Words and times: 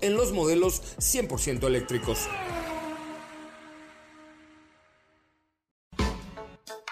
en 0.00 0.16
los 0.16 0.32
modelos 0.32 0.82
100% 0.98 1.64
eléctricos. 1.64 2.28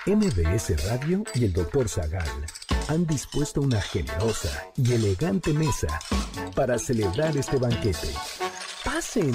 MBS 0.06 0.86
Radio 0.88 1.22
y 1.34 1.44
el 1.44 1.52
Dr. 1.52 1.88
Zagal 1.88 2.46
han 2.88 3.06
dispuesto 3.06 3.60
una 3.60 3.80
generosa 3.80 4.72
y 4.76 4.94
elegante 4.94 5.52
mesa 5.52 6.00
para 6.54 6.78
celebrar 6.78 7.36
este 7.36 7.58
banquete. 7.58 8.08
¡Pasen! 8.82 9.34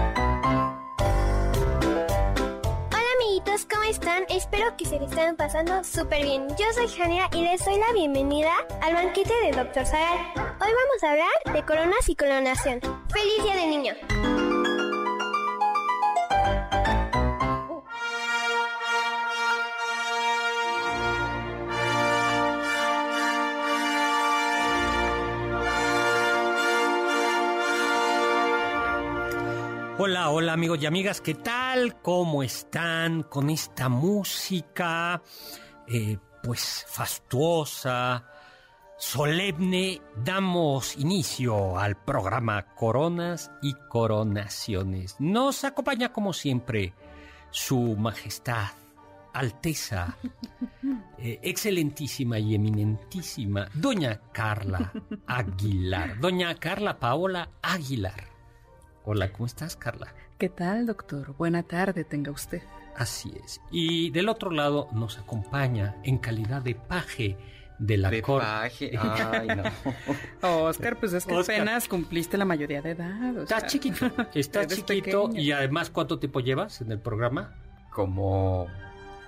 Espero 4.31 4.77
que 4.77 4.85
se 4.85 4.97
le 4.97 5.07
estén 5.07 5.35
pasando 5.35 5.83
súper 5.83 6.23
bien. 6.23 6.47
Yo 6.51 6.65
soy 6.73 6.87
Jania 6.87 7.29
y 7.33 7.41
les 7.41 7.65
doy 7.65 7.77
la 7.77 7.91
bienvenida 7.91 8.53
al 8.81 8.93
banquete 8.93 9.33
de 9.43 9.51
Dr. 9.51 9.85
Zagal. 9.85 10.19
Hoy 10.37 10.69
vamos 10.71 11.03
a 11.03 11.11
hablar 11.11 11.53
de 11.53 11.65
coronas 11.65 12.07
y 12.07 12.15
coronación. 12.15 12.79
¡Feliz 13.09 13.43
Día 13.43 13.55
de 13.57 13.67
Niño! 13.67 13.93
Hola, 29.97 30.29
hola 30.29 30.53
amigos 30.53 30.79
y 30.81 30.85
amigas, 30.85 31.19
¿qué 31.19 31.33
tal? 31.33 31.60
¿Cómo 32.01 32.43
están 32.43 33.23
con 33.23 33.49
esta 33.49 33.87
música? 33.87 35.21
Eh, 35.87 36.17
pues 36.43 36.85
fastuosa, 36.85 38.25
solemne, 38.97 40.01
damos 40.17 40.97
inicio 40.97 41.79
al 41.79 41.95
programa 41.95 42.75
Coronas 42.75 43.51
y 43.61 43.73
Coronaciones. 43.87 45.15
Nos 45.19 45.63
acompaña 45.63 46.11
como 46.11 46.33
siempre 46.33 46.93
su 47.51 47.95
Majestad, 47.95 48.71
Alteza, 49.31 50.17
eh, 51.19 51.39
excelentísima 51.41 52.37
y 52.37 52.55
eminentísima, 52.55 53.69
Doña 53.73 54.19
Carla 54.33 54.91
Aguilar, 55.25 56.19
Doña 56.19 56.53
Carla 56.55 56.99
Paola 56.99 57.49
Aguilar. 57.61 58.27
Hola, 59.05 59.31
¿cómo 59.31 59.45
estás, 59.45 59.77
Carla? 59.77 60.13
¿Qué 60.41 60.49
tal, 60.49 60.87
doctor? 60.87 61.35
Buena 61.37 61.61
tarde 61.61 62.03
tenga 62.03 62.31
usted. 62.31 62.63
Así 62.95 63.31
es. 63.45 63.61
Y 63.69 64.09
del 64.09 64.27
otro 64.27 64.49
lado 64.49 64.87
nos 64.91 65.19
acompaña 65.19 65.97
en 66.03 66.17
calidad 66.17 66.63
de 66.63 66.73
paje 66.73 67.37
de 67.77 67.97
la 67.97 68.09
de 68.09 68.23
paje. 68.23 68.91
Ay, 68.99 69.47
no. 69.49 70.65
Oscar, 70.65 70.99
pues 70.99 71.13
es 71.13 71.27
que 71.27 71.35
apenas 71.35 71.87
cumpliste 71.87 72.39
la 72.39 72.45
mayoría 72.45 72.81
de 72.81 72.89
edad. 72.89 73.37
Está 73.37 73.67
chiquito. 73.67 74.11
Está 74.33 74.65
chiquito. 74.65 75.29
Y 75.35 75.51
además, 75.51 75.91
¿cuánto 75.91 76.17
tiempo 76.17 76.39
llevas 76.39 76.81
en 76.81 76.91
el 76.91 76.99
programa? 76.99 77.53
Como 77.91 78.65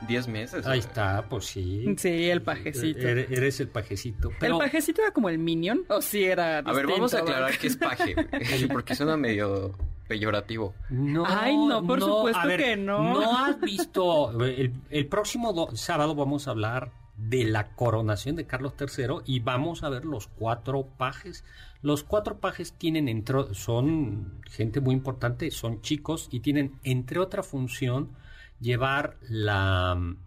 10 0.08 0.28
meses. 0.30 0.66
Ahí 0.66 0.80
está, 0.80 1.30
pues 1.30 1.46
sí. 1.46 1.94
Sí, 1.96 2.28
el 2.32 2.42
pajecito. 2.42 3.08
Eres, 3.08 3.60
el 3.60 3.68
pajecito. 3.68 4.32
¿El 4.42 4.58
pajecito 4.58 5.04
era 5.04 5.12
como 5.12 5.30
el 5.30 5.38
minion? 5.38 5.86
¿O 5.90 6.02
sí 6.02 6.24
era 6.24 6.58
A 6.58 6.74
ver, 6.74 6.88
vamos 6.88 7.14
a 7.14 7.20
aclarar 7.20 7.56
qué 7.56 7.68
es 7.68 7.78
paje. 7.78 8.16
porque 8.74 8.96
suena 8.96 9.16
medio 9.16 9.78
peyorativo. 10.08 10.74
No, 10.90 11.24
Ay, 11.26 11.56
no, 11.56 11.86
por 11.86 12.02
supuesto 12.02 12.48
que 12.58 12.76
no. 12.78 13.14
No 13.14 13.38
has 13.46 13.60
visto. 13.60 14.32
El, 14.42 15.08
próximo 15.08 15.70
sábado 15.76 16.16
vamos 16.16 16.48
a 16.48 16.52
hablar 16.52 16.92
de 17.18 17.46
la 17.46 17.76
coronación 17.76 18.36
de 18.36 18.46
Carlos 18.46 18.74
III 18.80 19.18
y 19.26 19.40
vamos 19.40 19.84
a 19.84 19.90
ver 19.90 20.06
los 20.06 20.28
cuatro 20.28 20.88
pajes. 20.98 21.44
Los 21.82 22.04
cuatro 22.04 22.40
pajes 22.40 22.74
tienen, 22.74 23.10
entre, 23.10 23.54
son 23.54 24.42
gente 24.50 24.80
muy 24.80 24.96
importante, 24.96 25.52
son 25.52 25.82
chicos 25.82 26.28
y 26.32 26.40
tienen, 26.40 26.80
entre 26.84 27.20
otra 27.20 27.44
función, 27.44 28.12
llevar 28.60 29.18
la 29.22 29.96
mm, 29.96 30.18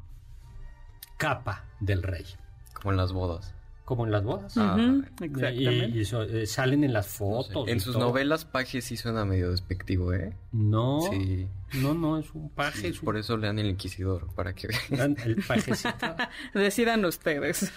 capa 1.16 1.64
del 1.80 2.02
rey. 2.02 2.26
Como 2.74 2.92
en 2.92 2.98
las 2.98 3.12
bodas. 3.12 3.55
Como 3.86 4.04
en 4.04 4.10
las 4.10 4.24
bodas. 4.24 4.58
Ah, 4.58 4.76
exactamente. 5.20 5.54
Y, 5.54 6.00
eh, 6.00 6.46
salen 6.46 6.82
en 6.82 6.92
las 6.92 7.06
fotos. 7.06 7.68
En 7.68 7.78
sus 7.78 7.96
novelas, 7.96 8.44
paje 8.44 8.82
sí 8.82 8.96
suena 8.96 9.24
medio 9.24 9.52
despectivo, 9.52 10.12
¿eh? 10.12 10.34
No. 10.50 11.02
Sí. 11.08 11.46
No, 11.74 11.94
no, 11.94 12.18
es 12.18 12.34
un 12.34 12.50
paje. 12.50 12.92
Por 12.94 13.16
eso 13.16 13.36
lean 13.36 13.60
El 13.60 13.66
Inquisidor, 13.66 14.26
para 14.34 14.54
que 14.54 14.70
vean. 14.90 15.16
El 15.24 15.36
pajecito. 15.36 16.16
Decidan 16.54 17.04
ustedes. 17.04 17.72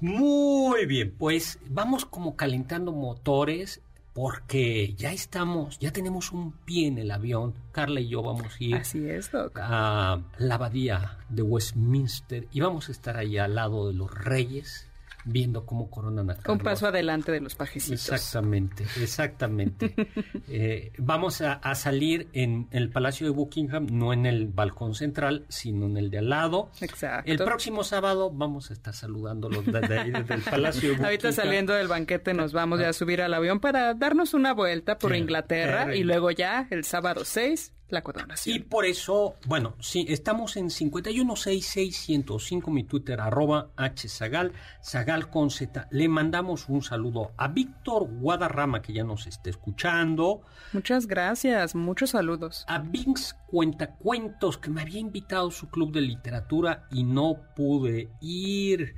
Muy 0.00 0.86
bien, 0.86 1.12
pues 1.18 1.58
vamos 1.68 2.04
como 2.04 2.36
calentando 2.36 2.92
motores 2.92 3.80
porque 4.12 4.94
ya 4.94 5.12
estamos, 5.12 5.80
ya 5.80 5.92
tenemos 5.92 6.30
un 6.30 6.52
pie 6.52 6.86
en 6.86 6.98
el 6.98 7.10
avión. 7.10 7.54
Carla 7.72 8.00
y 8.00 8.08
yo 8.08 8.22
vamos 8.22 8.54
a 8.54 8.64
ir 8.64 8.76
Así 8.76 9.08
es, 9.08 9.32
a 9.56 10.20
la 10.38 10.54
abadía 10.54 11.18
de 11.28 11.42
Westminster 11.42 12.46
y 12.52 12.60
vamos 12.60 12.88
a 12.88 12.92
estar 12.92 13.16
ahí 13.16 13.36
al 13.36 13.56
lado 13.56 13.88
de 13.88 13.94
los 13.94 14.12
reyes 14.12 14.86
viendo 15.24 15.66
cómo 15.66 15.90
coronan 15.90 16.30
a 16.30 16.34
Carlos. 16.36 16.58
Un 16.58 16.64
paso 16.64 16.86
adelante 16.86 17.32
de 17.32 17.40
los 17.40 17.54
pajecitos. 17.54 18.08
Exactamente, 18.08 18.84
exactamente. 19.00 19.94
Eh, 20.52 20.92
vamos 20.98 21.42
a, 21.42 21.60
salir 21.74 22.28
en, 22.32 22.66
el 22.72 22.90
Palacio 22.90 23.26
de 23.26 23.32
Buckingham, 23.32 23.86
no 23.90 24.12
en 24.12 24.26
el 24.26 24.48
balcón 24.48 24.94
central, 24.94 25.46
sino 25.48 25.86
en 25.86 25.96
el 25.96 26.10
de 26.10 26.18
al 26.18 26.28
lado. 26.28 26.70
Exacto. 26.80 27.30
El 27.30 27.38
próximo 27.38 27.84
sábado 27.84 28.30
vamos 28.30 28.70
a 28.70 28.72
estar 28.72 28.94
saludándolos 28.94 29.64
desde 29.64 29.98
ahí, 29.98 30.10
desde 30.10 30.34
el 30.34 30.42
Palacio 30.42 30.80
de 30.80 30.88
Buckingham. 30.96 31.04
Ahorita 31.04 31.32
saliendo 31.32 31.72
del 31.74 31.88
banquete 31.88 32.34
nos 32.34 32.52
vamos 32.52 32.80
ya 32.80 32.88
a 32.88 32.92
subir 32.92 33.22
al 33.22 33.32
avión 33.32 33.60
para 33.60 33.94
darnos 33.94 34.34
una 34.34 34.52
vuelta 34.52 34.98
por 34.98 35.14
Inglaterra 35.14 35.94
y 35.94 36.02
luego 36.02 36.30
ya 36.30 36.66
el 36.70 36.84
sábado 36.84 37.24
6 37.24 37.72
la. 37.92 38.02
Y 38.46 38.60
por 38.60 38.84
eso, 38.84 39.34
bueno, 39.46 39.74
sí, 39.80 40.06
estamos 40.08 40.56
en 40.56 40.70
5166105, 40.70 42.70
mi 42.70 42.84
Twitter, 42.84 43.20
arroba 43.20 43.70
hzagal, 43.76 44.52
zagal 44.82 45.30
con 45.30 45.50
z. 45.50 45.88
Le 45.90 46.08
mandamos 46.08 46.68
un 46.68 46.82
saludo 46.82 47.32
a 47.36 47.48
Víctor 47.48 48.08
Guadarrama, 48.08 48.82
que 48.82 48.92
ya 48.92 49.04
nos 49.04 49.26
está 49.26 49.50
escuchando. 49.50 50.42
Muchas 50.72 51.06
gracias, 51.06 51.74
muchos 51.74 52.10
saludos. 52.10 52.64
A 52.68 52.78
Vinx 52.78 53.36
Cuentacuentos, 53.46 54.58
que 54.58 54.70
me 54.70 54.82
había 54.82 55.00
invitado 55.00 55.48
a 55.48 55.52
su 55.52 55.68
club 55.68 55.92
de 55.92 56.02
literatura 56.02 56.86
y 56.90 57.04
no 57.04 57.36
pude 57.54 58.10
ir, 58.20 58.94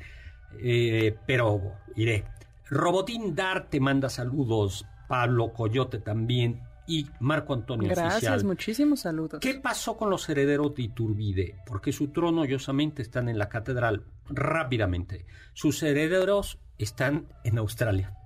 eh, 0.60 1.16
pero 1.26 1.60
iré. 1.96 2.24
Robotín 2.68 3.34
Dar 3.34 3.68
te 3.68 3.80
manda 3.80 4.08
saludos, 4.08 4.86
Pablo 5.08 5.52
Coyote 5.52 5.98
también, 5.98 6.62
y 6.86 7.06
Marco 7.20 7.54
Antonio 7.54 7.88
Gracias, 7.88 8.44
muchísimos 8.44 9.00
saludos. 9.00 9.40
¿Qué 9.40 9.54
pasó 9.54 9.96
con 9.96 10.10
los 10.10 10.28
herederos 10.28 10.74
de 10.74 10.82
Iturbide? 10.82 11.56
Porque 11.66 11.92
su 11.92 12.08
trono 12.08 12.42
orgullosamente 12.42 13.02
están 13.02 13.28
en 13.28 13.38
la 13.38 13.48
catedral. 13.48 14.04
Rápidamente. 14.28 15.26
Sus 15.52 15.82
herederos 15.82 16.58
están 16.78 17.26
en 17.44 17.58
Australia. 17.58 18.16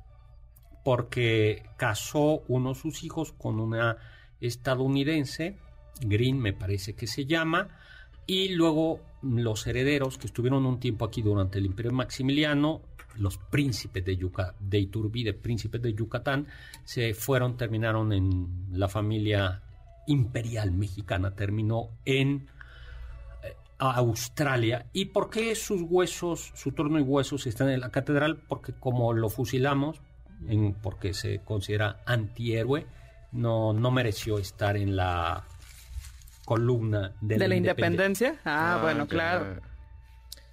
Porque 0.84 1.64
casó 1.76 2.44
uno 2.48 2.70
de 2.70 2.80
sus 2.80 3.02
hijos 3.04 3.32
con 3.32 3.60
una 3.60 3.96
estadounidense, 4.40 5.58
Green 6.00 6.38
me 6.38 6.52
parece 6.52 6.94
que 6.94 7.06
se 7.06 7.26
llama, 7.26 7.68
y 8.26 8.50
luego 8.50 9.00
los 9.22 9.66
herederos 9.66 10.18
que 10.18 10.26
estuvieron 10.26 10.66
un 10.66 10.78
tiempo 10.80 11.04
aquí 11.04 11.22
durante 11.22 11.58
el 11.58 11.66
Imperio 11.66 11.92
Maximiliano 11.92 12.82
los 13.18 13.38
príncipes 13.38 14.04
de, 14.04 14.16
Yuca, 14.16 14.54
de 14.60 14.78
Iturbide, 14.78 15.34
príncipes 15.34 15.82
de 15.82 15.94
Yucatán, 15.94 16.46
se 16.84 17.14
fueron, 17.14 17.56
terminaron 17.56 18.12
en 18.12 18.66
la 18.72 18.88
familia 18.88 19.62
imperial 20.06 20.72
mexicana, 20.72 21.34
terminó 21.34 21.90
en, 22.04 22.48
a 23.78 23.96
Australia. 23.96 24.86
¿Y 24.92 25.06
por 25.06 25.30
qué 25.30 25.54
sus 25.54 25.82
huesos, 25.82 26.52
su 26.54 26.72
trono 26.72 26.98
y 26.98 27.02
huesos 27.02 27.46
están 27.46 27.68
en 27.70 27.80
la 27.80 27.90
catedral? 27.90 28.38
Porque 28.48 28.72
como 28.72 29.12
lo 29.12 29.28
fusilamos, 29.28 30.00
en, 30.48 30.74
porque 30.74 31.14
se 31.14 31.40
considera 31.40 32.00
antihéroe, 32.06 32.86
no, 33.32 33.72
no 33.72 33.90
mereció 33.90 34.38
estar 34.38 34.76
en 34.76 34.96
la 34.96 35.44
columna 36.44 37.12
de, 37.20 37.48
la, 37.48 37.56
independencia. 37.56 38.36
Ah, 38.44 38.78
bueno, 38.80 39.06
claro. 39.06 39.60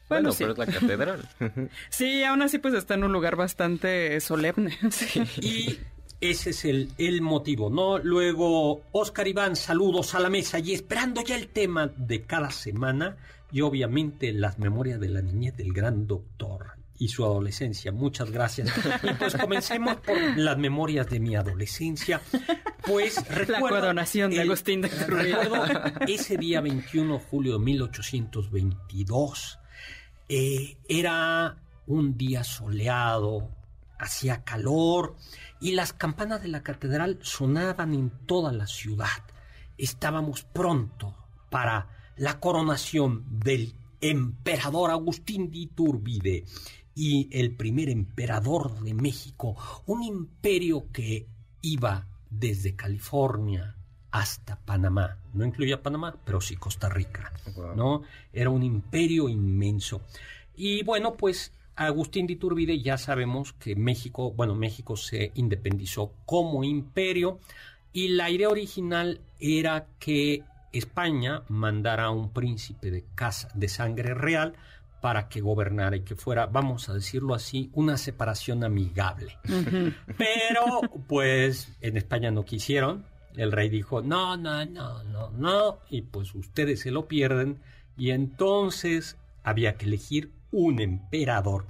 Bueno, 0.09 0.31
pero 0.37 0.51
es 0.51 0.57
la 0.57 0.65
catedral. 0.65 1.29
sí, 1.89 2.23
aún 2.23 2.41
así 2.41 2.59
pues 2.59 2.73
está 2.73 2.93
en 2.93 3.03
un 3.03 3.11
lugar 3.11 3.35
bastante 3.35 4.19
solemne. 4.19 4.77
Y 5.41 5.79
ese 6.21 6.51
es 6.51 6.65
el, 6.65 6.91
el 6.97 7.21
motivo, 7.21 7.69
¿no? 7.69 7.97
Luego, 7.97 8.83
Oscar 8.91 9.27
Iván, 9.27 9.55
saludos 9.55 10.15
a 10.15 10.19
la 10.19 10.29
mesa 10.29 10.59
y 10.59 10.73
esperando 10.73 11.21
ya 11.21 11.35
el 11.35 11.47
tema 11.47 11.87
de 11.87 12.23
cada 12.23 12.51
semana 12.51 13.17
y 13.51 13.61
obviamente 13.61 14.31
las 14.33 14.57
memorias 14.57 14.99
de 14.99 15.09
la 15.09 15.21
niñez 15.21 15.55
del 15.57 15.73
gran 15.73 16.07
doctor 16.07 16.71
y 16.97 17.09
su 17.09 17.25
adolescencia. 17.25 17.91
Muchas 17.91 18.31
gracias. 18.31 18.71
Pues 19.19 19.35
comencemos 19.35 19.97
por 19.97 20.17
las 20.37 20.57
memorias 20.57 21.09
de 21.09 21.19
mi 21.19 21.35
adolescencia. 21.35 22.21
Pues 22.85 23.17
recuerdo... 23.27 23.75
La 23.75 23.81
coronación 23.81 24.31
de 24.31 24.41
Agustín 24.41 24.81
de 24.81 24.87
Recuerdo 24.87 25.65
ese 26.07 26.37
día 26.37 26.61
21 26.61 27.15
de 27.15 27.19
julio 27.19 27.53
de 27.53 27.59
1822. 27.59 29.59
Eh, 30.35 30.79
era 30.89 31.61
un 31.85 32.17
día 32.17 32.43
soleado, 32.43 33.51
hacía 33.99 34.43
calor 34.43 35.15
y 35.61 35.73
las 35.73 35.93
campanas 35.93 36.41
de 36.41 36.47
la 36.47 36.63
catedral 36.63 37.19
sonaban 37.21 37.93
en 37.93 38.09
toda 38.25 38.51
la 38.51 38.65
ciudad. 38.65 39.27
Estábamos 39.77 40.43
pronto 40.43 41.15
para 41.51 41.87
la 42.17 42.39
coronación 42.39 43.27
del 43.29 43.75
emperador 44.01 44.89
Agustín 44.89 45.51
de 45.51 45.59
Iturbide 45.59 46.45
y 46.95 47.29
el 47.31 47.55
primer 47.55 47.89
emperador 47.89 48.81
de 48.81 48.95
México, 48.95 49.55
un 49.85 50.01
imperio 50.01 50.91
que 50.91 51.27
iba 51.61 52.07
desde 52.31 52.75
California 52.75 53.77
hasta 54.13 54.55
Panamá. 54.57 55.17
No 55.33 55.43
incluía 55.43 55.81
Panamá, 55.81 56.15
pero 56.23 56.39
sí 56.39 56.55
Costa 56.55 56.87
Rica. 56.87 57.33
¿no? 57.75 58.03
Era 58.31 58.51
un 58.51 58.61
imperio 58.61 59.27
inmenso. 59.27 60.01
Y 60.55 60.83
bueno, 60.83 61.15
pues 61.15 61.51
Agustín 61.75 62.27
de 62.27 62.33
Iturbide 62.33 62.79
ya 62.79 62.99
sabemos 62.99 63.53
que 63.53 63.75
México, 63.75 64.31
bueno, 64.31 64.53
México 64.53 64.95
se 64.95 65.31
independizó 65.33 66.13
como 66.27 66.63
imperio 66.63 67.39
y 67.91 68.09
la 68.09 68.29
idea 68.29 68.49
original 68.49 69.19
era 69.39 69.87
que 69.97 70.43
España 70.71 71.41
mandara 71.49 72.05
a 72.05 72.11
un 72.11 72.31
príncipe 72.31 72.91
de 72.91 73.05
casa 73.15 73.49
de 73.55 73.67
sangre 73.67 74.13
real 74.13 74.53
para 75.01 75.27
que 75.27 75.41
gobernara 75.41 75.95
y 75.95 76.01
que 76.01 76.15
fuera, 76.15 76.45
vamos 76.45 76.87
a 76.87 76.93
decirlo 76.93 77.33
así, 77.33 77.71
una 77.73 77.97
separación 77.97 78.63
amigable. 78.63 79.39
Pero 80.17 80.81
pues 81.07 81.75
en 81.81 81.97
España 81.97 82.29
no 82.29 82.45
quisieron. 82.45 83.11
El 83.35 83.51
rey 83.51 83.69
dijo, 83.69 84.01
no, 84.01 84.37
no, 84.37 84.65
no, 84.65 85.03
no, 85.03 85.29
no, 85.31 85.79
y 85.89 86.01
pues 86.01 86.35
ustedes 86.35 86.81
se 86.81 86.91
lo 86.91 87.07
pierden. 87.07 87.59
Y 87.97 88.11
entonces 88.11 89.17
había 89.43 89.75
que 89.75 89.85
elegir 89.85 90.31
un 90.51 90.79
emperador. 90.79 91.65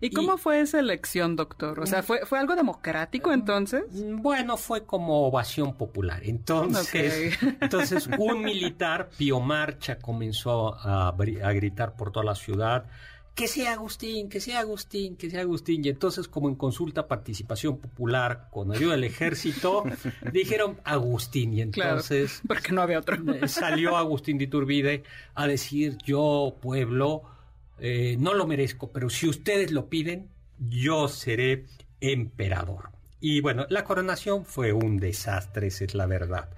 ¿Y 0.00 0.10
cómo 0.10 0.36
fue 0.36 0.60
esa 0.60 0.78
elección, 0.78 1.36
doctor? 1.36 1.80
O 1.80 1.86
sea, 1.86 2.02
¿fue, 2.02 2.26
¿fue 2.26 2.38
algo 2.38 2.54
democrático 2.54 3.32
entonces? 3.32 3.84
Mm, 3.92 4.20
bueno, 4.20 4.56
fue 4.58 4.84
como 4.84 5.26
ovación 5.26 5.74
popular. 5.74 6.20
Entonces, 6.24 7.38
entonces 7.60 8.08
un 8.18 8.42
militar, 8.42 9.08
Pío 9.16 9.40
Marcha, 9.40 9.98
comenzó 9.98 10.74
a, 10.74 11.08
a 11.08 11.52
gritar 11.52 11.96
por 11.96 12.12
toda 12.12 12.26
la 12.26 12.34
ciudad 12.34 12.84
que 13.36 13.48
sea 13.48 13.74
Agustín, 13.74 14.30
que 14.30 14.40
sea 14.40 14.60
Agustín, 14.60 15.14
que 15.14 15.28
sea 15.28 15.42
Agustín. 15.42 15.84
Y 15.84 15.90
entonces, 15.90 16.26
como 16.26 16.48
en 16.48 16.54
consulta 16.54 17.06
participación 17.06 17.76
popular 17.76 18.48
con 18.50 18.72
ayuda 18.72 18.92
del 18.92 19.04
ejército, 19.04 19.84
dijeron 20.32 20.80
Agustín. 20.84 21.52
Y 21.52 21.60
entonces... 21.60 22.40
porque 22.48 22.72
no 22.72 22.80
había 22.80 22.98
otro. 22.98 23.18
salió 23.46 23.98
Agustín 23.98 24.38
de 24.38 24.44
Iturbide 24.44 25.02
a 25.34 25.46
decir, 25.46 25.98
yo, 26.02 26.56
pueblo, 26.62 27.24
eh, 27.78 28.16
no 28.18 28.32
lo 28.32 28.46
merezco, 28.46 28.90
pero 28.90 29.10
si 29.10 29.28
ustedes 29.28 29.70
lo 29.70 29.90
piden, 29.90 30.30
yo 30.58 31.06
seré 31.06 31.66
emperador. 32.00 32.88
Y 33.20 33.42
bueno, 33.42 33.66
la 33.68 33.84
coronación 33.84 34.46
fue 34.46 34.72
un 34.72 34.96
desastre, 34.96 35.66
esa 35.66 35.84
es 35.84 35.94
la 35.94 36.06
verdad. 36.06 36.48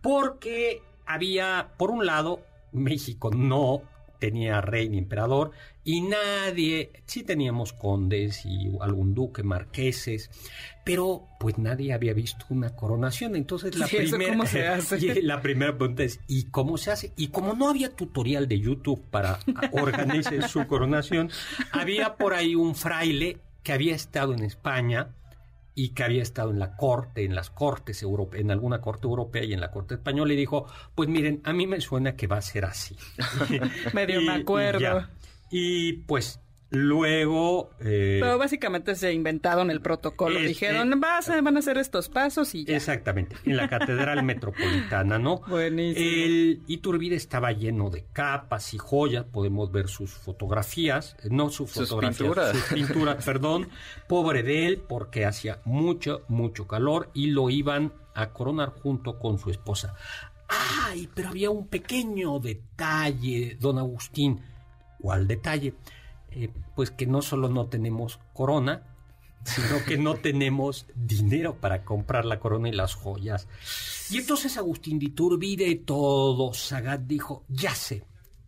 Porque 0.00 0.80
había, 1.06 1.72
por 1.76 1.90
un 1.90 2.06
lado, 2.06 2.40
México 2.70 3.32
no 3.32 3.82
tenía 4.20 4.60
rey 4.60 4.88
ni 4.88 4.98
emperador 4.98 5.50
y 5.82 6.02
nadie, 6.02 6.92
sí 7.06 7.24
teníamos 7.24 7.72
condes 7.72 8.44
y 8.44 8.70
algún 8.80 9.14
duque, 9.14 9.42
marqueses, 9.42 10.30
pero 10.84 11.26
pues 11.40 11.58
nadie 11.58 11.92
había 11.92 12.12
visto 12.12 12.44
una 12.50 12.76
coronación. 12.76 13.34
Entonces 13.34 13.76
la 13.76 13.86
primera 13.88 14.36
la 15.22 15.40
primera 15.40 15.76
pregunta 15.76 16.04
es 16.04 16.20
¿y 16.28 16.44
cómo 16.44 16.76
se 16.78 16.92
hace? 16.92 17.12
Y 17.16 17.28
como 17.28 17.54
no 17.54 17.68
había 17.68 17.96
tutorial 17.96 18.46
de 18.46 18.60
YouTube 18.60 19.02
para 19.10 19.40
organizar 19.72 20.48
su 20.48 20.66
coronación, 20.68 21.30
había 21.72 22.14
por 22.14 22.34
ahí 22.34 22.54
un 22.54 22.76
fraile 22.76 23.38
que 23.62 23.72
había 23.72 23.94
estado 23.94 24.34
en 24.34 24.44
España 24.44 25.08
y 25.82 25.94
que 25.94 26.04
había 26.04 26.22
estado 26.22 26.50
en 26.50 26.58
la 26.58 26.76
corte, 26.76 27.24
en 27.24 27.34
las 27.34 27.48
cortes 27.48 28.02
europeas, 28.02 28.42
en 28.42 28.50
alguna 28.50 28.82
corte 28.82 29.06
europea 29.06 29.44
y 29.44 29.54
en 29.54 29.60
la 29.60 29.70
corte 29.70 29.94
española, 29.94 30.34
y 30.34 30.36
dijo, 30.36 30.66
pues 30.94 31.08
miren, 31.08 31.40
a 31.42 31.54
mí 31.54 31.66
me 31.66 31.80
suena 31.80 32.16
que 32.16 32.26
va 32.26 32.36
a 32.36 32.42
ser 32.42 32.66
así. 32.66 32.98
Medio 33.94 34.20
me 34.26 34.32
acuerdo. 34.32 35.08
y 35.50 35.94
pues 36.04 36.38
Luego. 36.70 37.70
Eh, 37.80 38.18
Pero 38.22 38.38
básicamente 38.38 38.94
se 38.94 39.12
inventaron 39.12 39.70
el 39.72 39.80
protocolo. 39.80 40.38
Dijeron, 40.38 41.00
vas, 41.00 41.28
van 41.42 41.56
a 41.56 41.58
hacer 41.58 41.78
estos 41.78 42.08
pasos 42.08 42.54
y 42.54 42.64
ya. 42.64 42.76
Exactamente, 42.76 43.36
en 43.44 43.56
la 43.56 43.68
Catedral 43.68 44.22
Metropolitana, 44.24 45.18
¿no? 45.18 45.40
Buenísimo. 45.48 46.06
El 46.06 46.62
Iturbide 46.68 47.16
estaba 47.16 47.50
lleno 47.50 47.90
de 47.90 48.04
capas 48.12 48.72
y 48.72 48.78
joyas. 48.78 49.24
Podemos 49.24 49.72
ver 49.72 49.88
sus 49.88 50.12
fotografías, 50.12 51.16
no 51.28 51.50
sus, 51.50 51.72
fotografías, 51.72 52.18
pinturas. 52.18 52.56
sus 52.56 52.72
pinturas, 52.72 53.24
perdón. 53.24 53.68
Pobre 54.06 54.44
de 54.44 54.66
él, 54.66 54.82
porque 54.88 55.26
hacía 55.26 55.60
mucho, 55.64 56.22
mucho 56.28 56.68
calor 56.68 57.10
y 57.14 57.28
lo 57.28 57.50
iban 57.50 57.92
a 58.14 58.30
coronar 58.30 58.70
junto 58.70 59.18
con 59.18 59.38
su 59.38 59.50
esposa. 59.50 59.96
¡Ay! 60.48 61.08
Pero 61.14 61.30
había 61.30 61.50
un 61.50 61.66
pequeño 61.66 62.38
detalle, 62.38 63.56
don 63.58 63.78
Agustín. 63.78 64.40
¿Cuál 65.00 65.26
detalle? 65.26 65.74
Eh, 66.32 66.50
pues 66.76 66.90
que 66.90 67.06
no 67.06 67.22
solo 67.22 67.48
no 67.48 67.66
tenemos 67.66 68.20
corona, 68.32 68.82
sino 69.44 69.84
que 69.84 69.98
no 69.98 70.14
tenemos 70.22 70.86
dinero 70.94 71.56
para 71.56 71.84
comprar 71.84 72.24
la 72.24 72.38
corona 72.38 72.68
y 72.68 72.72
las 72.72 72.94
joyas. 72.94 73.48
Y 74.10 74.18
entonces 74.18 74.56
Agustín 74.56 74.98
de 74.98 75.06
Iturbide, 75.06 75.74
todo 75.76 76.52
Sagat 76.52 77.02
dijo, 77.02 77.44
ya 77.48 77.74
sé, 77.74 78.04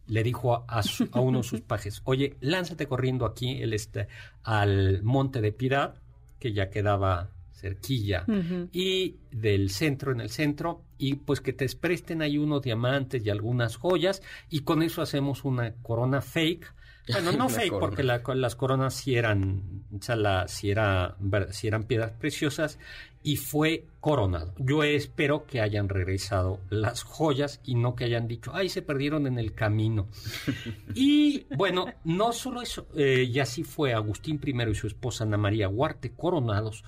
le 0.06 0.22
dijo 0.22 0.64
a, 0.68 0.82
uno 1.14 1.38
de 1.38 1.44
sus 1.44 1.60
pajes, 1.60 2.02
oye, 2.04 2.36
lánzate 2.40 2.86
corriendo 2.86 3.24
aquí 3.24 3.62
el 3.62 3.72
este, 3.72 4.08
al 4.42 5.02
monte 5.02 5.40
de 5.40 5.52
Piedad, 5.52 5.94
que 6.38 6.52
ya 6.52 6.70
quedaba 6.70 7.30
cerquilla, 7.52 8.26
y 8.72 9.16
del 9.30 9.70
centro 9.70 10.10
en 10.10 10.20
el 10.20 10.30
centro, 10.30 10.82
y 10.98 11.14
pues 11.14 11.40
que 11.40 11.52
te 11.52 11.68
presten 11.76 12.20
ahí 12.20 12.36
unos 12.36 12.62
diamantes 12.62 13.24
y 13.24 13.30
algunas 13.30 13.76
joyas, 13.76 14.20
y 14.50 14.60
con 14.60 14.82
eso 14.82 15.00
hacemos 15.00 15.44
una 15.44 15.72
corona 15.74 16.20
fake 16.20 16.74
bueno, 17.08 17.32
no 17.38 17.48
fake, 17.48 17.78
porque 17.78 18.02
las 18.02 18.56
coronas 18.56 18.94
sí 18.94 19.14
eran, 19.14 19.84
o 19.92 20.02
sea, 20.02 20.46
era, 20.62 21.16
eran 21.62 21.84
piedras 21.84 22.12
preciosas 22.12 22.78
y 23.22 23.36
fue 23.36 23.86
coronado. 24.00 24.54
Yo 24.58 24.82
espero 24.82 25.46
que 25.46 25.60
hayan 25.60 25.88
regresado 25.88 26.60
las 26.70 27.02
joyas 27.02 27.60
y 27.64 27.74
no 27.74 27.94
que 27.94 28.04
hayan 28.04 28.26
dicho, 28.26 28.52
ay, 28.54 28.68
se 28.68 28.82
perdieron 28.82 29.26
en 29.26 29.38
el 29.38 29.54
camino. 29.54 30.08
y 30.94 31.46
bueno, 31.56 31.86
no 32.04 32.32
solo 32.32 32.62
eso, 32.62 32.88
eh, 32.96 33.28
y 33.30 33.38
así 33.38 33.64
fue 33.64 33.94
Agustín 33.94 34.40
I 34.44 34.70
y 34.70 34.74
su 34.74 34.86
esposa 34.86 35.24
Ana 35.24 35.36
María 35.36 35.68
Huarte 35.68 36.14
coronados 36.14 36.84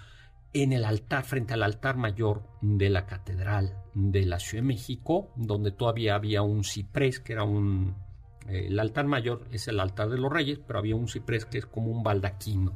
en 0.52 0.72
el 0.72 0.84
altar, 0.84 1.24
frente 1.24 1.54
al 1.54 1.64
altar 1.64 1.96
mayor 1.96 2.44
de 2.60 2.88
la 2.88 3.06
Catedral 3.06 3.76
de 3.92 4.24
la 4.24 4.38
Ciudad 4.38 4.62
de 4.62 4.68
México, 4.68 5.32
donde 5.36 5.72
todavía 5.72 6.14
había 6.14 6.42
un 6.42 6.62
ciprés, 6.62 7.20
que 7.20 7.32
era 7.32 7.42
un 7.42 7.96
el 8.48 8.78
altar 8.78 9.06
mayor 9.06 9.46
es 9.50 9.68
el 9.68 9.80
altar 9.80 10.10
de 10.10 10.18
los 10.18 10.32
reyes, 10.32 10.60
pero 10.66 10.78
había 10.78 10.96
un 10.96 11.08
ciprés 11.08 11.46
que 11.46 11.58
es 11.58 11.66
como 11.66 11.90
un 11.90 12.02
baldaquino. 12.02 12.74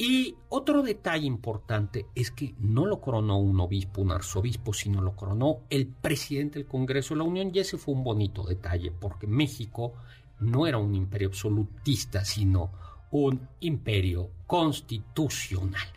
Y 0.00 0.36
otro 0.48 0.82
detalle 0.82 1.26
importante 1.26 2.06
es 2.14 2.30
que 2.30 2.54
no 2.60 2.86
lo 2.86 3.00
coronó 3.00 3.38
un 3.38 3.58
obispo, 3.58 4.00
un 4.00 4.12
arzobispo, 4.12 4.72
sino 4.72 5.00
lo 5.00 5.16
coronó 5.16 5.62
el 5.70 5.88
presidente 5.88 6.60
del 6.60 6.68
Congreso 6.68 7.14
de 7.14 7.18
la 7.18 7.24
Unión. 7.24 7.50
Y 7.52 7.58
ese 7.58 7.78
fue 7.78 7.94
un 7.94 8.04
bonito 8.04 8.44
detalle, 8.44 8.92
porque 8.92 9.26
México 9.26 9.94
no 10.38 10.68
era 10.68 10.78
un 10.78 10.94
imperio 10.94 11.28
absolutista, 11.28 12.24
sino 12.24 12.70
un 13.10 13.48
imperio 13.58 14.30
constitucional. 14.46 15.88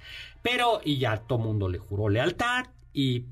Pero, 0.41 0.81
y 0.83 0.97
ya 0.97 1.17
todo 1.17 1.37
mundo 1.37 1.69
le 1.69 1.77
juró 1.77 2.09
lealtad, 2.09 2.65
y 2.93 3.25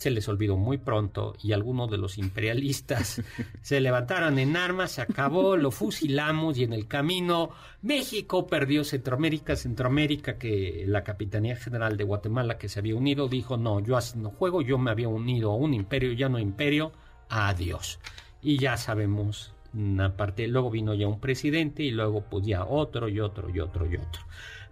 se 0.00 0.10
les 0.10 0.26
olvidó 0.30 0.56
muy 0.56 0.78
pronto 0.78 1.34
y 1.42 1.52
algunos 1.52 1.90
de 1.90 1.98
los 1.98 2.16
imperialistas 2.16 3.20
se 3.60 3.80
levantaron 3.80 4.38
en 4.38 4.56
armas, 4.56 4.92
se 4.92 5.02
acabó, 5.02 5.58
lo 5.58 5.70
fusilamos 5.70 6.56
y 6.56 6.64
en 6.64 6.72
el 6.72 6.88
camino 6.88 7.50
México 7.82 8.46
perdió 8.46 8.82
Centroamérica, 8.82 9.56
Centroamérica 9.56 10.38
que 10.38 10.84
la 10.86 11.04
Capitanía 11.04 11.54
General 11.54 11.98
de 11.98 12.04
Guatemala 12.04 12.56
que 12.56 12.70
se 12.70 12.78
había 12.78 12.96
unido 12.96 13.28
dijo, 13.28 13.58
no, 13.58 13.80
yo 13.80 13.98
así 13.98 14.18
no 14.18 14.30
juego, 14.30 14.62
yo 14.62 14.78
me 14.78 14.90
había 14.90 15.08
unido 15.08 15.52
a 15.52 15.56
un 15.56 15.74
imperio, 15.74 16.12
ya 16.12 16.30
no 16.30 16.38
imperio, 16.38 16.92
adiós. 17.28 18.00
Y 18.40 18.56
ya 18.56 18.78
sabemos, 18.78 19.52
aparte, 19.98 20.48
luego 20.48 20.70
vino 20.70 20.94
ya 20.94 21.08
un 21.08 21.20
presidente 21.20 21.82
y 21.82 21.90
luego 21.90 22.22
pues 22.22 22.46
ya 22.46 22.64
otro 22.64 23.06
y 23.10 23.20
otro 23.20 23.50
y 23.50 23.60
otro 23.60 23.84
y 23.84 23.96
otro. 23.96 24.22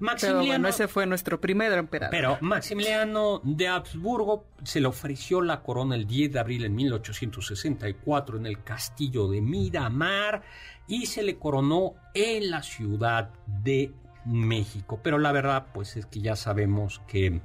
Maximiliano, 0.00 0.40
pero 0.40 0.52
bueno, 0.52 0.68
ese 0.68 0.88
fue 0.88 1.06
nuestro 1.06 1.40
primer 1.40 1.72
emperador. 1.72 2.10
Pero 2.10 2.38
Maximiliano 2.40 3.40
de 3.44 3.68
Habsburgo 3.68 4.46
se 4.62 4.80
le 4.80 4.86
ofreció 4.86 5.40
la 5.40 5.62
corona 5.62 5.94
el 5.94 6.06
10 6.06 6.32
de 6.32 6.38
abril 6.38 6.62
de 6.62 6.68
1864 6.68 8.38
en 8.38 8.46
el 8.46 8.62
castillo 8.62 9.28
de 9.28 9.40
Miramar 9.40 10.42
y 10.86 11.06
se 11.06 11.22
le 11.22 11.36
coronó 11.38 11.94
en 12.14 12.50
la 12.50 12.62
ciudad 12.62 13.30
de 13.46 13.92
México. 14.24 15.00
Pero 15.02 15.18
la 15.18 15.32
verdad, 15.32 15.66
pues 15.72 15.96
es 15.96 16.06
que 16.06 16.20
ya 16.20 16.36
sabemos 16.36 17.00
que, 17.06 17.40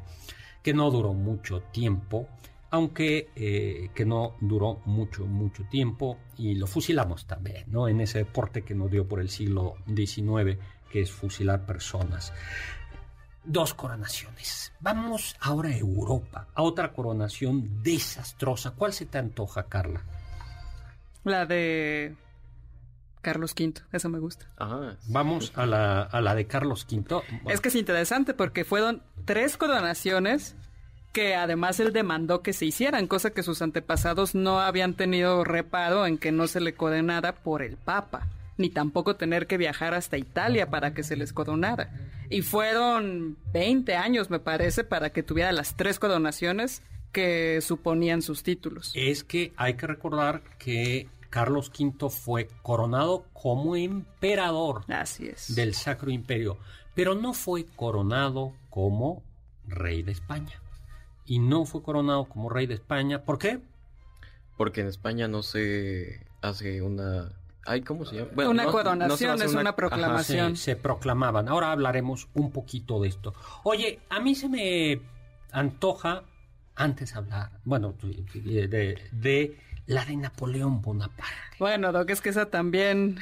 que 0.61 0.73
no 0.73 0.91
duró 0.91 1.13
mucho 1.13 1.61
tiempo 1.71 2.27
aunque 2.73 3.29
eh, 3.35 3.91
que 3.93 4.03
no 4.03 4.35
duró 4.41 4.81
mucho, 4.85 5.27
mucho 5.27 5.63
tiempo 5.69 6.17
y 6.39 6.55
lo 6.55 6.65
fusilamos 6.65 7.27
también, 7.27 7.65
¿no? 7.67 7.87
En 7.87 8.01
ese 8.01 8.17
deporte 8.17 8.63
que 8.63 8.73
nos 8.73 8.89
dio 8.89 9.07
por 9.07 9.19
el 9.19 9.29
siglo 9.29 9.75
XIX 9.85 10.57
que 10.93 11.01
es 11.01 11.11
fusilar 11.11 11.65
personas. 11.65 12.31
Dos 13.43 13.73
coronaciones. 13.73 14.71
Vamos 14.79 15.35
ahora 15.39 15.69
a 15.69 15.75
Europa, 15.75 16.45
a 16.53 16.61
otra 16.61 16.93
coronación 16.93 17.81
desastrosa. 17.81 18.71
¿Cuál 18.77 18.93
se 18.93 19.07
te 19.07 19.17
antoja, 19.17 19.63
Carla? 19.63 20.03
La 21.23 21.47
de 21.47 22.15
Carlos 23.21 23.55
V, 23.59 23.73
eso 23.91 24.07
me 24.09 24.19
gusta. 24.19 24.45
Vamos 25.07 25.51
a 25.55 25.65
la, 25.65 26.03
a 26.03 26.21
la 26.21 26.35
de 26.35 26.45
Carlos 26.45 26.85
V. 26.87 27.23
Es 27.49 27.59
que 27.59 27.69
es 27.69 27.75
interesante 27.75 28.35
porque 28.35 28.63
fueron 28.63 29.01
tres 29.25 29.57
coronaciones 29.57 30.55
que 31.11 31.33
además 31.33 31.79
él 31.79 31.91
demandó 31.91 32.43
que 32.43 32.53
se 32.53 32.65
hicieran, 32.65 33.07
cosa 33.07 33.31
que 33.31 33.41
sus 33.41 33.63
antepasados 33.63 34.35
no 34.35 34.59
habían 34.59 34.93
tenido 34.93 35.43
reparo 35.43 36.05
en 36.05 36.19
que 36.19 36.31
no 36.31 36.45
se 36.45 36.61
le 36.61 36.75
coronara 36.75 37.33
por 37.33 37.63
el 37.63 37.77
Papa 37.77 38.27
ni 38.57 38.69
tampoco 38.69 39.15
tener 39.15 39.47
que 39.47 39.57
viajar 39.57 39.93
hasta 39.93 40.17
Italia 40.17 40.69
para 40.69 40.93
que 40.93 41.03
se 41.03 41.15
les 41.15 41.33
coronara. 41.33 41.91
Y 42.29 42.41
fueron 42.41 43.37
20 43.53 43.95
años, 43.95 44.29
me 44.29 44.39
parece, 44.39 44.83
para 44.83 45.11
que 45.11 45.23
tuviera 45.23 45.51
las 45.51 45.75
tres 45.75 45.99
coronaciones 45.99 46.81
que 47.11 47.61
suponían 47.61 48.21
sus 48.21 48.43
títulos. 48.43 48.91
Es 48.95 49.23
que 49.23 49.53
hay 49.55 49.75
que 49.75 49.87
recordar 49.87 50.41
que 50.57 51.07
Carlos 51.29 51.71
V 51.77 52.09
fue 52.09 52.47
coronado 52.61 53.25
como 53.33 53.75
emperador 53.75 54.83
Así 54.87 55.27
es. 55.27 55.55
del 55.55 55.73
Sacro 55.73 56.11
Imperio, 56.11 56.57
pero 56.95 57.15
no 57.15 57.33
fue 57.33 57.65
coronado 57.65 58.53
como 58.69 59.23
rey 59.67 60.03
de 60.03 60.11
España. 60.11 60.61
Y 61.25 61.39
no 61.39 61.65
fue 61.65 61.81
coronado 61.83 62.25
como 62.25 62.49
rey 62.49 62.67
de 62.67 62.73
España. 62.73 63.23
¿Por 63.23 63.37
qué? 63.39 63.59
Porque 64.57 64.81
en 64.81 64.87
España 64.87 65.27
no 65.27 65.41
se 65.41 66.25
hace 66.41 66.81
una 66.81 67.31
¿cómo 67.85 68.05
se 68.05 68.17
llama? 68.17 68.49
una 68.49 68.65
coronación 68.65 69.41
es 69.41 69.53
una, 69.53 69.75
proclamación. 69.75 70.55
se, 70.55 70.75
proclamaban. 70.75 71.47
Ahora 71.47 71.71
hablaremos 71.71 72.27
un 72.33 72.51
poquito 72.51 73.01
de 73.01 73.09
esto. 73.09 73.33
Oye, 73.63 73.99
a 74.09 74.19
mí 74.19 74.35
se 74.35 74.49
me 74.49 75.01
antoja 75.51 76.23
antes 76.75 77.15
hablar, 77.15 77.51
bueno, 77.63 77.95
de, 78.33 78.67
de 79.11 79.57
la 79.85 80.05
de 80.05 80.15
Napoleón 80.15 80.81
Bonaparte. 80.81 81.33
Bueno, 81.59 81.91
Doc, 81.91 82.09
es 82.09 82.21
que 82.21 82.29
esa 82.29 82.49
también 82.49 83.19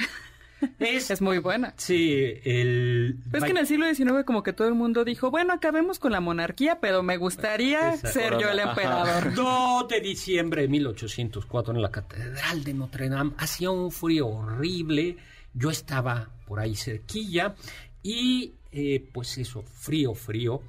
es, 0.80 1.22
muy 1.22 1.40
buena. 1.40 1.74
Sí, 1.78 2.14
el... 2.44 3.18
es 3.34 3.44
que 3.44 3.50
en 3.52 3.58
el 3.58 3.68
siglo 3.68 3.94
XIX 3.94 4.24
como 4.26 4.44
que 4.44 4.54
todo 4.54 4.68
el 4.68 4.74
mundo 4.74 5.04
dijo, 5.04 5.32
bueno, 5.32 5.54
acabemos 5.54 6.00
con 6.00 6.12
la 6.12 6.20
monarquía, 6.20 6.80
pero 6.80 7.04
me 7.04 7.18
gustaría 7.18 7.96
ser 7.98 8.38
yo 8.38 8.50
el 8.50 8.60
emperador. 8.60 9.34
2 9.36 9.88
de 9.88 10.02
diciembre 10.02 10.64
de 10.64 10.68
1804 10.68 11.74
en 11.74 11.82
la 11.82 11.92
Catedral 11.92 12.64
de 12.64 12.74
Notre 12.74 13.10
Dame. 13.10 13.34
Hacía 13.38 13.72
un 13.72 13.92
frío 13.92 14.28
horrible. 14.28 15.18
Yo 15.54 15.70
estaba 15.70 16.30
por 16.46 16.60
ahí 16.60 16.76
cerquilla 16.76 17.56
y 18.04 18.54
eh, 18.72 19.06
pues 19.12 19.38
eso, 19.38 19.64
frío, 19.64 20.14
frío. 20.14 20.62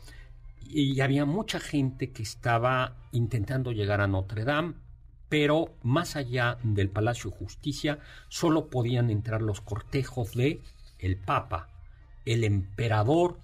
Y 0.64 1.00
había 1.00 1.24
mucha 1.24 1.60
gente 1.60 2.10
que 2.10 2.22
estaba 2.22 2.96
intentando 3.12 3.72
llegar 3.72 4.00
a 4.00 4.06
Notre 4.06 4.44
Dame 4.44 4.74
pero 5.32 5.70
más 5.82 6.16
allá 6.16 6.58
del 6.62 6.90
Palacio 6.90 7.30
Justicia 7.30 7.98
solo 8.28 8.66
podían 8.66 9.08
entrar 9.08 9.40
los 9.40 9.62
cortejos 9.62 10.34
de 10.34 10.60
el 10.98 11.16
Papa, 11.16 11.70
el 12.26 12.44
emperador 12.44 13.38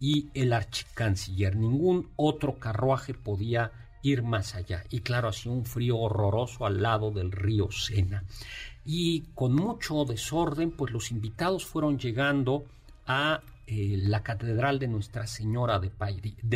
y 0.00 0.30
el 0.32 0.54
archicanciller. 0.54 1.54
Ningún 1.54 2.08
otro 2.16 2.58
carruaje 2.58 3.12
podía 3.12 3.72
ir 4.00 4.22
más 4.22 4.54
allá. 4.54 4.84
Y 4.88 5.00
claro, 5.00 5.28
hacía 5.28 5.52
un 5.52 5.66
frío 5.66 5.98
horroroso 5.98 6.64
al 6.64 6.80
lado 6.80 7.10
del 7.10 7.30
río 7.30 7.70
Sena. 7.70 8.24
Y 8.86 9.24
con 9.34 9.54
mucho 9.54 10.06
desorden, 10.06 10.70
pues 10.70 10.94
los 10.94 11.10
invitados 11.10 11.66
fueron 11.66 11.98
llegando 11.98 12.64
a 13.06 13.42
eh, 13.66 13.96
la 13.98 14.22
Catedral 14.22 14.78
de 14.78 14.88
Nuestra 14.88 15.26
Señora 15.26 15.78
de, 15.78 15.90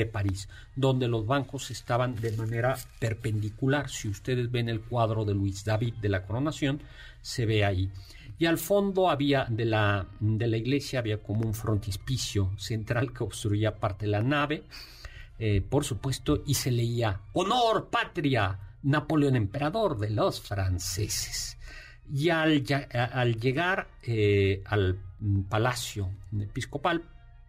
París, 0.07 0.49
donde 0.77 1.09
los 1.09 1.27
bancos 1.27 1.71
estaban 1.71 2.15
de 2.17 2.33
manera 2.33 2.77
perpendicular. 2.99 3.89
Si 3.89 4.09
ustedes 4.09 4.51
ven 4.51 4.69
el 4.69 4.81
cuadro 4.81 5.25
de 5.25 5.35
Luis 5.35 5.65
David 5.65 5.95
de 5.95 6.09
la 6.09 6.27
coronación, 6.27 6.83
se 7.23 7.47
ve 7.47 7.65
ahí. 7.65 7.91
Y 8.39 8.47
al 8.47 8.59
fondo 8.59 9.11
había 9.11 9.47
de 9.47 9.65
la, 9.65 10.07
de 10.21 10.47
la 10.47 10.57
iglesia 10.57 11.01
había 11.01 11.23
como 11.23 11.47
un 11.47 11.55
frontispicio 11.55 12.53
central 12.57 13.13
que 13.13 13.25
obstruía 13.25 13.77
parte 13.77 14.07
de 14.07 14.13
la 14.13 14.23
nave, 14.23 14.65
eh, 15.39 15.61
por 15.61 15.85
supuesto, 15.85 16.43
y 16.47 16.55
se 16.55 16.71
leía 16.71 17.21
Honor, 17.33 17.89
patria, 17.91 18.59
Napoleón 18.83 19.37
emperador 19.37 19.99
de 19.99 20.11
los 20.11 20.41
franceses. 20.41 21.58
Y 22.13 22.31
al, 22.31 22.65
al 22.93 23.41
llegar 23.41 23.89
eh, 24.03 24.63
al 24.65 24.99
Mm, 25.21 25.43
palacio 25.43 26.11
episcopal, 26.39 27.03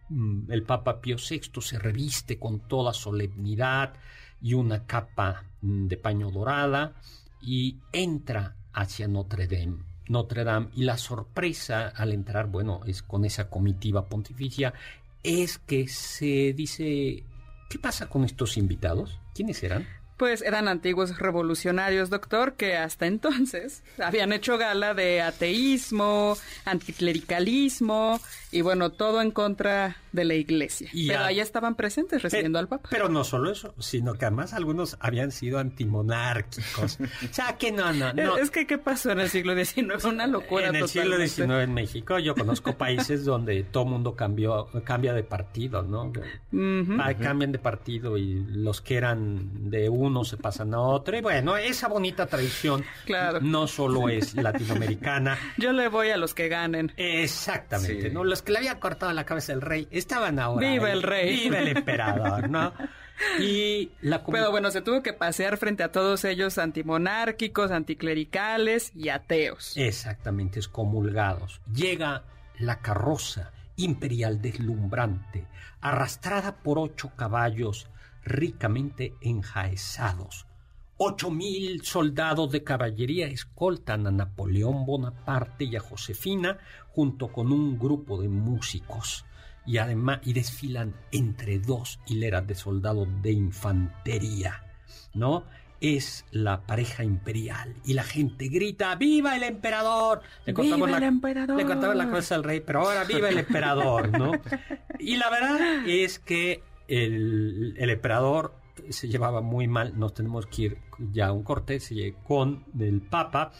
mm, 0.08 0.50
el 0.50 0.64
Papa 0.64 1.00
Pío 1.00 1.16
VI 1.16 1.60
se 1.60 1.78
reviste 1.78 2.38
con 2.38 2.60
toda 2.60 2.92
solemnidad 2.92 3.94
y 4.42 4.54
una 4.54 4.86
capa 4.86 5.44
mm, 5.62 5.86
de 5.86 5.96
paño 5.96 6.30
dorada 6.30 6.94
y 7.40 7.76
entra 7.92 8.56
hacia 8.72 9.06
Notre 9.06 9.46
Dame. 9.46 9.84
Notre 10.08 10.42
Dame 10.42 10.70
y 10.74 10.82
la 10.82 10.98
sorpresa 10.98 11.88
al 11.88 12.12
entrar, 12.12 12.48
bueno, 12.48 12.80
es 12.86 13.02
con 13.02 13.24
esa 13.24 13.48
comitiva 13.48 14.08
pontificia, 14.08 14.74
es 15.22 15.58
que 15.58 15.86
se 15.86 16.52
dice, 16.52 17.22
¿qué 17.68 17.78
pasa 17.78 18.08
con 18.08 18.24
estos 18.24 18.56
invitados? 18.56 19.20
¿Quiénes 19.32 19.62
eran? 19.62 19.86
Pues 20.20 20.42
eran 20.42 20.68
antiguos 20.68 21.18
revolucionarios, 21.18 22.10
doctor, 22.10 22.52
que 22.52 22.76
hasta 22.76 23.06
entonces 23.06 23.82
habían 24.04 24.34
hecho 24.34 24.58
gala 24.58 24.92
de 24.92 25.22
ateísmo, 25.22 26.36
anticlericalismo 26.66 28.20
y 28.52 28.60
bueno, 28.60 28.90
todo 28.90 29.22
en 29.22 29.30
contra 29.30 29.96
de 30.12 30.24
la 30.24 30.34
iglesia. 30.34 30.90
pero 30.92 31.20
ahí 31.20 31.40
estaban 31.40 31.76
presentes 31.76 32.22
recibiendo 32.22 32.58
al 32.58 32.68
Papa. 32.68 32.88
Pero 32.90 33.08
no 33.08 33.22
solo 33.24 33.50
eso, 33.50 33.74
sino 33.78 34.14
que 34.14 34.26
además 34.26 34.52
algunos 34.52 34.96
habían 35.00 35.30
sido 35.30 35.58
antimonárquicos. 35.58 36.98
o 37.00 37.32
sea, 37.32 37.56
que 37.56 37.70
no, 37.72 37.92
no, 37.92 38.12
no. 38.12 38.36
Es 38.36 38.50
que, 38.50 38.66
¿qué 38.66 38.76
pasó 38.76 39.12
en 39.12 39.20
el 39.20 39.30
siglo 39.30 39.54
XIX? 39.54 40.04
Una 40.04 40.26
locura 40.26 40.68
En 40.68 40.76
el 40.76 40.88
siglo 40.88 41.16
XIX 41.16 41.50
en 41.62 41.72
México, 41.72 42.18
yo 42.18 42.34
conozco 42.34 42.76
países 42.76 43.24
donde 43.24 43.62
todo 43.62 43.84
mundo 43.84 44.16
cambió, 44.16 44.68
cambia 44.84 45.14
de 45.14 45.22
partido, 45.22 45.82
¿no? 45.82 46.12
Cambian 47.20 47.52
de 47.52 47.58
partido 47.58 48.18
y 48.18 48.44
los 48.48 48.80
que 48.80 48.96
eran 48.96 49.70
de 49.70 49.88
uno 50.10 50.24
se 50.24 50.36
pasan 50.36 50.74
a 50.74 50.80
otro. 50.80 51.16
Y 51.16 51.20
bueno, 51.20 51.56
esa 51.56 51.88
bonita 51.88 52.26
tradición 52.26 52.84
claro. 53.06 53.40
no 53.40 53.66
solo 53.66 54.08
es 54.08 54.34
latinoamericana. 54.34 55.38
Yo 55.56 55.72
le 55.72 55.88
voy 55.88 56.10
a 56.10 56.16
los 56.16 56.34
que 56.34 56.48
ganen. 56.48 56.92
Exactamente, 56.96 58.10
¿no? 58.10 58.24
Los 58.24 58.42
que 58.42 58.52
le 58.52 58.58
había 58.58 58.80
cortado 58.80 59.12
la 59.12 59.24
cabeza 59.24 59.52
al 59.52 59.62
rey 59.62 59.88
estaban 59.90 60.38
ahora. 60.38 60.68
Viva 60.68 60.90
el 60.90 61.02
rey. 61.02 61.44
Viva 61.44 61.58
el 61.60 61.68
emperador, 61.68 62.50
¿no? 62.50 62.72
Y 63.38 63.90
la 64.00 64.24
Pero 64.24 64.50
bueno, 64.50 64.70
se 64.70 64.80
tuvo 64.80 65.02
que 65.02 65.12
pasear 65.12 65.58
frente 65.58 65.82
a 65.82 65.92
todos 65.92 66.24
ellos 66.24 66.56
antimonárquicos, 66.56 67.70
anticlericales 67.70 68.92
y 68.96 69.10
ateos. 69.10 69.76
Exactamente, 69.76 70.58
excomulgados. 70.58 71.60
Llega 71.70 72.24
la 72.58 72.80
carroza 72.80 73.52
imperial 73.76 74.40
deslumbrante, 74.40 75.46
arrastrada 75.82 76.56
por 76.56 76.78
ocho 76.78 77.12
caballos 77.14 77.90
ricamente 78.24 79.14
enjaezados. 79.20 80.46
Ocho 80.96 81.30
mil 81.30 81.82
soldados 81.82 82.52
de 82.52 82.62
caballería 82.62 83.26
escoltan 83.26 84.06
a 84.06 84.10
Napoleón 84.10 84.84
Bonaparte 84.84 85.64
y 85.64 85.76
a 85.76 85.80
Josefina 85.80 86.58
junto 86.90 87.28
con 87.28 87.52
un 87.52 87.78
grupo 87.78 88.20
de 88.20 88.28
músicos 88.28 89.24
y 89.64 89.78
además 89.78 90.20
y 90.24 90.34
desfilan 90.34 90.94
entre 91.10 91.58
dos 91.58 92.00
hileras 92.06 92.46
de 92.46 92.54
soldados 92.54 93.08
de 93.22 93.32
infantería, 93.32 94.64
¿no? 95.14 95.44
es 95.80 96.26
la 96.30 96.60
pareja 96.66 97.04
imperial 97.04 97.74
y 97.84 97.94
la 97.94 98.02
gente 98.02 98.48
grita 98.48 98.94
¡Viva 98.96 99.36
el 99.36 99.42
emperador! 99.42 100.20
Le 100.44 100.52
¡Viva 100.52 100.96
el 100.98 101.02
emperador! 101.02 101.56
Le 101.56 101.64
cortaban 101.64 101.98
la 101.98 102.06
cabeza 102.06 102.34
al 102.34 102.44
rey, 102.44 102.60
pero 102.60 102.80
ahora 102.80 103.04
¡Viva 103.04 103.28
el 103.30 103.38
emperador! 103.38 104.10
¿no? 104.18 104.32
Y 104.98 105.16
la 105.16 105.30
verdad 105.30 105.88
es 105.88 106.18
que 106.18 106.62
el, 106.90 107.74
emperador 107.78 108.54
se 108.90 109.08
llevaba 109.08 109.40
muy 109.40 109.68
mal, 109.68 109.98
nos 109.98 110.12
tenemos 110.14 110.46
que 110.46 110.62
ir 110.62 110.78
ya 111.12 111.28
a 111.28 111.32
un 111.32 111.44
corte 111.44 111.78
con 112.26 112.64
el 112.78 113.00
Papa 113.00 113.52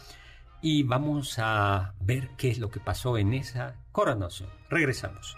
y 0.61 0.83
vamos 0.83 1.39
a 1.39 1.93
ver 2.01 2.31
qué 2.37 2.49
es 2.49 2.59
lo 2.59 2.69
que 2.69 2.79
pasó 2.79 3.17
en 3.17 3.33
esa 3.33 3.75
coronación. 3.91 4.49
Regresamos. 4.69 5.35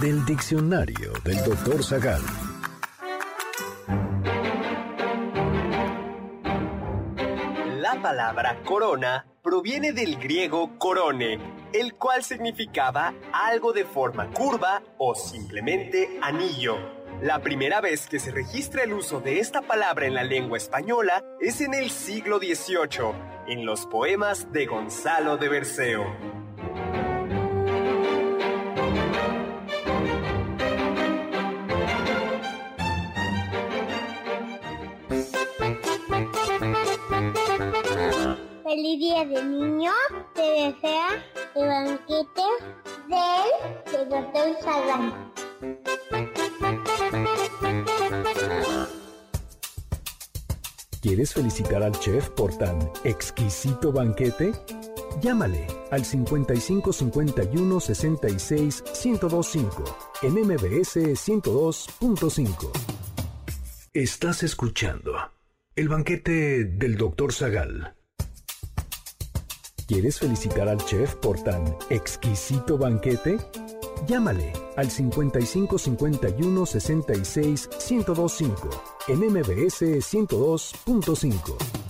Del 0.00 0.24
diccionario 0.24 1.12
del 1.24 1.42
doctor 1.44 1.82
Zagal. 1.82 2.22
La 7.80 8.00
palabra 8.02 8.62
corona 8.64 9.26
proviene 9.42 9.92
del 9.92 10.16
griego 10.16 10.78
corone, 10.78 11.38
el 11.72 11.94
cual 11.94 12.24
significaba 12.24 13.14
algo 13.32 13.72
de 13.72 13.84
forma 13.84 14.30
curva 14.32 14.82
o 14.98 15.14
simplemente 15.14 16.18
anillo. 16.20 16.76
La 17.22 17.40
primera 17.40 17.80
vez 17.80 18.06
que 18.08 18.18
se 18.18 18.30
registra 18.30 18.82
el 18.82 18.92
uso 18.92 19.20
de 19.20 19.40
esta 19.40 19.62
palabra 19.62 20.06
en 20.06 20.14
la 20.14 20.24
lengua 20.24 20.58
española 20.58 21.24
es 21.40 21.62
en 21.62 21.72
el 21.72 21.90
siglo 21.90 22.38
XVIII, 22.38 23.14
en 23.48 23.64
los 23.64 23.86
poemas 23.86 24.52
de 24.52 24.66
Gonzalo 24.66 25.38
de 25.38 25.48
Berceo. 25.48 26.35
Día 39.16 39.24
de 39.24 39.44
niño, 39.44 39.92
te 40.34 40.42
desea 40.42 41.08
el 41.54 41.68
banquete 41.68 42.42
del 43.08 44.08
doctor 44.10 44.56
Sagan. 44.62 45.32
¿Quieres 51.00 51.32
felicitar 51.32 51.82
al 51.82 51.92
chef 51.92 52.28
por 52.30 52.56
tan 52.58 52.90
exquisito 53.04 53.92
banquete? 53.92 54.52
Llámale 55.22 55.66
al 55.90 56.04
55 56.04 56.92
51 56.92 57.80
66 57.80 58.84
1025 59.04 59.84
en 60.22 60.32
MBS 60.34 60.96
102.5. 60.96 62.70
Estás 63.94 64.42
escuchando 64.42 65.14
el 65.74 65.88
banquete 65.88 66.64
del 66.64 66.96
Dr. 66.96 67.32
Zagal. 67.32 67.96
¿Quieres 69.86 70.18
felicitar 70.18 70.68
al 70.68 70.84
chef 70.84 71.14
por 71.14 71.40
tan 71.44 71.76
exquisito 71.90 72.76
banquete? 72.76 73.38
Llámale 74.08 74.52
al 74.76 74.90
55 74.90 75.78
51 75.78 76.66
66 76.66 77.68
1025 77.88 78.68
en 79.06 79.18
MBS 79.20 79.82
102.5. 79.82 81.85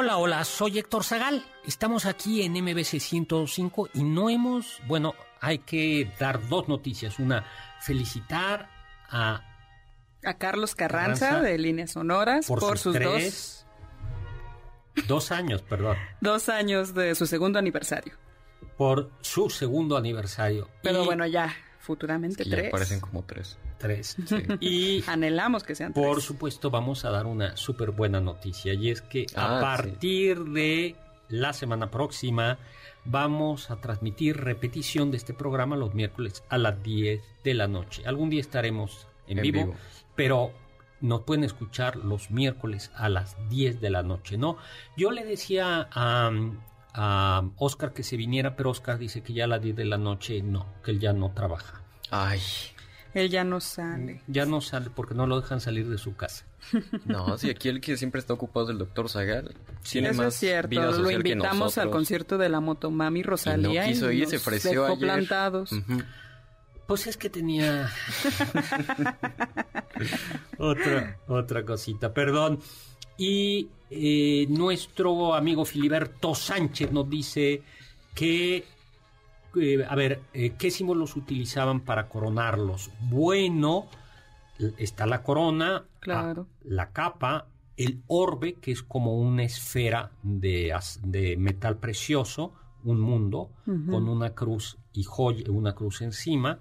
Hola, 0.00 0.16
hola, 0.18 0.44
soy 0.44 0.78
Héctor 0.78 1.02
Zagal. 1.02 1.44
Estamos 1.66 2.06
aquí 2.06 2.42
en 2.42 2.52
MBC 2.52 3.00
105 3.00 3.88
y 3.94 4.04
no 4.04 4.30
hemos, 4.30 4.80
bueno, 4.86 5.16
hay 5.40 5.58
que 5.58 6.08
dar 6.20 6.48
dos 6.48 6.68
noticias. 6.68 7.18
Una, 7.18 7.44
felicitar 7.80 8.70
a... 9.10 9.42
A 10.22 10.34
Carlos 10.34 10.76
Carranza, 10.76 11.40
de 11.40 11.58
Líneas 11.58 11.90
Sonoras 11.90 12.46
por, 12.46 12.78
sus, 12.78 12.96
dos... 12.96 13.66
Dos 15.08 15.32
años, 15.32 15.62
perdón. 15.62 15.96
dos 16.20 16.48
años 16.48 16.94
de 16.94 17.16
su 17.16 17.26
segundo 17.26 17.58
aniversario. 17.58 18.14
Por 18.76 19.10
su 19.20 19.50
segundo 19.50 19.96
aniversario. 19.96 20.70
Pero 20.80 21.06
bueno, 21.06 21.26
ya, 21.26 21.52
futuramente 21.78 22.44
tres. 22.44 22.64
Ya 22.64 22.70
parecen 22.70 23.00
como 23.00 23.24
tres 23.24 23.58
tres. 23.78 24.16
Y 24.60 25.02
anhelamos 25.06 25.64
que 25.64 25.74
sean 25.74 25.94
tres. 25.94 26.04
Por 26.04 26.20
supuesto, 26.20 26.70
vamos 26.70 27.04
a 27.04 27.10
dar 27.10 27.26
una 27.26 27.56
súper 27.56 27.92
buena 27.92 28.20
noticia 28.20 28.74
y 28.74 28.90
es 28.90 29.00
que 29.00 29.26
a 29.34 29.58
ah, 29.58 29.60
partir 29.60 30.44
de 30.44 30.96
la 31.28 31.52
semana 31.52 31.90
próxima 31.90 32.58
vamos 33.04 33.70
a 33.70 33.80
transmitir 33.80 34.36
repetición 34.36 35.10
de 35.10 35.16
este 35.16 35.32
programa 35.32 35.76
los 35.76 35.94
miércoles 35.94 36.42
a 36.48 36.58
las 36.58 36.82
10 36.82 37.22
de 37.44 37.54
la 37.54 37.68
noche. 37.68 38.02
Algún 38.04 38.28
día 38.28 38.40
estaremos 38.40 39.06
en, 39.26 39.40
vivo, 39.40 39.74
pero 40.14 40.52
nos 41.00 41.22
pueden 41.22 41.44
escuchar 41.44 41.96
los 41.96 42.30
miércoles 42.30 42.90
a 42.94 43.08
las 43.08 43.36
10 43.48 43.80
de 43.80 43.90
la 43.90 44.02
noche, 44.02 44.36
¿no? 44.36 44.58
Yo 44.96 45.10
le 45.10 45.24
decía 45.24 45.88
a, 45.92 46.30
a 47.00 47.48
Oscar 47.58 47.92
que 47.92 48.02
se 48.02 48.16
viniera, 48.16 48.56
pero 48.56 48.70
Oscar 48.70 48.98
dice 48.98 49.22
que 49.22 49.32
ya 49.32 49.44
a 49.44 49.46
las 49.46 49.62
10 49.62 49.76
de 49.76 49.84
la 49.84 49.98
noche 49.98 50.42
no, 50.42 50.66
que 50.82 50.90
él 50.90 50.98
ya 50.98 51.12
no 51.12 51.30
trabaja. 51.30 51.80
Ay. 52.10 52.40
Él 53.14 53.30
ya 53.30 53.44
no 53.44 53.60
sale. 53.60 54.20
Ya 54.26 54.46
no 54.46 54.60
sale 54.60 54.90
porque 54.90 55.14
no 55.14 55.26
lo 55.26 55.40
dejan 55.40 55.60
salir 55.60 55.88
de 55.88 55.96
su 55.96 56.16
casa. 56.16 56.44
No, 57.06 57.38
si 57.38 57.50
aquí 57.50 57.68
el 57.68 57.80
que 57.80 57.96
siempre 57.96 58.18
está 58.18 58.34
ocupado 58.34 58.66
es 58.66 58.72
el 58.72 58.78
doctor 58.78 59.08
Zagal. 59.08 59.54
Tiene 59.88 60.08
Eso 60.08 60.24
es 60.24 60.34
cierto. 60.34 60.80
lo 60.98 61.10
invitamos 61.10 61.78
al 61.78 61.90
concierto 61.90 62.36
de 62.36 62.48
la 62.48 62.58
motomami 62.58 63.22
Rosalía. 63.22 63.86
Y, 63.86 63.90
no 63.90 63.92
quiso 63.92 64.10
y, 64.10 64.26
se 64.26 64.36
ofreció 64.38 64.86
ayer. 64.86 64.98
plantados. 64.98 65.70
Pues 66.88 67.06
es 67.06 67.16
que 67.16 67.30
tenía 67.30 67.88
otra, 70.58 71.18
otra 71.28 71.64
cosita, 71.64 72.12
perdón. 72.12 72.60
Y 73.18 73.68
eh, 73.90 74.46
nuestro 74.48 75.34
amigo 75.34 75.64
Filiberto 75.64 76.34
Sánchez 76.34 76.92
nos 76.92 77.10
dice 77.10 77.62
que 78.14 78.64
eh, 79.60 79.84
a 79.88 79.94
ver, 79.94 80.22
eh, 80.32 80.54
¿qué 80.58 80.70
símbolos 80.70 81.16
utilizaban 81.16 81.80
para 81.80 82.08
coronarlos? 82.08 82.90
Bueno, 83.00 83.88
está 84.76 85.06
la 85.06 85.22
corona, 85.22 85.84
claro. 86.00 86.46
la 86.64 86.90
capa, 86.92 87.46
el 87.76 88.02
orbe, 88.08 88.54
que 88.54 88.72
es 88.72 88.82
como 88.82 89.18
una 89.18 89.44
esfera 89.44 90.12
de, 90.22 90.74
de 91.02 91.36
metal 91.36 91.78
precioso, 91.78 92.54
un 92.84 93.00
mundo, 93.00 93.50
con 93.64 94.08
una 94.08 94.34
cruz 94.34 94.78
y 94.92 95.02
joya, 95.02 95.50
una 95.50 95.74
cruz 95.74 96.00
encima, 96.00 96.58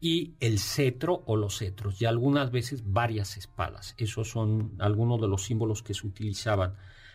y 0.00 0.34
el 0.40 0.58
cetro 0.58 1.22
o 1.26 1.36
los 1.36 1.58
cetros, 1.58 2.00
y 2.00 2.06
algunas 2.06 2.50
veces 2.50 2.82
varias 2.92 3.36
espadas. 3.36 3.94
Esos 3.98 4.30
son 4.30 4.72
algunos 4.78 5.20
de 5.20 5.28
los 5.28 5.44
símbolos 5.44 5.82
que 5.82 5.94
se 5.94 6.06
utilizaban. 6.06 6.74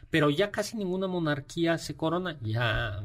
Pero 0.10 0.30
ya 0.30 0.52
casi 0.52 0.78
ninguna 0.78 1.08
monarquía 1.08 1.78
se 1.78 1.96
corona, 1.96 2.38
ya 2.42 3.04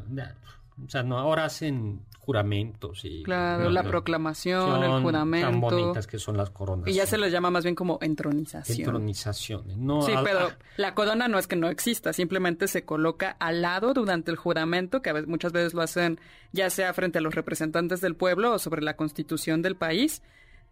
o 0.84 0.88
sea, 0.88 1.02
no, 1.02 1.18
ahora 1.18 1.44
hacen 1.44 2.02
juramentos 2.18 3.04
y... 3.04 3.22
Claro, 3.22 3.70
la 3.70 3.82
proclamación, 3.82 4.82
el 4.82 5.02
juramento. 5.02 5.48
Tan 5.48 5.60
bonitas 5.60 6.06
que 6.06 6.18
son 6.18 6.36
las 6.36 6.50
coronas. 6.50 6.88
Y 6.88 6.92
ya 6.92 7.06
se 7.06 7.18
les 7.18 7.32
llama 7.32 7.50
más 7.50 7.64
bien 7.64 7.74
como 7.74 7.98
entronización. 8.00 8.78
Entronizaciones. 8.78 9.76
No, 9.76 10.02
sí, 10.02 10.12
pero 10.22 10.50
la 10.76 10.94
corona 10.94 11.28
no 11.28 11.38
es 11.38 11.46
que 11.46 11.56
no 11.56 11.68
exista, 11.68 12.12
simplemente 12.12 12.68
se 12.68 12.84
coloca 12.84 13.36
al 13.40 13.62
lado 13.62 13.94
durante 13.94 14.30
el 14.30 14.36
juramento, 14.36 15.02
que 15.02 15.10
a 15.10 15.14
veces, 15.14 15.28
muchas 15.28 15.52
veces 15.52 15.74
lo 15.74 15.82
hacen 15.82 16.20
ya 16.52 16.70
sea 16.70 16.92
frente 16.94 17.18
a 17.18 17.20
los 17.20 17.34
representantes 17.34 18.00
del 18.00 18.14
pueblo 18.14 18.54
o 18.54 18.58
sobre 18.58 18.82
la 18.82 18.96
constitución 18.96 19.62
del 19.62 19.76
país, 19.76 20.22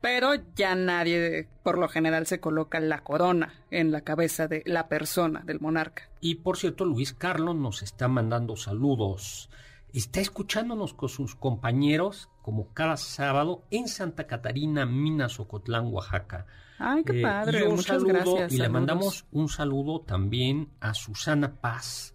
pero 0.00 0.34
ya 0.54 0.74
nadie, 0.74 1.48
por 1.62 1.78
lo 1.78 1.88
general, 1.88 2.26
se 2.26 2.40
coloca 2.40 2.78
la 2.78 3.02
corona 3.02 3.54
en 3.70 3.90
la 3.90 4.02
cabeza 4.02 4.46
de 4.46 4.62
la 4.64 4.88
persona, 4.88 5.42
del 5.44 5.60
monarca. 5.60 6.08
Y 6.20 6.36
por 6.36 6.56
cierto, 6.56 6.84
Luis 6.84 7.12
Carlos 7.12 7.56
nos 7.56 7.82
está 7.82 8.06
mandando 8.06 8.54
saludos 8.54 9.50
está 9.92 10.20
escuchándonos 10.20 10.94
con 10.94 11.08
sus 11.08 11.34
compañeros 11.34 12.28
como 12.42 12.72
cada 12.72 12.96
sábado 12.96 13.64
en 13.70 13.88
Santa 13.88 14.26
Catarina, 14.26 14.86
Minas, 14.86 15.38
Ocotlán, 15.40 15.86
Oaxaca. 15.92 16.46
Ay, 16.78 17.04
qué 17.04 17.20
eh, 17.20 17.22
padre. 17.22 17.64
y 17.64 17.68
Muchas 17.68 18.04
gracias. 18.04 18.52
Y 18.52 18.58
le 18.58 18.68
mandamos 18.68 19.26
un 19.32 19.48
saludo 19.48 20.00
también 20.00 20.70
a 20.80 20.94
Susana 20.94 21.60
Paz. 21.60 22.14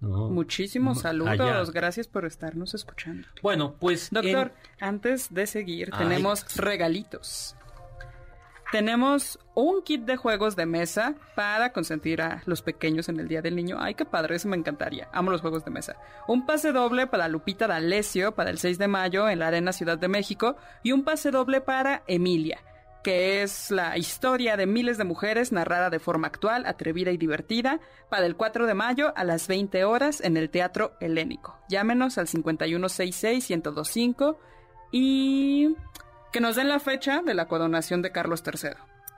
Muchísimos 0.00 1.00
saludos, 1.00 1.72
gracias 1.72 2.06
por 2.06 2.24
estarnos 2.24 2.72
escuchando. 2.74 3.26
Bueno, 3.42 3.74
pues... 3.80 4.10
Doctor, 4.10 4.52
antes 4.78 5.34
de 5.34 5.46
seguir, 5.46 5.90
tenemos 5.90 6.56
regalitos. 6.56 7.56
Tenemos 8.70 9.38
un 9.54 9.82
kit 9.82 10.02
de 10.02 10.18
juegos 10.18 10.54
de 10.54 10.66
mesa 10.66 11.14
para 11.34 11.72
consentir 11.72 12.20
a 12.20 12.42
los 12.44 12.60
pequeños 12.60 13.08
en 13.08 13.18
el 13.18 13.26
Día 13.26 13.40
del 13.40 13.56
Niño. 13.56 13.78
Ay, 13.80 13.94
qué 13.94 14.04
padre, 14.04 14.36
eso 14.36 14.46
me 14.48 14.58
encantaría. 14.58 15.08
Amo 15.12 15.30
los 15.30 15.40
juegos 15.40 15.64
de 15.64 15.70
mesa. 15.70 15.96
Un 16.26 16.44
pase 16.44 16.72
doble 16.72 17.06
para 17.06 17.28
Lupita 17.28 17.66
D'Alessio 17.66 18.34
para 18.34 18.50
el 18.50 18.58
6 18.58 18.76
de 18.76 18.88
mayo 18.88 19.30
en 19.30 19.38
la 19.38 19.46
Arena 19.46 19.72
Ciudad 19.72 19.96
de 19.96 20.08
México 20.08 20.56
y 20.82 20.92
un 20.92 21.02
pase 21.02 21.30
doble 21.30 21.62
para 21.62 22.02
Emilia 22.06 22.60
que 23.02 23.42
es 23.42 23.70
la 23.70 23.96
historia 23.96 24.58
de 24.58 24.66
miles 24.66 24.98
de 24.98 25.04
mujeres 25.04 25.52
narrada 25.52 25.88
de 25.88 25.98
forma 25.98 26.26
actual, 26.26 26.66
atrevida 26.66 27.10
y 27.10 27.16
divertida, 27.16 27.80
para 28.10 28.26
el 28.26 28.36
4 28.36 28.66
de 28.66 28.74
mayo 28.74 29.14
a 29.16 29.24
las 29.24 29.48
20 29.48 29.82
horas 29.84 30.20
en 30.20 30.36
el 30.36 30.50
Teatro 30.50 30.92
Helénico. 31.00 31.56
Llámenos 31.70 32.18
al 32.18 32.26
5166-1025 32.26 34.36
y 34.92 35.74
que 36.32 36.40
nos 36.40 36.56
den 36.56 36.68
la 36.68 36.80
fecha 36.80 37.22
de 37.22 37.34
la 37.34 37.46
coronación 37.46 38.02
de 38.02 38.12
Carlos 38.12 38.42
III. 38.44 38.70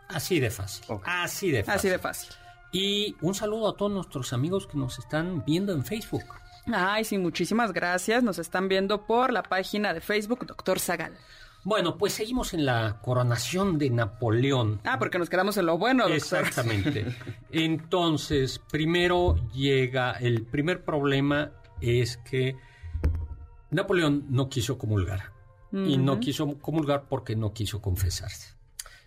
Así 0.09 0.41
de 0.41 0.51
fácil. 0.51 0.85
Así 1.05 1.51
de 1.51 1.65
fácil. 1.65 1.79
Así 1.79 1.89
de 1.89 1.99
fácil. 1.99 2.31
Y 2.73 3.17
un 3.21 3.35
saludo 3.35 3.69
a 3.69 3.77
todos 3.77 3.93
nuestros 3.93 4.33
amigos 4.33 4.67
que 4.67 4.79
nos 4.79 4.99
están 4.99 5.45
viendo 5.45 5.73
en 5.73 5.85
Facebook. 5.85 6.25
Ay, 6.73 7.05
sí, 7.05 7.19
muchísimas 7.19 7.73
gracias. 7.73 8.23
Nos 8.23 8.39
están 8.39 8.69
viendo 8.69 9.07
por 9.07 9.33
la 9.33 9.43
página 9.43 9.93
de 9.93 10.01
Facebook 10.01 10.47
Doctor 10.47 10.79
Zagal. 10.79 11.17
Bueno, 11.63 11.99
pues 11.99 12.15
seguimos 12.15 12.55
en 12.55 12.65
la 12.65 13.01
coronación 13.03 13.79
de 13.79 13.91
Napoleón. 13.91 14.81
Ah, 14.85 14.99
porque 14.99 15.19
nos 15.19 15.29
quedamos 15.29 15.57
en 15.59 15.67
lo 15.67 15.77
bueno, 15.77 16.09
doctor. 16.09 16.17
Exactamente. 16.17 17.07
Entonces, 17.51 18.61
primero 18.71 19.37
llega, 19.53 20.13
el 20.13 20.47
primer 20.47 20.85
problema 20.85 21.53
es 21.81 22.17
que 22.19 22.57
Napoleón 23.71 24.25
no 24.31 24.49
quiso 24.49 24.79
comulgar. 24.79 25.33
Y 25.73 25.99
no 25.99 26.19
quiso 26.19 26.59
comulgar 26.59 27.05
porque 27.09 27.37
no 27.37 27.53
quiso 27.53 27.81
confesarse. 27.81 28.55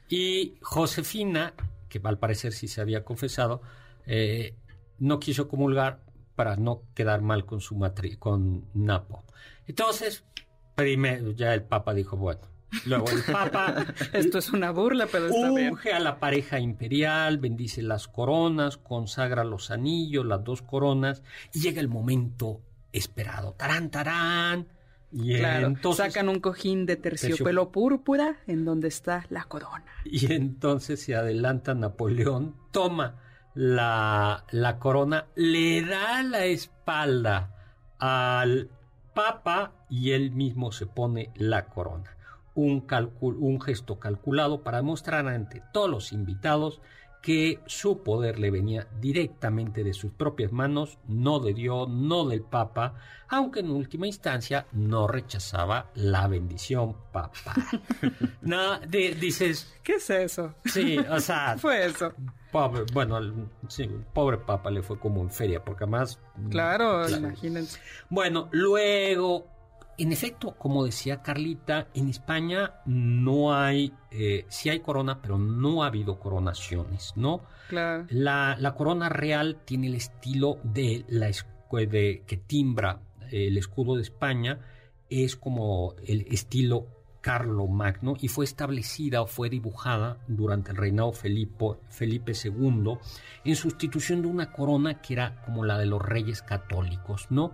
Y 0.08 0.56
Josefina, 0.62 1.54
que 1.90 2.00
al 2.04 2.20
parecer 2.20 2.54
sí 2.54 2.68
se 2.68 2.80
había 2.80 3.04
confesado, 3.04 3.62
eh, 4.06 4.56
no 5.00 5.20
quiso 5.20 5.48
comulgar 5.48 6.00
para 6.36 6.56
no 6.56 6.84
quedar 6.94 7.22
mal 7.22 7.46
con 7.46 7.62
su 7.62 7.76
matri 7.76 8.16
con 8.16 8.66
Napo. 8.74 9.24
Entonces, 9.68 10.24
primero 10.76 11.32
ya 11.32 11.54
el 11.54 11.64
Papa 11.64 11.94
dijo, 11.94 12.18
bueno, 12.18 12.42
luego 12.86 13.10
el 13.10 13.24
Papa... 13.24 13.86
Esto 14.14 14.40
es 14.40 14.52
una 14.52 14.72
burla, 14.72 15.08
pero 15.12 15.28
está 15.28 15.52
bien. 15.52 15.72
Unge 15.72 15.94
a 15.94 16.00
la 16.00 16.20
pareja 16.20 16.60
imperial, 16.60 17.38
bendice 17.38 17.82
las 17.82 18.08
coronas, 18.08 18.78
consagra 18.78 19.44
los 19.44 19.72
anillos, 19.72 20.26
las 20.26 20.44
dos 20.44 20.62
coronas, 20.62 21.24
y 21.54 21.62
llega 21.62 21.82
el 21.82 21.90
momento 21.90 22.62
esperado. 22.92 23.54
Tarán, 23.54 23.90
tarán. 23.90 24.68
Y 25.14 25.38
Claro, 25.38 25.68
entonces, 25.68 26.08
sacan 26.08 26.28
un 26.28 26.40
cojín 26.40 26.86
de 26.86 26.96
terciopelo 26.96 27.72
púrpura 27.72 28.38
en 28.48 28.66
donde 28.66 28.88
está 28.88 29.26
la 29.30 29.44
corona. 29.44 29.86
Y 30.06 30.34
entonces 30.34 31.02
se 31.02 31.16
adelanta 31.16 31.76
Napoleón, 31.76 32.56
toma 32.72 33.20
la, 33.54 34.46
la 34.50 34.80
corona, 34.80 35.28
le 35.36 35.84
da 35.84 36.24
la 36.24 36.46
espalda 36.46 37.52
al 38.00 38.70
Papa 39.14 39.74
y 39.90 40.12
él 40.12 40.32
mismo 40.32 40.72
se 40.72 40.88
pone 40.88 41.32
la 41.36 41.66
corona. 41.66 42.18
Un, 42.56 42.86
un 43.22 43.62
gesto 43.62 44.00
calculado 44.00 44.64
para 44.64 44.82
mostrar 44.82 45.28
ante 45.28 45.62
todos 45.72 45.90
los 45.90 46.12
invitados 46.12 46.82
que 47.24 47.62
su 47.68 48.04
poder 48.04 48.38
le 48.38 48.52
venía 48.52 48.86
directamente 49.00 49.82
de 49.86 49.94
sus 49.94 50.12
propias 50.12 50.52
manos, 50.52 51.00
no 51.08 51.40
de 51.40 51.54
Dios, 51.54 51.88
no 51.90 52.28
del 52.28 52.42
Papa, 52.42 52.96
aunque 53.30 53.62
en 53.62 53.72
última 53.72 54.06
instancia 54.08 54.68
no 54.74 55.08
rechazaba 55.08 55.90
la 55.96 56.28
bendición 56.28 56.98
papal. 57.14 57.56
no, 58.42 58.78
de- 58.82 59.16
dices, 59.16 59.74
¿Qué 59.84 59.94
es 59.94 60.10
eso? 60.10 60.54
sí, 60.66 60.98
o 61.00 61.20
sea, 61.22 61.54
¿Qué 61.54 61.60
fue 61.62 61.86
eso? 61.86 62.12
Pobre, 62.52 62.84
bueno, 62.94 63.20
sí, 63.70 63.90
pobre 64.14 64.38
papa 64.38 64.70
le 64.70 64.84
fue 64.84 65.00
como 65.00 65.22
en 65.22 65.32
feria, 65.32 65.64
porque 65.64 65.86
además... 65.86 66.20
Claro, 66.52 67.06
Claro. 67.08 67.18
imagínense. 67.28 67.80
Bueno, 68.10 68.50
luego, 68.52 69.48
en 69.98 70.12
efecto, 70.12 70.56
como 70.58 70.86
decía 70.86 71.22
Carlita, 71.22 71.88
en 71.94 72.10
España 72.10 72.76
no 72.86 73.56
hay, 73.56 73.94
eh, 74.12 74.46
sí 74.50 74.70
hay 74.70 74.80
corona, 74.80 75.22
pero 75.22 75.38
no 75.38 75.84
ha 75.84 75.88
habido 75.88 76.20
coronaciones, 76.20 77.14
¿no? 77.16 77.42
Claro. 77.70 78.06
La, 78.10 78.56
la 78.60 78.76
corona 78.76 79.10
real 79.10 79.62
tiene 79.66 79.88
el 79.88 79.96
estilo 79.96 80.60
de 80.64 81.06
la 81.08 81.32
de, 81.72 82.24
que 82.28 82.38
timbra 82.38 83.02
eh, 83.32 83.48
el 83.48 83.58
escudo 83.58 83.96
de 83.96 84.04
España, 84.04 84.60
es 85.10 85.36
como 85.36 85.96
el 86.06 86.26
estilo 86.32 86.88
Carlo 87.22 87.68
Magno 87.68 88.16
y 88.20 88.28
fue 88.28 88.46
establecida 88.46 89.22
o 89.22 89.28
fue 89.28 89.50
dibujada 89.50 90.18
durante 90.28 90.72
el 90.72 90.78
reinado 90.78 91.14
Felipe, 91.14 91.78
Felipe 91.88 92.34
II 92.34 92.98
en 93.46 93.56
sustitución 93.56 94.22
de 94.22 94.28
una 94.28 94.52
corona 94.52 95.02
que 95.02 95.14
era 95.14 95.42
como 95.46 95.64
la 95.64 95.78
de 95.78 95.86
los 95.86 96.02
reyes 96.02 96.42
católicos, 96.42 97.28
¿no? 97.30 97.54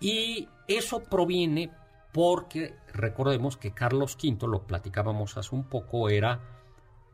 Y 0.00 0.48
eso 0.66 1.02
proviene 1.02 1.70
porque 2.12 2.74
recordemos 2.92 3.56
que 3.56 3.72
Carlos 3.72 4.16
V, 4.20 4.46
lo 4.48 4.66
platicábamos 4.66 5.36
hace 5.36 5.54
un 5.54 5.64
poco, 5.64 6.08
era 6.08 6.40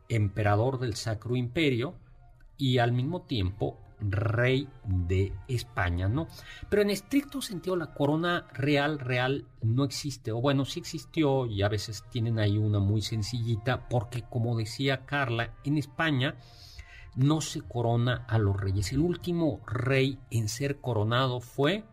emperador 0.09 0.79
del 0.79 0.95
Sacro 0.95 1.35
Imperio 1.35 1.95
y 2.57 2.79
al 2.79 2.93
mismo 2.93 3.21
tiempo 3.23 3.77
rey 3.99 4.69
de 4.85 5.33
España, 5.47 6.07
¿no? 6.07 6.27
Pero 6.69 6.81
en 6.81 6.91
estricto 6.91 7.41
sentido 7.41 7.75
la 7.75 7.93
corona 7.93 8.47
real, 8.53 8.99
real 8.99 9.45
no 9.61 9.83
existe, 9.83 10.31
o 10.31 10.39
bueno, 10.39 10.65
sí 10.65 10.79
existió 10.79 11.45
y 11.45 11.63
a 11.63 11.69
veces 11.69 12.03
tienen 12.09 12.39
ahí 12.39 12.57
una 12.57 12.79
muy 12.79 13.01
sencillita, 13.01 13.89
porque 13.89 14.23
como 14.23 14.55
decía 14.55 15.05
Carla, 15.05 15.53
en 15.63 15.77
España 15.77 16.35
no 17.15 17.41
se 17.41 17.61
corona 17.61 18.25
a 18.27 18.37
los 18.37 18.59
reyes. 18.59 18.91
El 18.91 18.99
último 18.99 19.61
rey 19.65 20.19
en 20.29 20.47
ser 20.47 20.79
coronado 20.79 21.39
fue 21.39 21.83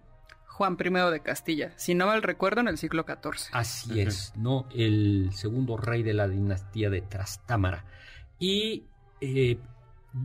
Juan 0.54 0.76
I 0.78 1.10
de 1.10 1.20
Castilla. 1.20 1.72
Si 1.74 1.96
no 1.96 2.06
mal 2.06 2.22
recuerdo, 2.22 2.60
en 2.60 2.68
el 2.68 2.78
siglo 2.78 3.04
XIV. 3.04 3.50
Así 3.50 4.00
es, 4.00 4.32
¿no? 4.36 4.66
El 4.72 5.30
segundo 5.32 5.76
rey 5.76 6.04
de 6.04 6.14
la 6.14 6.28
dinastía 6.28 6.90
de 6.90 7.00
Trastámara. 7.00 7.84
Y 8.38 8.84
eh, 9.20 9.58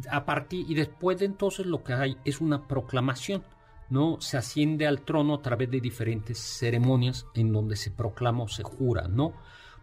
a 0.07 0.25
partir, 0.25 0.69
y 0.69 0.75
después 0.75 1.17
de 1.17 1.25
entonces 1.25 1.65
lo 1.65 1.83
que 1.83 1.93
hay 1.93 2.17
es 2.25 2.41
una 2.41 2.67
proclamación, 2.67 3.43
¿no? 3.89 4.21
Se 4.21 4.37
asciende 4.37 4.85
al 4.85 5.01
trono 5.01 5.33
a 5.33 5.41
través 5.41 5.71
de 5.71 5.81
diferentes 5.81 6.37
ceremonias 6.37 7.25
en 7.33 7.51
donde 7.51 7.75
se 7.75 7.89
proclama 7.89 8.43
o 8.43 8.47
se 8.47 8.61
jura, 8.61 9.07
¿no? 9.07 9.33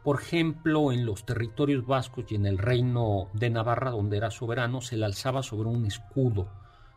Por 0.05 0.21
ejemplo, 0.21 0.93
en 0.93 1.05
los 1.05 1.27
territorios 1.27 1.85
vascos 1.85 2.27
y 2.31 2.37
en 2.37 2.47
el 2.47 2.59
reino 2.59 3.31
de 3.33 3.51
Navarra, 3.51 3.91
donde 3.91 4.17
era 4.17 4.31
soberano, 4.31 4.81
se 4.81 4.97
le 4.97 5.07
alzaba 5.07 5.43
sobre 5.43 5.71
un 5.71 5.87
escudo, 5.87 6.49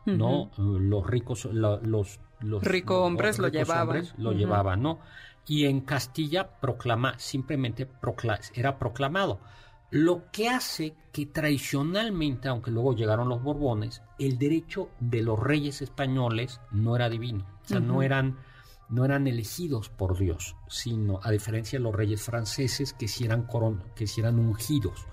¿no? 0.06 0.50
Eh, 0.58 0.80
Los 0.80 1.06
ricos, 1.06 1.44
la- 1.52 1.78
los, 1.82 2.20
los 2.40 2.62
Rico 2.64 3.02
hombres 3.04 3.38
lo 3.38 3.46
ricos 3.46 3.58
llevaban. 3.68 3.88
hombres 3.88 4.14
lo 4.18 4.32
llevaban, 4.32 4.82
¿no? 4.82 5.00
Y 5.46 5.66
en 5.66 5.80
Castilla 5.80 6.60
proclama, 6.60 7.18
simplemente 7.18 7.86
procla- 7.88 8.40
era 8.54 8.78
proclamado. 8.78 9.40
Lo 9.90 10.30
que 10.30 10.48
hace 10.48 10.94
que 11.12 11.26
tradicionalmente, 11.26 12.48
aunque 12.48 12.70
luego 12.70 12.94
llegaron 12.94 13.28
los 13.28 13.42
Borbones, 13.42 14.02
el 14.18 14.38
derecho 14.38 14.90
de 15.00 15.22
los 15.22 15.38
reyes 15.38 15.82
españoles 15.82 16.60
no 16.70 16.94
era 16.94 17.08
divino. 17.08 17.44
O 17.64 17.68
sea, 17.68 17.80
no 17.80 18.02
eran 18.02 18.38
no 18.88 19.04
eran 19.04 19.28
elegidos 19.28 19.88
por 19.88 20.18
Dios, 20.18 20.56
sino 20.66 21.20
a 21.22 21.30
diferencia 21.30 21.78
de 21.78 21.82
los 21.84 21.94
reyes 21.94 22.22
franceses 22.22 22.92
que 22.92 23.06
sí 23.06 23.24
eran, 23.24 23.44
coron- 23.46 23.84
que 23.94 24.08
sí 24.08 24.20
eran 24.20 24.40
ungidos. 24.40 25.06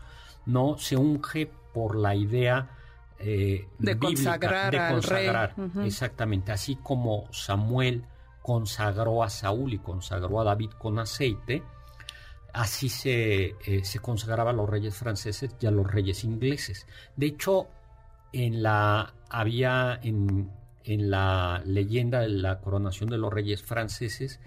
No 0.47 0.77
se 0.79 0.97
unge 0.97 1.51
por 1.75 1.95
la 1.95 2.15
idea 2.15 2.71
eh, 3.19 3.67
De 3.79 3.93
bíblica 3.93 3.99
consagrar 3.99 4.71
de 4.71 4.79
al 4.79 4.93
consagrar. 4.93 5.55
Exactamente, 5.83 6.51
así 6.51 6.75
como 6.75 7.31
Samuel 7.31 8.03
consagró 8.41 9.23
a 9.23 9.29
Saúl 9.29 9.73
y 9.73 9.79
consagró 9.79 10.39
a 10.41 10.43
David 10.43 10.71
con 10.77 10.99
aceite, 10.99 11.63
así 12.53 12.89
se, 12.89 13.55
eh, 13.65 13.83
se 13.83 13.99
consagraba 13.99 14.51
a 14.51 14.53
los 14.53 14.69
reyes 14.69 14.95
franceses 14.95 15.55
y 15.59 15.65
a 15.65 15.71
los 15.71 15.85
reyes 15.85 16.23
ingleses. 16.23 16.87
De 17.15 17.25
hecho, 17.27 17.67
en 18.31 18.63
la 18.63 19.13
había 19.29 19.99
en, 20.01 20.51
en 20.83 21.09
la 21.09 21.61
leyenda 21.65 22.21
de 22.21 22.29
la 22.29 22.59
coronación 22.59 23.09
de 23.09 23.17
los 23.17 23.33
reyes 23.33 23.63
franceses 23.63 24.39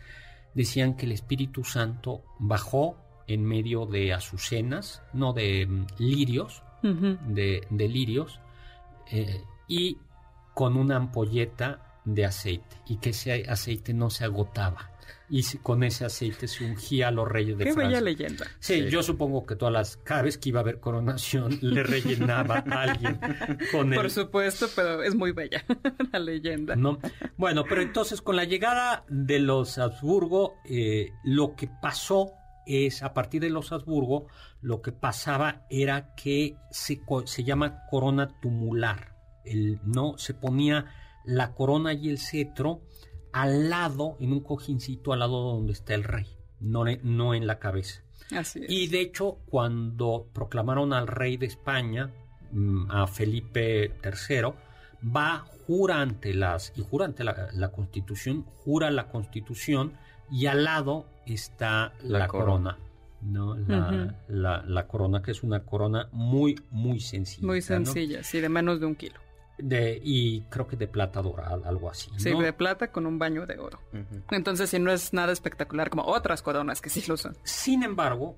decían 0.55 0.97
que 0.97 1.07
el 1.07 1.13
Espíritu 1.13 1.65
Santo 1.65 2.23
bajó 2.39 2.97
en 3.27 3.45
medio 3.45 3.87
de 3.87 4.13
azucenas, 4.13 5.03
no 5.13 5.33
de 5.33 5.67
mm, 5.67 5.87
lirios, 5.99 6.63
de, 6.83 7.67
de 7.69 7.89
lirios 7.89 8.41
eh, 9.11 9.43
y 9.69 9.99
con 10.55 10.77
una 10.77 10.97
ampolleta 10.97 12.01
de 12.05 12.25
aceite 12.25 12.77
y 12.87 12.97
que 12.97 13.11
ese 13.11 13.45
aceite 13.49 13.95
no 13.95 14.11
se 14.11 14.25
agotaba 14.25 14.91
y 15.31 15.45
con 15.59 15.85
ese 15.85 16.05
aceite 16.05 16.49
se 16.49 16.65
ungía 16.65 17.09
a 17.09 17.11
los 17.13 17.29
reyes 17.29 17.57
de 17.57 17.65
Qué 17.65 17.73
Francia. 17.73 18.01
bella 18.01 18.01
leyenda. 18.01 18.47
Sí, 18.59 18.89
yo 18.91 19.03
supongo 19.03 19.47
que 19.47 19.55
todas 19.55 19.73
las 19.73 19.97
cada 19.97 20.23
vez 20.23 20.37
que 20.39 20.49
iba 20.49 20.59
a 20.59 20.63
haber 20.63 20.81
coronación 20.81 21.59
le 21.63 21.85
rellenaba 21.85 22.65
a 22.69 22.83
alguien 22.83 23.21
con 23.71 23.91
Por 23.91 24.07
el 24.07 24.11
supuesto, 24.11 24.67
pero 24.75 25.03
es 25.03 25.15
muy 25.15 25.31
bella 25.31 25.65
la 26.13 26.19
leyenda. 26.19 26.75
¿no? 26.75 26.99
Bueno, 27.37 27.65
pero 27.69 27.81
entonces 27.81 28.21
con 28.21 28.35
la 28.35 28.45
llegada 28.45 29.05
de 29.09 29.39
los 29.39 29.79
Habsburgo, 29.79 30.57
eh, 30.65 31.13
lo 31.23 31.55
que 31.55 31.69
pasó 31.81 32.33
es 32.67 33.03
a 33.03 33.15
partir 33.15 33.41
de 33.41 33.51
los 33.51 33.73
Habsburgo, 33.73 34.27
lo 34.61 34.83
que 34.83 34.93
pasaba 34.93 35.67
era 35.71 36.15
que 36.15 36.57
se, 36.71 37.01
se 37.25 37.45
llama 37.45 37.83
corona 37.91 38.29
tumular. 38.41 39.17
El, 39.45 39.81
no 39.85 40.19
se 40.19 40.35
ponía 40.35 40.87
la 41.25 41.55
corona 41.55 41.93
y 41.93 42.09
el 42.09 42.19
cetro 42.19 42.83
al 43.33 43.71
lado, 43.71 44.17
en 44.21 44.33
un 44.33 44.41
cojincito 44.41 45.13
al 45.13 45.21
lado 45.21 45.55
donde 45.55 45.73
está 45.73 45.95
el 45.95 46.05
rey, 46.05 46.27
no, 46.59 46.85
no 47.03 47.35
en 47.35 47.47
la 47.47 47.59
cabeza. 47.59 48.03
Así 48.37 48.65
es. 48.65 48.71
Y 48.71 48.89
de 48.89 49.01
hecho, 49.01 49.39
cuando 49.49 50.29
proclamaron 50.33 50.93
al 50.93 51.07
rey 51.07 51.37
de 51.37 51.47
España, 51.47 52.11
mm, 52.51 52.91
a 52.91 53.07
Felipe 53.07 53.93
III, 54.05 54.53
va, 55.05 55.47
jura 55.67 56.01
ante 56.01 56.35
las, 56.35 56.73
y 56.77 56.83
jura 56.83 57.07
ante 57.07 57.25
la, 57.25 57.71
constitución, 57.71 58.45
jura 58.65 58.91
la 58.91 59.09
constitución, 59.09 59.93
y 60.31 60.47
al 60.47 60.65
lado 60.65 61.07
está 61.35 61.93
la, 62.03 62.27
corona. 62.27 62.79
¿no? 63.23 63.57
La, 64.29 64.65
la, 64.67 64.87
corona, 64.87 65.23
que 65.23 65.31
es 65.31 65.43
una 65.43 65.65
corona 65.65 66.09
muy, 66.13 66.61
muy 66.71 67.01
sencilla. 67.01 67.47
Muy 67.47 67.63
sencilla, 67.63 68.23
sí, 68.23 68.41
de 68.41 68.49
menos 68.49 68.81
de 68.81 68.87
un 68.87 68.95
kilo. 68.95 69.21
De, 69.59 70.01
y 70.03 70.41
creo 70.49 70.67
que 70.67 70.77
de 70.77 70.89
plata 70.89 71.21
dorada, 71.21 71.69
algo 71.69 71.91
así. 71.91 72.11
Sí, 72.17 72.33
de 72.33 72.53
plata 72.53 72.91
con 72.91 73.07
un 73.07 73.19
baño 73.19 73.47
de 73.47 73.59
oro. 73.59 73.81
Entonces, 74.31 74.71
si 74.71 74.79
no 74.79 74.91
es 74.91 75.13
nada 75.13 75.33
espectacular 75.33 75.91
como 75.91 76.05
otras 76.05 76.41
coronas 76.41 76.81
que 76.81 76.89
sí 76.89 77.05
lo 77.07 77.17
son. 77.17 77.37
Sin 77.43 77.83
embargo, 77.83 78.37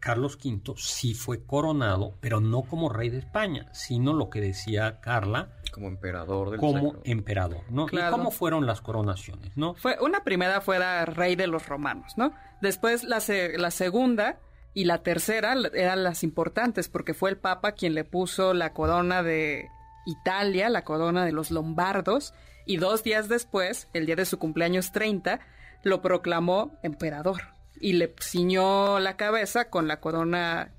Carlos 0.00 0.38
V 0.42 0.74
sí 0.76 1.14
fue 1.14 1.44
coronado, 1.44 2.16
pero 2.20 2.40
no 2.40 2.62
como 2.62 2.88
rey 2.88 3.10
de 3.10 3.18
España, 3.18 3.68
sino 3.72 4.12
lo 4.14 4.30
que 4.30 4.40
decía 4.40 5.00
Carla. 5.00 5.50
Como 5.72 5.88
emperador 5.88 6.50
del 6.50 6.58
Como 6.58 6.96
emperador, 7.04 7.62
¿no? 7.70 7.86
¿Y 7.92 7.98
cómo 8.10 8.30
fueron 8.30 8.66
las 8.66 8.80
coronaciones, 8.80 9.56
no? 9.56 9.74
Fue, 9.74 9.98
una 10.00 10.24
primera 10.24 10.60
fuera 10.60 11.04
rey 11.04 11.36
de 11.36 11.46
los 11.46 11.68
romanos, 11.68 12.14
¿no? 12.16 12.32
Después 12.60 13.04
la, 13.04 13.22
la 13.58 13.70
segunda 13.70 14.40
y 14.72 14.84
la 14.84 15.02
tercera 15.02 15.54
eran 15.74 16.02
las 16.02 16.24
importantes 16.24 16.88
porque 16.88 17.14
fue 17.14 17.30
el 17.30 17.36
Papa 17.36 17.72
quien 17.72 17.94
le 17.94 18.04
puso 18.04 18.54
la 18.54 18.72
corona 18.72 19.22
de 19.22 19.68
Italia, 20.06 20.70
la 20.70 20.82
corona 20.82 21.24
de 21.24 21.32
los 21.32 21.50
lombardos, 21.50 22.32
y 22.66 22.78
dos 22.78 23.02
días 23.02 23.28
después, 23.28 23.88
el 23.92 24.06
día 24.06 24.16
de 24.16 24.24
su 24.24 24.38
cumpleaños 24.38 24.92
30, 24.92 25.40
lo 25.82 26.02
proclamó 26.02 26.78
emperador 26.82 27.59
y 27.80 27.94
le 27.94 28.14
ciñó 28.20 28.98
la 29.00 29.16
cabeza 29.16 29.70
con 29.70 29.88
la 29.88 30.00
corona 30.00 30.72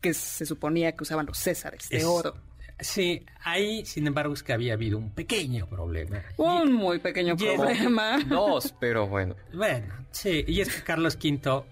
que 0.00 0.14
se 0.14 0.44
suponía 0.44 0.92
que 0.92 1.02
usaban 1.02 1.26
los 1.26 1.38
césares 1.38 1.88
de 1.88 2.04
oro. 2.04 2.34
Sí, 2.80 3.24
ahí, 3.42 3.86
sin 3.86 4.06
embargo, 4.06 4.34
es 4.34 4.42
que 4.42 4.52
había 4.52 4.74
habido 4.74 4.98
un 4.98 5.10
pequeño 5.10 5.66
problema. 5.66 6.22
Un 6.36 6.72
muy 6.72 6.98
pequeño 6.98 7.36
problema. 7.36 8.18
Dos, 8.28 8.74
pero 8.80 9.06
bueno. 9.06 9.36
Bueno, 9.52 9.94
sí, 10.10 10.44
y 10.46 10.60
es 10.60 10.74
que 10.74 10.82
Carlos 10.82 11.16
V, 11.16 11.64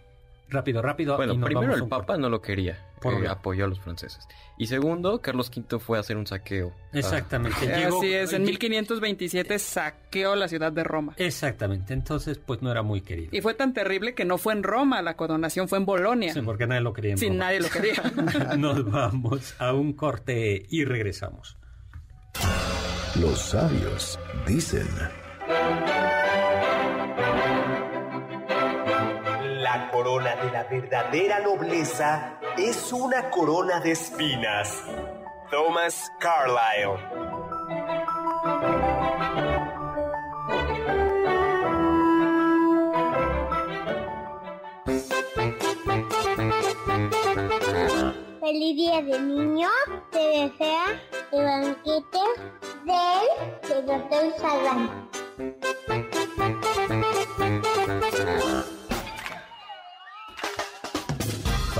rápido, 0.53 0.83
rápido. 0.83 1.17
Bueno, 1.17 1.38
primero 1.41 1.75
el 1.75 1.88
Papa 1.88 2.17
no 2.17 2.29
lo 2.29 2.41
quería 2.41 2.79
porque 3.01 3.27
apoyó 3.27 3.65
a 3.65 3.69
los 3.69 3.81
franceses. 3.81 4.27
Y 4.57 4.67
segundo, 4.67 5.21
Carlos 5.21 5.51
V 5.55 5.79
fue 5.81 5.99
a 5.99 6.01
hacer 6.01 6.17
un 6.17 6.27
saqueo. 6.27 6.73
Exactamente. 6.93 7.73
Así 7.85 8.12
es, 8.12 8.33
en 8.33 8.45
1527 8.45 9.59
saqueó 9.59 10.37
la 10.37 10.49
ciudad 10.49 10.73
de 10.73 10.85
Roma. 10.85 11.15
Exactamente, 11.17 11.95
entonces 11.95 12.38
pues 12.38 12.62
no 12.62 12.71
era 12.71 12.83
muy 12.83 13.01
querido. 13.01 13.31
Y 13.33 13.41
fue 13.41 13.55
tan 13.55 13.73
terrible 13.73 14.15
que 14.15 14.25
no 14.25 14.38
fue 14.38 14.53
en 14.53 14.62
Roma, 14.62 15.03
la 15.03 15.17
coronación 15.17 15.69
fue 15.69 15.79
en 15.79 15.87
Bolonia. 15.87 16.33
Sí, 16.33 16.43
porque 16.43 16.67
nadie 16.67 16.83
lo 16.83 16.93
quería 16.93 17.12
en 17.12 17.19
Sí, 17.19 17.31
nadie 17.31 17.61
lo 17.61 17.69
quería. 17.69 18.03
Nos 18.57 18.88
vamos 18.91 19.55
a 19.59 19.73
un 19.73 19.95
corte 19.95 20.67
y 20.69 20.85
regresamos. 20.85 21.57
Los 23.21 23.38
sabios 23.41 24.19
dicen... 24.47 24.88
La 29.74 29.90
corona 29.90 30.37
de 30.37 30.50
la 30.50 30.64
verdadera 30.64 31.40
nobleza 31.40 32.38
es 32.58 32.92
una 32.92 33.30
corona 33.30 33.80
de 33.80 33.92
espinas. 33.92 34.85
Thomas 35.50 36.12
Carlyle. 36.20 36.98
Feliz 48.40 48.76
día 48.76 49.00
de 49.00 49.20
niño, 49.20 49.68
te 50.11 50.18
desea 50.18 50.85
el 51.32 51.44
banquete 51.46 52.18
del 52.85 53.87
doctor 53.87 54.35
Salván. 54.38 55.08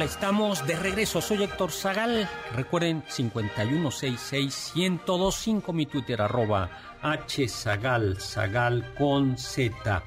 Hola, 0.00 0.08
estamos 0.08 0.66
de 0.66 0.76
regreso. 0.76 1.20
Soy 1.20 1.42
Héctor 1.42 1.72
Zagal. 1.72 2.26
Recuerden 2.56 3.04
5166-1025, 3.04 5.74
mi 5.74 5.84
Twitter, 5.84 6.22
arroba 6.22 6.70
H 7.02 7.46
Zagal, 7.48 8.18
Zagal 8.18 8.94
con 8.96 9.36
Z. 9.36 10.02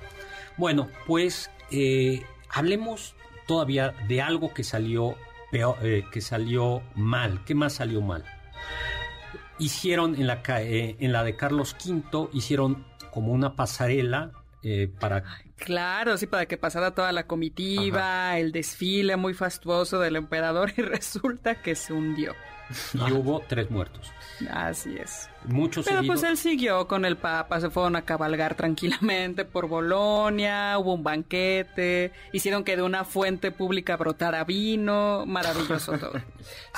Bueno, 0.58 0.89
pues 1.06 1.51
eh, 1.69 2.23
hablemos 2.49 3.13
todavía 3.45 3.93
de 4.08 4.23
algo 4.23 4.51
que 4.51 4.63
salió 4.63 5.15
peor, 5.51 5.77
eh, 5.84 6.06
que 6.12 6.21
salió 6.21 6.82
mal. 6.95 7.45
¿Qué 7.45 7.53
más 7.53 7.73
salió 7.73 8.01
mal? 8.01 8.25
Hicieron 9.60 10.15
en 10.15 10.25
la, 10.25 10.41
eh, 10.60 10.95
en 10.97 11.12
la 11.12 11.23
de 11.23 11.36
Carlos 11.36 11.75
V, 11.86 12.29
hicieron 12.34 12.84
como 13.12 13.32
una 13.32 13.56
pasarela 13.56 14.32
para... 14.99 15.23
Claro, 15.63 16.17
sí, 16.17 16.28
para 16.28 16.45
que 16.45 16.58
pasara 16.58 16.91
toda 16.91 17.13
la 17.13 17.26
comitiva, 17.26 18.38
el 18.38 18.52
desfile 18.52 19.15
muy 19.15 19.34
fastuoso 19.34 19.97
del 19.99 20.17
emperador 20.17 20.73
y 20.76 20.82
resulta 20.82 21.56
que 21.56 21.76
se 21.76 21.93
hundió. 21.93 22.34
Y 22.93 23.12
hubo 23.12 23.41
tres 23.47 23.69
muertos. 23.69 24.12
Así 24.49 24.95
es. 24.97 25.30
Muchos 25.45 25.86
Pero 25.86 26.02
pues 26.04 26.23
él 26.23 26.38
siguió 26.38 26.88
con 26.88 27.06
el 27.06 27.17
Papa, 27.17 27.62
se 27.62 27.69
fueron 27.69 27.95
a 27.95 28.02
cabalgar 28.02 28.56
tranquilamente 28.56 29.45
por 29.45 29.67
Bolonia, 29.67 30.78
hubo 30.78 30.93
un 30.93 31.04
banquete, 31.04 32.12
hicieron 32.32 32.63
que 32.63 32.76
de 32.76 32.82
una 32.82 33.06
fuente 33.06 33.52
pública 33.52 33.95
brotara 33.95 34.43
vino, 34.43 35.26
maravilloso 35.26 35.93
todo. 35.99 36.21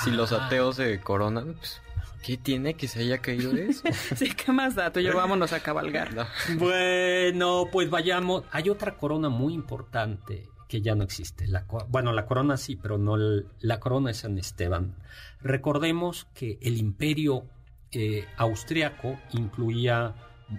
si 0.04 0.10
los 0.10 0.32
ateos 0.32 0.76
se 0.76 1.00
coronan, 1.00 1.54
pues, 1.54 1.80
¿qué 2.26 2.36
tiene 2.36 2.74
que 2.74 2.88
se 2.88 3.00
haya 3.02 3.18
caído 3.18 3.52
de 3.52 3.68
eso? 3.68 3.84
sí, 4.16 4.30
¿qué 4.34 4.50
más 4.50 4.74
da? 4.74 4.92
Tú 4.92 4.98
vámonos 5.14 5.52
a 5.52 5.60
cabalgar. 5.60 6.10
Bueno, 6.58 7.68
pues 7.70 7.88
vayamos. 7.88 8.42
Hay 8.50 8.68
otra 8.68 8.96
corona 8.96 9.28
muy 9.28 9.54
importante 9.54 10.48
que 10.68 10.80
ya 10.82 10.96
no 10.96 11.04
existe. 11.04 11.46
La, 11.46 11.64
bueno, 11.88 12.12
la 12.12 12.26
corona 12.26 12.56
sí, 12.56 12.74
pero 12.74 12.98
no 12.98 13.16
la 13.16 13.78
corona 13.78 14.08
de 14.08 14.14
San 14.14 14.36
Esteban. 14.38 14.96
Recordemos 15.40 16.26
que 16.34 16.58
el 16.60 16.78
imperio 16.78 17.44
eh, 17.92 18.26
austriaco 18.36 19.20
incluía 19.32 20.16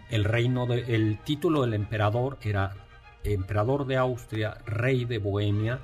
el 0.10 0.23
reino 0.23 0.67
de, 0.67 0.95
el 0.95 1.19
título 1.25 1.63
del 1.63 1.73
emperador 1.73 2.38
era 2.43 2.75
emperador 3.25 3.86
de 3.88 3.97
Austria, 3.97 4.58
rey 4.65 5.03
de 5.03 5.17
Bohemia 5.17 5.82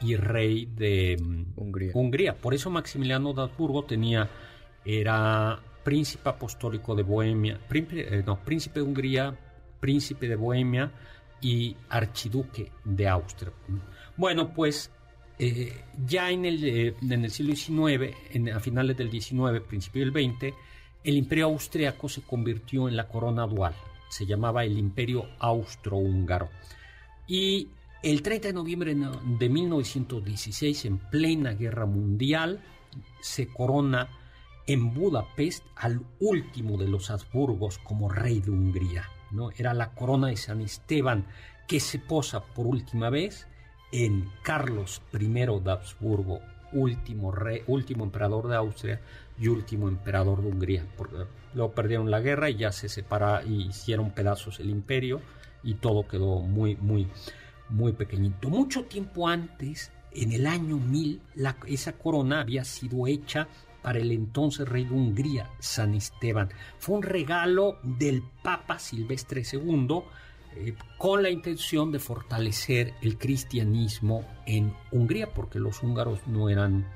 y 0.00 0.14
rey 0.14 0.66
de 0.66 1.16
mm, 1.20 1.54
Hungría. 1.56 1.90
Hungría. 1.92 2.36
Por 2.36 2.54
eso 2.54 2.70
Maximiliano 2.70 3.32
de 3.32 3.42
Habsburgo 3.42 3.84
tenía 3.84 4.30
era 4.84 5.60
príncipe 5.82 6.28
apostólico 6.28 6.94
de 6.94 7.02
Bohemia, 7.02 7.60
príncipe, 7.68 8.18
eh, 8.18 8.22
no, 8.24 8.42
príncipe 8.42 8.80
de 8.80 8.86
Hungría, 8.86 9.38
príncipe 9.80 10.28
de 10.28 10.36
Bohemia 10.36 10.90
y 11.40 11.76
archiduque 11.90 12.72
de 12.84 13.08
Austria. 13.08 13.52
Bueno, 14.16 14.52
pues 14.52 14.90
eh, 15.38 15.84
ya 16.06 16.30
en 16.30 16.44
el, 16.44 16.64
eh, 16.64 16.94
en 17.02 17.24
el 17.24 17.30
siglo 17.30 17.54
XIX, 17.54 18.16
en, 18.30 18.48
a 18.50 18.60
finales 18.60 18.96
del 18.96 19.10
XIX, 19.10 19.60
principio 19.66 20.04
del 20.04 20.12
XX, 20.12 20.54
el 21.04 21.16
imperio 21.16 21.46
austriaco 21.46 22.08
se 22.08 22.22
convirtió 22.22 22.88
en 22.88 22.96
la 22.96 23.06
corona 23.06 23.46
dual. 23.46 23.74
se 24.08 24.26
llamaba 24.26 24.64
el 24.64 24.78
Imperio 24.78 25.26
Austrohúngaro. 25.40 26.48
Y 27.26 27.68
el 28.02 28.22
30 28.22 28.48
de 28.48 28.54
noviembre 28.54 28.94
de 28.94 29.48
1916, 29.48 30.84
en 30.84 30.98
plena 30.98 31.54
guerra 31.54 31.84
mundial, 31.84 32.62
se 33.20 33.48
corona 33.48 34.08
en 34.66 34.94
Budapest 34.94 35.64
al 35.76 36.00
último 36.20 36.78
de 36.78 36.88
los 36.88 37.10
Habsburgos 37.10 37.78
como 37.78 38.08
rey 38.08 38.40
de 38.40 38.50
Hungría. 38.50 39.08
¿no? 39.30 39.50
Era 39.50 39.74
la 39.74 39.90
corona 39.90 40.28
de 40.28 40.36
San 40.36 40.60
Esteban 40.60 41.26
que 41.66 41.80
se 41.80 41.98
posa 41.98 42.42
por 42.42 42.66
última 42.66 43.10
vez 43.10 43.46
en 43.92 44.28
Carlos 44.42 45.02
I 45.12 45.26
de 45.26 45.70
Habsburgo, 45.70 46.40
último, 46.72 47.30
rey, 47.30 47.62
último 47.66 48.04
emperador 48.04 48.48
de 48.48 48.56
Austria 48.56 49.00
y 49.38 49.48
último 49.48 49.88
emperador 49.88 50.42
de 50.42 50.48
Hungría. 50.48 50.86
Porque 50.96 51.16
luego 51.54 51.72
perdieron 51.72 52.10
la 52.10 52.20
guerra 52.20 52.50
y 52.50 52.56
ya 52.56 52.72
se 52.72 52.88
separa 52.88 53.42
y 53.44 53.68
hicieron 53.68 54.10
pedazos 54.10 54.60
el 54.60 54.70
imperio 54.70 55.20
y 55.62 55.74
todo 55.74 56.06
quedó 56.06 56.40
muy, 56.40 56.76
muy, 56.76 57.08
muy 57.68 57.92
pequeñito. 57.92 58.50
Mucho 58.50 58.84
tiempo 58.84 59.28
antes, 59.28 59.92
en 60.12 60.32
el 60.32 60.46
año 60.46 60.76
1000, 60.76 61.20
esa 61.66 61.92
corona 61.92 62.40
había 62.40 62.64
sido 62.64 63.06
hecha 63.06 63.48
para 63.84 63.98
el 63.98 64.10
entonces 64.10 64.66
rey 64.66 64.84
de 64.86 64.94
Hungría, 64.94 65.50
San 65.60 65.94
Esteban. 65.94 66.48
Fue 66.78 66.96
un 66.96 67.02
regalo 67.02 67.78
del 67.82 68.24
Papa 68.42 68.78
Silvestre 68.78 69.42
II 69.52 70.00
eh, 70.56 70.74
con 70.96 71.22
la 71.22 71.28
intención 71.28 71.92
de 71.92 71.98
fortalecer 71.98 72.94
el 73.02 73.18
cristianismo 73.18 74.24
en 74.46 74.72
Hungría, 74.90 75.34
porque 75.34 75.58
los 75.58 75.82
húngaros 75.82 76.26
no 76.26 76.48
eran 76.48 76.86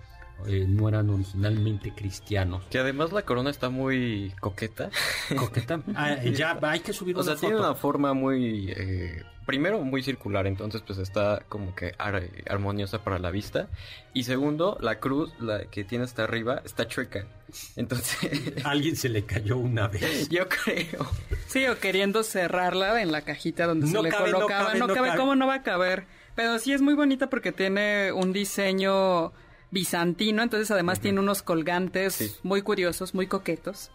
eh, 0.47 0.67
no 0.69 0.89
eran 0.89 1.11
originalmente 1.11 1.93
cristianos. 1.95 2.65
Que 2.71 2.79
además 2.79 3.13
la 3.13 3.23
corona 3.23 3.51
está 3.51 3.71
muy 3.71 4.33
coqueta. 4.41 4.91
Coqueta. 5.37 5.81
Ah, 5.95 6.17
ya 6.23 6.59
hay 6.63 6.81
que 6.81 6.93
subir 6.93 7.17
o 7.17 7.23
sea, 7.23 7.37
tiene 7.37 7.57
una 7.57 7.75
forma 7.75 8.15
muy 8.15 8.73
eh, 8.75 9.23
primero 9.49 9.81
muy 9.81 10.03
circular, 10.03 10.47
entonces 10.47 10.83
pues 10.87 10.99
está 10.99 11.43
como 11.49 11.75
que 11.75 11.95
armoniosa 12.47 13.03
para 13.03 13.19
la 13.19 13.31
vista. 13.31 13.71
Y 14.13 14.25
segundo, 14.25 14.77
la 14.79 15.01
cruz, 15.01 15.33
la 15.41 15.65
que 15.65 15.85
tiene 15.85 16.05
hasta 16.05 16.25
arriba, 16.25 16.61
está 16.67 16.87
chueca. 16.87 17.25
Entonces... 17.75 18.53
Alguien 18.65 18.95
se 18.95 19.09
le 19.09 19.25
cayó 19.25 19.57
una 19.57 19.89
vez. 19.89 20.29
Yo 20.29 20.47
creo. 20.51 21.11
Sí, 21.47 21.67
o 21.67 21.79
queriendo 21.79 22.25
cerrarla 22.25 23.01
en 23.01 23.11
la 23.11 23.23
cajita 23.23 23.67
donde 23.67 23.87
se 23.87 24.03
le 24.03 24.13
colocaba. 24.13 24.75
No 24.75 24.87
cabe, 24.87 25.17
¿cómo 25.17 25.35
no 25.35 25.47
va 25.47 25.55
a 25.55 25.63
caber? 25.63 26.05
Pero 26.35 26.59
sí 26.59 26.75
es 26.75 26.83
muy 26.83 26.93
bonita 26.93 27.31
porque 27.31 27.51
tiene 27.51 28.13
un 28.13 28.35
diseño 28.35 29.33
bizantino, 29.71 30.43
entonces 30.43 30.71
además 30.71 31.01
tiene 31.01 31.21
unos 31.21 31.43
colgantes 31.43 32.41
muy 32.43 32.63
curiosos, 32.63 33.15
muy 33.15 33.27
coquetos. 33.27 33.91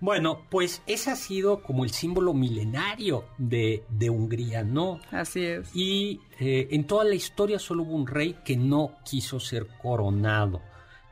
Bueno, 0.00 0.42
pues 0.50 0.82
ese 0.86 1.10
ha 1.10 1.16
sido 1.16 1.62
como 1.62 1.84
el 1.84 1.90
símbolo 1.90 2.34
milenario 2.34 3.24
de, 3.38 3.84
Hungría, 4.10 4.62
¿no? 4.62 5.00
Así 5.10 5.44
es. 5.44 5.74
Y 5.74 6.20
eh, 6.40 6.68
en 6.72 6.86
toda 6.86 7.04
la 7.04 7.14
historia 7.14 7.58
solo 7.58 7.84
hubo 7.84 7.94
un 7.94 8.06
rey 8.06 8.36
que 8.44 8.56
no 8.56 8.98
quiso 9.04 9.40
ser 9.40 9.66
coronado, 9.80 10.60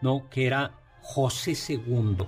¿no? 0.03 0.29
Que 0.29 0.47
era 0.47 0.79
José 1.01 1.57
II, 1.69 2.19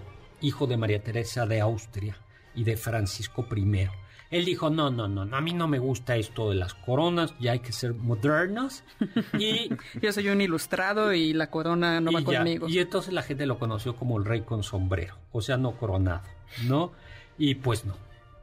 hijo 0.41 0.67
de 0.67 0.77
María 0.77 1.03
Teresa 1.03 1.45
de 1.45 1.61
Austria 1.61 2.17
y 2.55 2.65
de 2.65 2.77
Francisco 2.77 3.47
I. 3.55 3.89
Él 4.31 4.45
dijo, 4.45 4.71
no, 4.71 4.91
no, 4.91 5.07
no, 5.07 5.37
a 5.37 5.41
mí 5.41 5.53
no 5.53 5.69
me 5.69 5.79
gusta 5.79 6.17
esto 6.17 6.51
de 6.51 6.57
las 6.57 6.75
coronas, 6.75 7.35
ya 7.39 7.53
hay 7.53 7.61
que 7.61 7.73
ser 7.73 7.95
modernos. 7.95 8.83
Y 9.39 9.71
yo 10.01 10.13
soy 10.13 10.29
un 10.29 10.41
ilustrado 10.41 11.13
y 11.13 11.33
la 11.33 11.51
corona 11.51 12.01
no 12.01 12.13
va 12.13 12.23
conmigo. 12.23 12.69
Y 12.69 12.79
entonces 12.79 13.13
la 13.13 13.23
gente 13.23 13.47
lo 13.47 13.59
conoció 13.59 13.97
como 13.97 14.19
el 14.19 14.25
rey 14.25 14.43
con 14.43 14.63
sombrero, 14.63 15.17
o 15.33 15.41
sea, 15.41 15.57
no 15.57 15.73
coronado, 15.77 16.23
¿no? 16.67 16.93
Y 17.39 17.57
pues 17.57 17.85
no. 17.85 17.97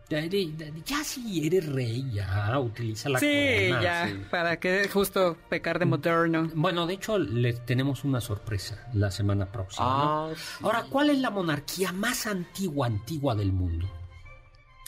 Ya, 0.09 1.03
si 1.05 1.47
eres 1.47 1.71
rey, 1.71 2.05
ya 2.11 2.59
utiliza 2.59 3.07
la 3.07 3.19
corona. 3.19 3.33
sí, 3.39 3.69
ya, 3.81 4.27
para 4.29 4.59
que 4.59 4.89
justo 4.89 5.37
pecar 5.47 5.79
de 5.79 5.85
moderno. 5.85 6.49
Bueno, 6.53 6.85
de 6.85 6.95
hecho, 6.95 7.17
les 7.17 7.65
tenemos 7.65 8.03
una 8.03 8.19
sorpresa 8.19 8.89
la 8.93 9.09
semana 9.09 9.45
próxima. 9.45 9.85
Ah, 9.87 10.33
Ahora, 10.63 10.83
¿cuál 10.89 11.11
es 11.11 11.19
la 11.19 11.29
monarquía 11.29 11.93
más 11.93 12.27
antigua, 12.27 12.87
antigua 12.87 13.35
del 13.35 13.53
mundo? 13.53 13.89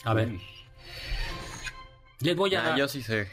A 0.04 0.12
ver. 0.12 0.38
Les 2.20 2.36
voy 2.36 2.54
a. 2.54 2.74
Ah, 2.74 2.76
yo 2.76 2.88
sí 2.88 3.02
sé. 3.02 3.28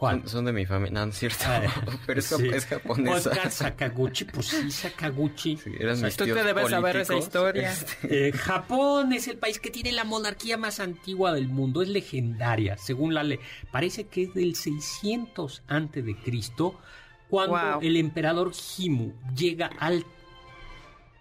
¿Cuál? 0.00 0.26
Son, 0.26 0.46
de 0.46 0.52
mi 0.54 0.64
familia. 0.64 1.04
No, 1.04 1.10
es 1.10 1.18
cierto. 1.18 1.44
Ah, 1.46 1.60
Pero 2.06 2.20
es, 2.20 2.32
es 2.32 2.64
japonesa. 2.64 3.30
Oscar 3.30 3.50
Sakaguchi, 3.50 4.24
pues 4.24 4.46
sí, 4.46 4.70
Sakaguchi. 4.70 5.58
Sí, 5.58 5.72
eran 5.78 6.00
mis 6.00 6.16
Tú 6.16 6.24
te 6.24 6.42
debes 6.42 6.70
saber 6.70 6.96
esa 6.96 7.16
historia. 7.16 7.70
Este, 7.70 8.28
eh, 8.28 8.32
Japón 8.32 9.12
es 9.12 9.28
el 9.28 9.36
país 9.36 9.60
que 9.60 9.68
tiene 9.68 9.92
la 9.92 10.04
monarquía 10.04 10.56
más 10.56 10.80
antigua 10.80 11.34
del 11.34 11.48
mundo. 11.48 11.82
Es 11.82 11.90
legendaria, 11.90 12.78
según 12.78 13.12
la 13.12 13.22
ley. 13.22 13.40
Parece 13.70 14.04
que 14.04 14.22
es 14.22 14.32
del 14.32 14.54
600 14.54 15.64
antes 15.68 16.02
de 16.02 16.16
Cristo, 16.16 16.80
cuando 17.28 17.80
el 17.82 17.96
emperador 17.96 18.52
Himu 18.78 19.12
llega 19.36 19.70
al 19.78 20.06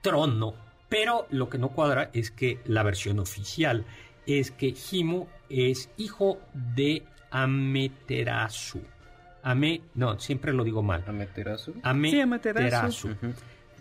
trono. 0.01 0.53
Pero 0.87 1.27
lo 1.31 1.49
que 1.49 1.57
no 1.57 1.69
cuadra 1.69 2.11
es 2.13 2.31
que 2.31 2.59
la 2.63 2.83
versión 2.83 3.19
oficial 3.19 3.85
es 4.25 4.51
que 4.51 4.73
Himu 4.89 5.27
es 5.49 5.89
hijo 5.97 6.39
de 6.53 7.03
Ameterasu. 7.31 8.81
Ame, 9.43 9.81
no, 9.95 10.19
siempre 10.19 10.53
lo 10.53 10.63
digo 10.63 10.83
mal. 10.83 11.03
¿Ameterasu? 11.07 11.75
Ameterasu. 11.83 13.15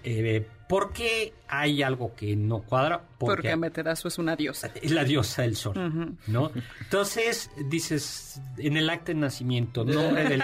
Eh, 0.04 0.46
¿Por 0.68 0.92
qué 0.92 1.32
hay 1.48 1.82
algo 1.82 2.14
que 2.14 2.36
no 2.36 2.62
cuadra? 2.62 3.02
Porque, 3.18 3.50
Ameterasu 3.50 4.08
es 4.08 4.18
una 4.18 4.36
diosa. 4.36 4.70
Es 4.80 4.92
la 4.92 5.04
diosa 5.04 5.42
del 5.42 5.56
sol, 5.56 6.16
¿no? 6.26 6.52
Entonces, 6.80 7.50
dices, 7.68 8.40
en 8.58 8.76
el 8.76 8.88
acta 8.90 9.12
de 9.12 9.14
nacimiento, 9.18 9.84
nombre 9.84 10.24
del... 10.28 10.42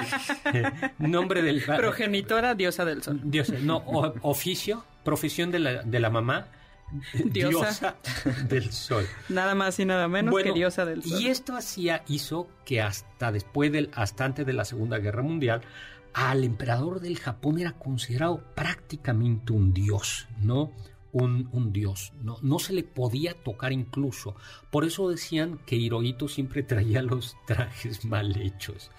nombre 0.99 1.43
del 1.43 1.63
Progenitora, 1.63 2.55
diosa 2.55 2.85
del 2.85 3.03
sol. 3.03 3.21
Diosa, 3.23 3.55
no, 3.61 3.85
oficio, 4.23 4.85
profesión 5.05 5.51
de 5.51 5.59
la, 5.59 5.83
de 5.83 6.01
la 6.01 6.11
mamá, 6.11 6.49
diosa, 7.25 7.97
del 8.49 8.73
sol. 8.73 9.07
Nada 9.29 9.55
más 9.55 9.79
y 9.79 9.85
nada 9.85 10.09
menos 10.09 10.35
que 10.43 10.53
diosa 10.53 10.85
del 10.85 11.03
sol. 11.03 11.21
Y 11.21 11.29
esto 11.29 11.57
hacía, 11.57 12.05
hizo 12.09 12.49
que 12.65 12.81
hasta 12.81 13.33
después 13.33 13.73
del, 13.73 13.91
hasta 13.95 14.25
antes 14.25 14.47
de 14.47 14.53
la 14.53 14.65
Segunda 14.65 14.99
Guerra 14.99 15.23
Mundial, 15.23 15.63
al 16.13 16.45
emperador 16.45 17.01
del 17.01 17.19
Japón 17.19 17.59
era 17.59 17.73
considerado 17.73 18.43
prácticamente 18.55 19.53
un 19.53 19.75
dios, 19.75 20.29
¿no? 20.41 20.73
Un, 21.13 21.49
un, 21.53 21.73
dios, 21.73 22.13
¿no? 22.23 22.39
no 22.43 22.59
se 22.59 22.73
le 22.73 22.83
podía 22.83 23.35
tocar 23.35 23.73
incluso. 23.73 24.35
Por 24.73 24.85
eso 24.85 25.09
decían 25.09 25.61
que 25.65 25.77
Hirohito 25.77 26.27
siempre 26.27 26.65
traía 26.65 27.03
los 27.03 27.37
trajes 27.47 28.05
mal 28.05 28.37
hechos, 28.41 28.91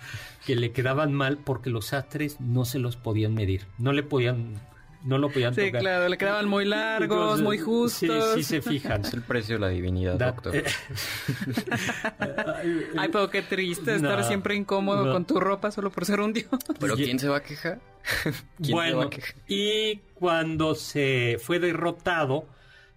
que 0.45 0.55
le 0.55 0.71
quedaban 0.71 1.13
mal 1.13 1.37
porque 1.37 1.69
los 1.69 1.91
astres 1.91 2.39
no 2.39 2.63
se 2.63 2.79
los 2.79 2.95
podían 2.95 3.33
medir, 3.33 3.67
no 3.77 3.91
le 3.91 4.01
podían 4.01 4.61
no 5.05 5.19
lo 5.19 5.29
podían 5.29 5.53
sí, 5.53 5.71
claro, 5.71 6.09
le 6.09 6.17
quedaban 6.17 6.47
muy 6.47 6.65
largos, 6.65 7.41
muy 7.41 7.59
justos. 7.59 8.33
Sí, 8.33 8.37
sí 8.37 8.43
se 8.43 8.61
fijan. 8.61 9.01
Es 9.01 9.13
el 9.13 9.21
precio 9.21 9.55
de 9.55 9.61
la 9.61 9.69
divinidad, 9.69 10.17
doctor. 10.17 10.55
Eh, 10.55 10.65
Ay, 12.97 13.09
pero 13.11 13.29
qué 13.29 13.43
triste 13.43 13.95
estar 13.95 14.23
siempre 14.23 14.55
incómodo 14.55 15.11
con 15.11 15.25
tu 15.25 15.39
ropa 15.39 15.71
solo 15.71 15.91
por 15.91 16.05
ser 16.05 16.19
un 16.19 16.33
dios. 16.33 16.49
¿Pero 16.79 16.95
quién 16.95 17.19
se 17.19 17.29
va 17.29 17.37
a 17.37 17.43
quejar? 17.43 17.79
bueno, 18.69 19.09
y 19.47 19.97
cuando 20.15 20.75
se 20.75 21.37
fue 21.39 21.59
derrotado, 21.59 22.47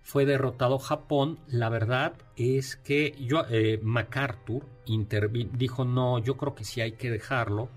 fue 0.02 0.24
derrotado 0.24 0.78
Japón, 0.78 1.38
la 1.46 1.68
verdad 1.68 2.14
es 2.36 2.76
que 2.76 3.14
yo, 3.20 3.44
eh, 3.50 3.80
MacArthur 3.82 4.64
dijo, 5.52 5.84
no, 5.84 6.18
yo 6.18 6.38
creo 6.38 6.54
que 6.54 6.64
sí 6.64 6.80
hay 6.80 6.92
que 6.92 7.10
dejarlo 7.10 7.68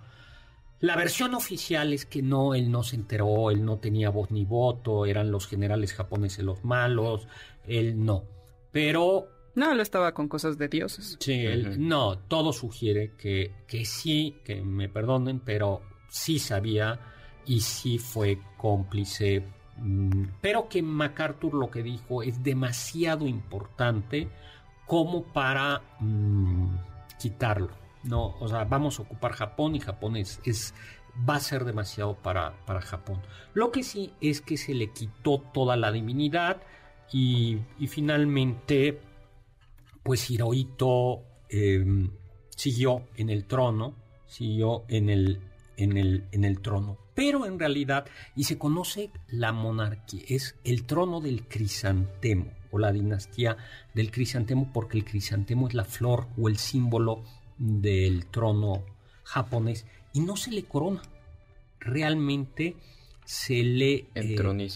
la 0.82 0.96
versión 0.96 1.36
oficial 1.36 1.94
es 1.94 2.06
que 2.06 2.24
no, 2.24 2.56
él 2.56 2.72
no 2.72 2.82
se 2.82 2.96
enteró, 2.96 3.52
él 3.52 3.64
no 3.64 3.78
tenía 3.78 4.10
voz 4.10 4.32
ni 4.32 4.46
voto, 4.46 5.06
eran 5.06 5.32
los 5.32 5.48
generales 5.48 5.94
japoneses 5.94 6.44
los 6.44 6.64
malos, 6.64 7.28
él 7.68 8.04
no. 8.04 8.24
Pero... 8.72 9.28
No, 9.54 9.72
él 9.72 9.80
estaba 9.80 10.14
con 10.14 10.28
cosas 10.28 10.58
de 10.58 10.70
dioses. 10.70 11.18
Sí, 11.20 11.46
él, 11.46 11.88
no, 11.88 12.18
todo 12.18 12.52
sugiere 12.52 13.12
que, 13.18 13.54
que 13.68 13.86
sí, 13.86 14.38
que 14.44 14.62
me 14.62 14.90
perdonen, 14.90 15.40
pero 15.40 15.82
sí 16.10 16.40
sabía 16.40 17.00
y 17.46 17.60
sí 17.60 18.00
fue 18.00 18.40
cómplice. 18.58 19.44
Mm, 19.78 20.24
pero 20.42 20.68
que 20.68 20.82
MacArthur 20.82 21.54
lo 21.54 21.70
que 21.70 21.84
dijo 21.84 22.24
es 22.24 22.42
demasiado 22.42 23.28
importante 23.28 24.30
como 24.88 25.24
para 25.24 25.82
mm, 26.00 26.76
quitarlo. 27.20 27.81
No, 28.04 28.36
o 28.40 28.48
sea, 28.48 28.64
vamos 28.64 29.00
a 29.00 29.04
ocupar 29.04 29.34
Japón 29.34 29.76
y 29.76 29.80
Japón 29.80 30.16
es, 30.16 30.74
va 31.30 31.36
a 31.36 31.40
ser 31.40 31.66
demasiado 31.66 32.16
para, 32.16 32.66
para, 32.66 32.82
Japón. 32.82 33.22
Lo 33.54 33.72
que 33.72 33.84
sí 33.84 34.14
es 34.22 34.42
que 34.42 34.58
se 34.58 34.74
le 34.74 34.92
quitó 34.92 35.40
toda 35.54 35.76
la 35.78 35.92
divinidad 35.92 36.62
y, 37.12 37.60
finalmente, 37.88 39.00
pues 40.04 40.30
Hirohito 40.32 41.24
em, 41.50 42.10
siguió 42.56 43.08
en 43.18 43.30
el 43.30 43.46
trono, 43.46 43.96
siguió 44.26 44.86
en 44.88 45.10
el, 45.10 45.42
en, 45.78 45.98
el, 45.98 46.24
en 46.32 46.46
el 46.46 46.62
trono. 46.62 46.98
Pero 47.14 47.46
en 47.46 47.60
realidad, 47.60 48.06
y 48.36 48.46
se 48.46 48.58
conoce 48.58 49.12
la 49.28 49.52
monarquía, 49.52 50.24
es 50.28 50.56
el 50.64 50.86
trono 50.86 51.20
del 51.22 51.48
crisantemo. 51.48 52.52
o 52.72 52.80
la 52.80 52.94
dinastía 52.94 53.58
del 53.94 54.12
crisantemo 54.12 54.72
porque 54.72 54.98
el 54.98 55.04
crisantemo 55.04 55.68
es 55.68 55.74
la 55.74 55.84
flor 55.84 56.28
o 56.38 56.48
el 56.48 56.58
símbolo 56.58 57.26
del 57.62 58.26
trono 58.26 58.84
japonés 59.24 59.86
y 60.14 60.22
no 60.22 60.36
se 60.36 60.52
le 60.52 60.64
corona. 60.64 61.02
Realmente 61.80 62.76
se 63.24 63.64
le 63.64 63.94
eh, 63.94 64.08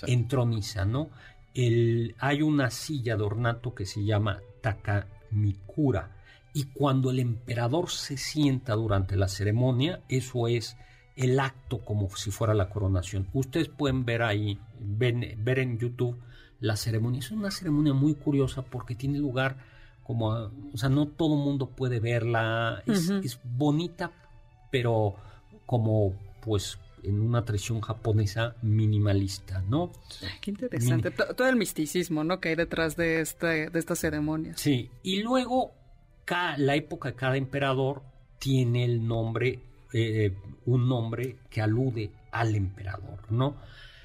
entroniza. 0.07 0.85
¿no? 0.85 1.09
El, 1.53 2.15
hay 2.19 2.41
una 2.41 2.69
silla 2.69 3.17
de 3.17 3.23
ornato 3.23 3.73
que 3.73 3.85
se 3.85 4.03
llama 4.03 4.39
Takamikura 4.61 6.15
y 6.53 6.65
cuando 6.65 7.11
el 7.11 7.19
emperador 7.19 7.89
se 7.89 8.17
sienta 8.17 8.75
durante 8.75 9.17
la 9.17 9.27
ceremonia, 9.27 10.01
eso 10.07 10.47
es 10.47 10.77
el 11.15 11.39
acto 11.39 11.83
como 11.83 12.09
si 12.15 12.31
fuera 12.31 12.53
la 12.53 12.69
coronación. 12.69 13.27
Ustedes 13.33 13.67
pueden 13.67 14.05
ver 14.05 14.21
ahí, 14.21 14.59
ver 14.79 15.59
en 15.59 15.77
YouTube 15.79 16.17
la 16.59 16.75
ceremonia. 16.75 17.19
Es 17.19 17.31
una 17.31 17.51
ceremonia 17.51 17.93
muy 17.93 18.13
curiosa 18.15 18.61
porque 18.61 18.95
tiene 18.95 19.17
lugar 19.17 19.57
como, 20.05 20.29
o 20.29 20.77
sea, 20.77 20.89
no 20.89 21.07
todo 21.07 21.35
mundo 21.35 21.67
puede 21.67 21.99
verla. 21.99 22.83
Es, 22.85 23.09
es 23.09 23.39
bonita, 23.43 24.11
pero 24.71 25.15
como 25.65 26.13
pues 26.41 26.77
en 27.03 27.21
una 27.21 27.43
tradición 27.43 27.81
japonesa 27.81 28.55
minimalista, 28.61 29.61
¿no? 29.61 29.91
Qué 30.41 30.51
interesante. 30.51 31.11
Todo 31.11 31.47
el 31.47 31.55
misticismo, 31.55 32.23
¿no? 32.23 32.39
Que 32.39 32.49
hay 32.49 32.55
detrás 32.55 32.95
de, 32.95 33.21
este, 33.21 33.69
de 33.69 33.79
esta 33.79 33.95
ceremonia. 33.95 34.53
Sí, 34.57 34.89
y 35.03 35.21
luego 35.21 35.73
la 36.57 36.75
época 36.75 37.09
de 37.09 37.15
cada 37.15 37.37
emperador 37.37 38.01
tiene 38.39 38.85
el 38.85 39.07
nombre, 39.07 39.59
eh, 39.93 40.35
un 40.65 40.87
nombre 40.87 41.37
que 41.49 41.61
alude 41.61 42.11
al 42.31 42.55
emperador, 42.55 43.31
¿no? 43.31 43.55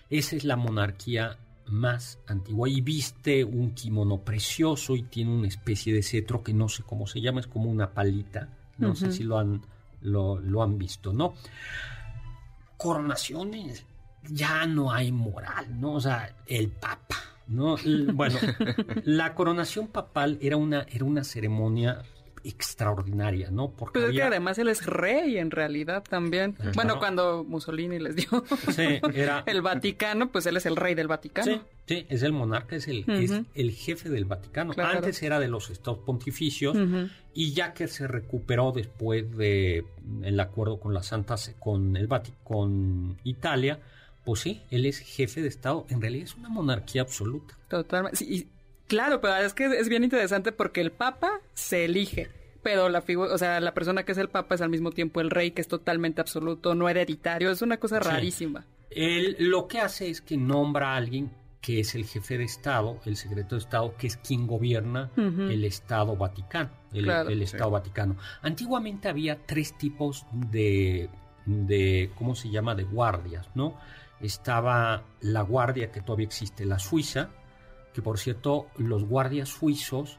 Esa 0.08 0.36
es 0.36 0.44
la 0.44 0.56
monarquía 0.56 1.38
más 1.70 2.18
antigua 2.26 2.68
y 2.68 2.80
viste 2.80 3.44
un 3.44 3.72
kimono 3.72 4.18
precioso 4.18 4.96
y 4.96 5.02
tiene 5.02 5.34
una 5.34 5.48
especie 5.48 5.92
de 5.92 6.02
cetro 6.02 6.42
que 6.42 6.52
no 6.52 6.68
sé 6.68 6.82
cómo 6.82 7.06
se 7.06 7.20
llama, 7.20 7.40
es 7.40 7.46
como 7.46 7.70
una 7.70 7.92
palita, 7.92 8.48
no 8.78 8.94
sé 8.94 9.12
si 9.12 9.22
lo 9.22 9.38
han, 9.38 9.62
lo, 10.00 10.38
lo 10.40 10.62
han 10.62 10.78
visto, 10.78 11.12
¿no? 11.12 11.34
Coronaciones, 12.76 13.84
ya 14.28 14.66
no 14.66 14.92
hay 14.92 15.12
moral, 15.12 15.80
¿no? 15.80 15.94
O 15.94 16.00
sea, 16.00 16.34
el 16.46 16.68
papa, 16.68 17.16
¿no? 17.46 17.76
Bueno, 18.14 18.38
la 19.04 19.34
coronación 19.34 19.88
papal 19.88 20.38
era 20.40 20.56
una, 20.56 20.86
era 20.90 21.04
una 21.04 21.24
ceremonia 21.24 22.02
extraordinaria, 22.44 23.50
¿no? 23.50 23.70
Porque 23.70 24.00
Pero 24.00 24.12
que 24.12 24.22
además 24.22 24.58
él 24.58 24.68
es 24.68 24.86
rey 24.86 25.38
en 25.38 25.50
realidad 25.50 26.04
también. 26.08 26.56
Bueno, 26.74 26.98
cuando 26.98 27.44
Mussolini 27.44 27.98
les 27.98 28.16
dio 28.16 28.44
era... 29.14 29.44
el 29.46 29.62
Vaticano, 29.62 30.30
pues 30.30 30.46
él 30.46 30.56
es 30.56 30.66
el 30.66 30.76
rey 30.76 30.94
del 30.94 31.08
Vaticano. 31.08 31.62
Sí, 31.86 32.06
es 32.08 32.22
el 32.22 32.32
monarca, 32.32 32.76
es 32.76 32.88
el, 32.88 33.04
el 33.54 33.70
jefe 33.72 34.08
del 34.08 34.24
Vaticano. 34.24 34.72
Antes 34.76 35.22
era 35.22 35.40
de 35.40 35.48
los 35.48 35.70
estados 35.70 36.00
pontificios 36.00 36.76
y 37.34 37.52
ya 37.52 37.74
que 37.74 37.88
se 37.88 38.06
recuperó 38.06 38.72
después 38.72 39.36
de 39.36 39.84
el 40.22 40.40
acuerdo 40.40 40.80
con 40.80 40.94
la 40.94 41.02
Santa 41.02 41.36
con 41.58 41.96
el 41.96 42.08
con 42.44 43.16
Italia, 43.24 43.78
pues 44.24 44.40
sí, 44.40 44.62
él 44.70 44.86
es 44.86 44.98
jefe 44.98 45.42
de 45.42 45.48
estado. 45.48 45.86
En 45.88 46.00
realidad 46.00 46.24
es 46.24 46.34
una 46.36 46.48
monarquía 46.48 47.02
absoluta. 47.02 47.56
Totalmente. 47.68 48.16
Sí, 48.18 48.48
Claro, 48.90 49.20
pero 49.20 49.36
es 49.36 49.54
que 49.54 49.66
es 49.66 49.88
bien 49.88 50.02
interesante 50.02 50.50
porque 50.50 50.80
el 50.80 50.90
Papa 50.90 51.40
se 51.54 51.84
elige, 51.84 52.28
pero 52.60 52.88
la 52.88 53.02
figura, 53.02 53.32
o 53.32 53.38
sea, 53.38 53.60
la 53.60 53.72
persona 53.72 54.02
que 54.02 54.10
es 54.10 54.18
el 54.18 54.28
Papa 54.28 54.56
es 54.56 54.60
al 54.62 54.68
mismo 54.68 54.90
tiempo 54.90 55.20
el 55.20 55.30
rey, 55.30 55.52
que 55.52 55.60
es 55.60 55.68
totalmente 55.68 56.20
absoluto, 56.20 56.74
no 56.74 56.88
hereditario, 56.88 57.52
es 57.52 57.62
una 57.62 57.76
cosa 57.76 58.00
rarísima. 58.00 58.66
Él 58.90 59.36
lo 59.38 59.68
que 59.68 59.78
hace 59.78 60.10
es 60.10 60.20
que 60.20 60.36
nombra 60.36 60.94
a 60.94 60.96
alguien 60.96 61.30
que 61.60 61.78
es 61.78 61.94
el 61.94 62.04
jefe 62.04 62.36
de 62.36 62.42
Estado, 62.42 62.98
el 63.04 63.14
secreto 63.14 63.54
de 63.54 63.60
Estado, 63.60 63.94
que 63.96 64.08
es 64.08 64.16
quien 64.16 64.48
gobierna 64.48 65.12
el 65.16 65.64
Estado 65.64 66.16
Vaticano, 66.16 66.70
el, 66.92 67.42
Estado 67.42 67.70
Vaticano. 67.70 68.16
Antiguamente 68.42 69.08
había 69.08 69.38
tres 69.46 69.78
tipos 69.78 70.26
de, 70.32 71.10
de, 71.46 72.10
¿cómo 72.16 72.34
se 72.34 72.50
llama?, 72.50 72.74
de 72.74 72.82
guardias, 72.82 73.48
¿no? 73.54 73.78
Estaba 74.20 75.04
la 75.20 75.42
guardia 75.42 75.92
que 75.92 76.00
todavía 76.00 76.26
existe, 76.26 76.64
la 76.64 76.80
suiza, 76.80 77.30
que 77.92 78.02
por 78.02 78.18
cierto 78.18 78.66
los 78.76 79.04
guardias 79.04 79.48
suizos 79.48 80.18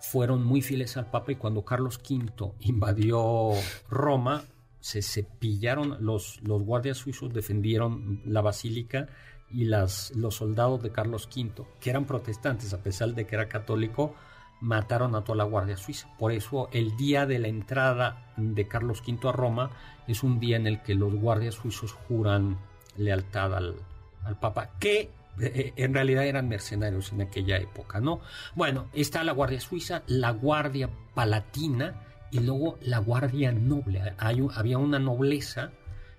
fueron 0.00 0.44
muy 0.44 0.62
fieles 0.62 0.96
al 0.96 1.10
Papa 1.10 1.32
y 1.32 1.36
cuando 1.36 1.64
Carlos 1.64 1.98
V 1.98 2.52
invadió 2.60 3.50
Roma, 3.88 4.44
se 4.80 5.02
cepillaron, 5.02 5.98
los, 6.00 6.40
los 6.42 6.62
guardias 6.62 6.96
suizos 6.96 7.32
defendieron 7.32 8.22
la 8.24 8.40
basílica 8.40 9.08
y 9.50 9.64
las, 9.64 10.12
los 10.16 10.36
soldados 10.36 10.82
de 10.82 10.90
Carlos 10.90 11.28
V, 11.34 11.64
que 11.80 11.90
eran 11.90 12.06
protestantes 12.06 12.72
a 12.72 12.82
pesar 12.82 13.14
de 13.14 13.26
que 13.26 13.34
era 13.34 13.48
católico, 13.48 14.14
mataron 14.60 15.14
a 15.14 15.22
toda 15.22 15.36
la 15.36 15.44
guardia 15.44 15.76
suiza. 15.76 16.08
Por 16.18 16.32
eso 16.32 16.68
el 16.72 16.96
día 16.96 17.26
de 17.26 17.38
la 17.38 17.48
entrada 17.48 18.32
de 18.36 18.68
Carlos 18.68 19.02
V 19.06 19.28
a 19.28 19.32
Roma 19.32 19.70
es 20.06 20.22
un 20.22 20.40
día 20.40 20.56
en 20.56 20.66
el 20.66 20.82
que 20.82 20.94
los 20.94 21.14
guardias 21.14 21.56
suizos 21.56 21.92
juran 21.92 22.58
lealtad 22.96 23.54
al, 23.54 23.76
al 24.24 24.38
Papa, 24.38 24.70
que 24.78 25.10
en 25.38 25.94
realidad 25.94 26.26
eran 26.26 26.48
mercenarios 26.48 27.12
en 27.12 27.22
aquella 27.22 27.56
época, 27.56 28.00
¿no? 28.00 28.20
Bueno, 28.54 28.88
está 28.92 29.24
la 29.24 29.32
Guardia 29.32 29.60
Suiza, 29.60 30.02
la 30.06 30.30
Guardia 30.30 30.90
Palatina 31.14 32.02
y 32.30 32.40
luego 32.40 32.78
la 32.82 32.98
Guardia 32.98 33.52
Noble. 33.52 34.14
había 34.18 34.78
una 34.78 34.98
nobleza 34.98 35.70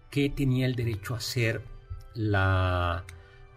que 0.10 0.30
tenía 0.30 0.66
el 0.66 0.76
derecho 0.76 1.16
a 1.16 1.20
ser 1.20 1.64
la 2.14 3.06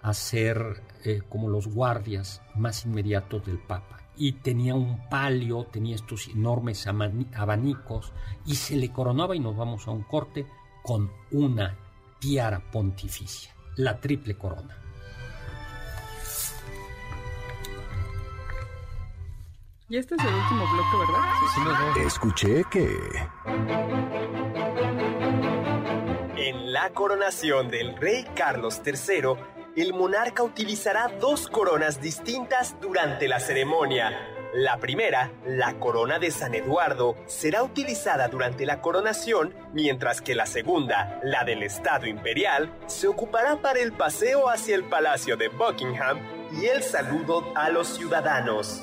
a 0.05 0.13
ser 0.13 0.83
eh, 1.03 1.23
como 1.31 1.49
los 1.49 1.67
guardias 1.67 2.43
más 2.55 2.85
inmediatos 2.85 3.47
del 3.47 3.59
Papa. 3.59 4.01
Y 4.17 4.33
tenía 4.33 4.75
un 4.75 5.09
palio, 5.09 5.65
tenía 5.65 5.95
estos 5.95 6.29
enormes 6.29 6.87
abanicos 6.87 8.13
y 8.45 8.55
se 8.55 8.77
le 8.77 8.93
coronaba, 8.93 9.35
y 9.35 9.41
nos 9.41 9.57
vamos 9.57 9.89
a 9.89 9.93
un 9.93 10.03
corte, 10.03 10.47
con 10.83 11.11
una 11.33 11.79
tiara 12.21 12.71
pontificia, 12.71 13.55
la 13.77 13.99
triple 13.99 14.37
corona. 14.37 14.84
Y 19.87 19.99
este 19.99 20.15
es 20.15 20.25
el 20.25 20.35
último 20.35 20.67
bloque, 20.73 20.97
¿verdad? 20.97 22.07
Escuché 22.07 22.65
que... 22.71 22.89
En 26.37 26.73
la 26.73 26.89
coronación 26.91 27.69
del 27.69 27.95
rey 27.97 28.25
Carlos 28.35 28.81
III, 28.85 29.37
el 29.77 29.93
monarca 29.93 30.43
utilizará 30.43 31.09
dos 31.21 31.49
coronas 31.49 32.01
distintas 32.01 32.81
durante 32.81 33.29
la 33.29 33.41
ceremonia. 33.41 34.11
La 34.55 34.79
primera, 34.79 35.33
la 35.47 35.75
corona 35.75 36.19
de 36.19 36.31
San 36.31 36.55
Eduardo, 36.55 37.17
será 37.27 37.63
utilizada 37.63 38.29
durante 38.29 38.65
la 38.65 38.81
coronación, 38.81 39.55
mientras 39.75 40.23
que 40.23 40.35
la 40.35 40.47
segunda, 40.47 41.21
la 41.23 41.45
del 41.45 41.63
Estado 41.63 42.07
Imperial, 42.07 42.73
se 42.87 43.07
ocupará 43.07 43.57
para 43.57 43.81
el 43.81 43.93
paseo 43.93 44.49
hacia 44.49 44.77
el 44.77 44.85
Palacio 44.85 45.37
de 45.37 45.49
Buckingham 45.49 46.21
y 46.53 46.67
el 46.67 46.83
saludo 46.83 47.53
a 47.55 47.69
los 47.69 47.89
ciudadanos. 47.89 48.81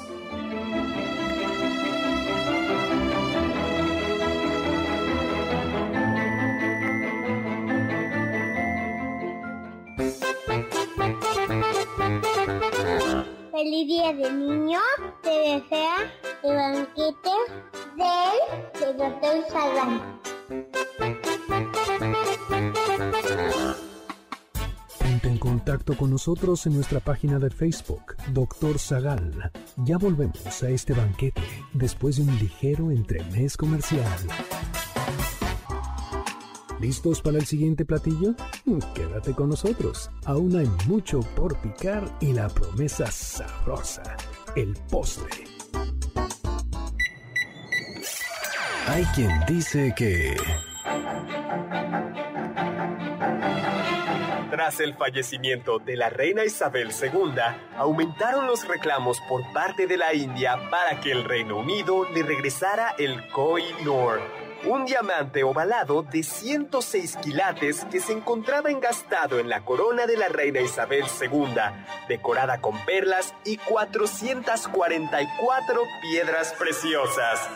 Feliz 13.51 13.85
día 13.85 14.13
de 14.13 14.31
niño, 14.31 14.79
te 15.21 15.29
desea 15.29 15.95
el 16.41 16.55
banquete 16.55 17.29
del 17.97 18.97
doctor 18.97 19.45
Salván. 19.51 20.19
Ponte 24.99 25.27
en 25.27 25.37
contacto 25.37 25.97
con 25.97 26.11
nosotros 26.11 26.65
en 26.65 26.75
nuestra 26.75 27.01
página 27.01 27.39
de 27.39 27.49
Facebook, 27.49 28.15
Doctor 28.31 28.79
Zagal. 28.79 29.51
Ya 29.75 29.97
volvemos 29.97 30.63
a 30.63 30.69
este 30.69 30.93
banquete 30.93 31.41
después 31.73 32.15
de 32.15 32.23
un 32.23 32.39
ligero 32.39 32.89
entremés 32.89 33.57
comercial. 33.57 34.17
¿Listos 36.81 37.21
para 37.21 37.37
el 37.37 37.45
siguiente 37.45 37.85
platillo? 37.85 38.33
Quédate 38.95 39.33
con 39.33 39.49
nosotros. 39.49 40.09
Aún 40.25 40.57
hay 40.57 40.67
mucho 40.87 41.19
por 41.35 41.55
picar 41.61 42.03
y 42.19 42.33
la 42.33 42.49
promesa 42.49 43.05
sabrosa, 43.11 44.01
el 44.55 44.75
postre. 44.89 45.43
Hay 48.87 49.03
quien 49.13 49.29
dice 49.47 49.93
que... 49.95 50.35
Tras 54.49 54.79
el 54.79 54.95
fallecimiento 54.95 55.77
de 55.77 55.95
la 55.95 56.09
reina 56.09 56.43
Isabel 56.43 56.89
II, 56.89 57.41
aumentaron 57.77 58.47
los 58.47 58.67
reclamos 58.67 59.19
por 59.29 59.41
parte 59.53 59.85
de 59.85 59.97
la 59.97 60.15
India 60.15 60.57
para 60.71 60.99
que 60.99 61.11
el 61.11 61.25
Reino 61.25 61.59
Unido 61.59 62.07
le 62.11 62.23
regresara 62.23 62.95
el 62.97 63.29
Koh-i-Noor 63.29 64.40
un 64.65 64.85
diamante 64.85 65.43
ovalado 65.43 66.03
de 66.03 66.23
106 66.23 67.17
quilates 67.17 67.83
que 67.85 67.99
se 67.99 68.13
encontraba 68.13 68.69
engastado 68.69 69.39
en 69.39 69.49
la 69.49 69.65
corona 69.65 70.05
de 70.05 70.17
la 70.17 70.27
reina 70.27 70.61
Isabel 70.61 71.05
II, 71.19 71.55
decorada 72.07 72.61
con 72.61 72.77
perlas 72.85 73.33
y 73.43 73.57
444 73.57 75.81
piedras 76.01 76.53
preciosas. 76.53 77.49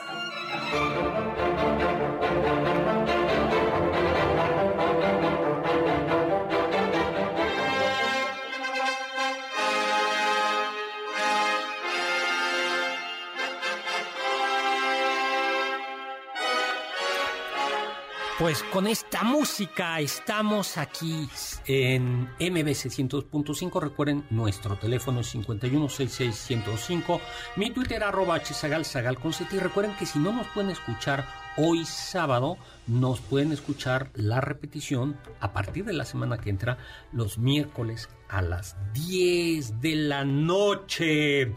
Pues 18.37 18.63
con 18.63 18.85
esta 18.85 19.23
música 19.23 20.01
estamos 20.01 20.77
aquí 20.77 21.29
en 21.67 22.23
MBC 22.37 22.89
100.5. 22.91 23.81
Recuerden, 23.81 24.25
nuestro 24.29 24.75
teléfono 24.75 25.21
es 25.21 25.33
5166105105. 25.33 27.21
Mi 27.55 27.71
Twitter 27.71 28.03
arroba 28.03 28.37
hsagal, 28.39 28.83
sagal 28.83 29.17
con 29.17 29.31
Y 29.31 29.57
recuerden 29.57 29.95
que 29.95 30.05
si 30.05 30.19
no 30.19 30.33
nos 30.33 30.47
pueden 30.47 30.71
escuchar 30.71 31.44
hoy 31.57 31.85
sábado, 31.85 32.57
nos 32.87 33.19
pueden 33.19 33.51
escuchar 33.51 34.09
la 34.13 34.41
repetición 34.41 35.17
a 35.39 35.53
partir 35.53 35.85
de 35.85 35.93
la 35.93 36.05
semana 36.05 36.37
que 36.37 36.49
entra, 36.49 36.77
los 37.11 37.37
miércoles 37.37 38.09
a 38.29 38.41
las 38.41 38.75
10 38.93 39.81
de 39.81 39.95
la 39.95 40.25
noche. 40.25 41.53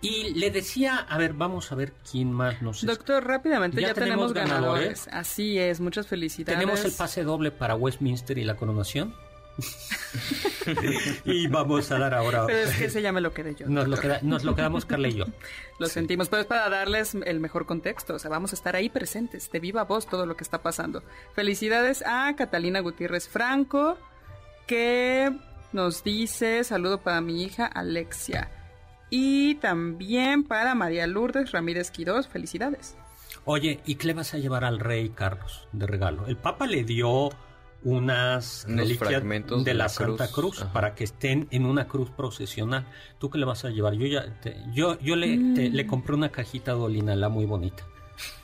Y 0.00 0.34
le 0.34 0.50
decía, 0.50 0.98
a 1.08 1.18
ver, 1.18 1.32
vamos 1.32 1.72
a 1.72 1.74
ver 1.74 1.92
quién 2.08 2.32
más 2.32 2.62
nos... 2.62 2.84
Doctor, 2.84 3.26
rápidamente, 3.26 3.80
ya, 3.80 3.88
¿Ya 3.88 3.94
tenemos, 3.94 4.32
tenemos 4.32 4.52
ganadores. 4.52 5.06
ganadores? 5.06 5.08
Así 5.12 5.58
es, 5.58 5.80
muchas 5.80 6.06
felicidades. 6.06 6.58
Tenemos 6.58 6.84
el 6.84 6.92
pase 6.92 7.24
doble 7.24 7.50
para 7.50 7.74
Westminster 7.74 8.38
y 8.38 8.44
la 8.44 8.56
coronación. 8.56 9.14
Y 11.24 11.46
vamos 11.48 11.90
a 11.90 11.98
dar 11.98 12.14
ahora... 12.14 12.46
Pero 12.46 12.58
es 12.58 12.76
que 12.76 12.84
ese 12.86 13.02
ya 13.02 13.12
me 13.12 13.20
lo 13.20 13.32
quedé 13.32 13.54
yo. 13.54 13.66
Nos 13.68 13.88
lo, 13.88 13.96
queda- 13.96 14.20
nos 14.22 14.44
lo 14.44 14.54
quedamos 14.54 14.84
Carla 14.84 15.08
y 15.08 15.14
yo. 15.14 15.24
Lo 15.78 15.86
sentimos, 15.86 16.28
pero 16.28 16.42
es 16.42 16.46
para 16.46 16.68
darles 16.68 17.14
el 17.14 17.40
mejor 17.40 17.66
contexto. 17.66 18.14
O 18.14 18.18
sea, 18.18 18.30
vamos 18.30 18.52
a 18.52 18.56
estar 18.56 18.76
ahí 18.76 18.88
presentes, 18.88 19.50
de 19.50 19.60
viva 19.60 19.84
voz, 19.84 20.06
todo 20.06 20.26
lo 20.26 20.36
que 20.36 20.44
está 20.44 20.62
pasando. 20.62 21.02
Felicidades 21.34 22.02
a 22.06 22.34
Catalina 22.36 22.80
Gutiérrez 22.80 23.28
Franco, 23.28 23.96
que 24.66 25.32
nos 25.72 26.04
dice: 26.04 26.64
saludo 26.64 27.02
para 27.02 27.20
mi 27.20 27.42
hija 27.42 27.66
Alexia. 27.66 28.50
Y 29.10 29.54
también 29.56 30.44
para 30.44 30.74
María 30.74 31.06
Lourdes 31.06 31.52
Ramírez 31.52 31.90
Quirós, 31.90 32.28
felicidades. 32.28 32.96
Oye, 33.44 33.80
¿y 33.86 33.94
qué 33.94 34.08
le 34.08 34.14
vas 34.14 34.34
a 34.34 34.38
llevar 34.38 34.64
al 34.64 34.78
rey 34.78 35.08
Carlos 35.10 35.66
de 35.72 35.86
regalo? 35.86 36.26
El 36.26 36.36
Papa 36.36 36.66
le 36.66 36.84
dio 36.84 37.30
unas 37.84 38.64
Unos 38.66 38.78
reliquias 38.80 38.98
fragmentos 39.10 39.64
de 39.64 39.70
de 39.70 39.74
la, 39.78 39.84
la 39.84 39.88
Santa 39.88 40.28
cruz, 40.30 40.64
para 40.72 40.94
que 40.94 41.04
estén 41.04 41.46
en 41.50 41.64
una 41.64 41.86
cruz 41.86 42.10
procesional. 42.10 42.86
¿Tú 43.18 43.30
qué 43.30 43.38
le 43.38 43.44
vas 43.44 43.64
a 43.64 43.70
llevar? 43.70 43.94
Yo 43.94 44.06
ya 44.06 44.40
te- 44.40 44.56
yo 44.72 44.98
yo 45.00 45.14
le, 45.16 45.54
te- 45.54 45.70
le 45.70 45.86
compré 45.86 46.14
una 46.14 46.30
cajita 46.30 46.74
de 46.74 46.80
olinala 46.80 47.28
muy 47.28 47.44
bonita. 47.46 47.84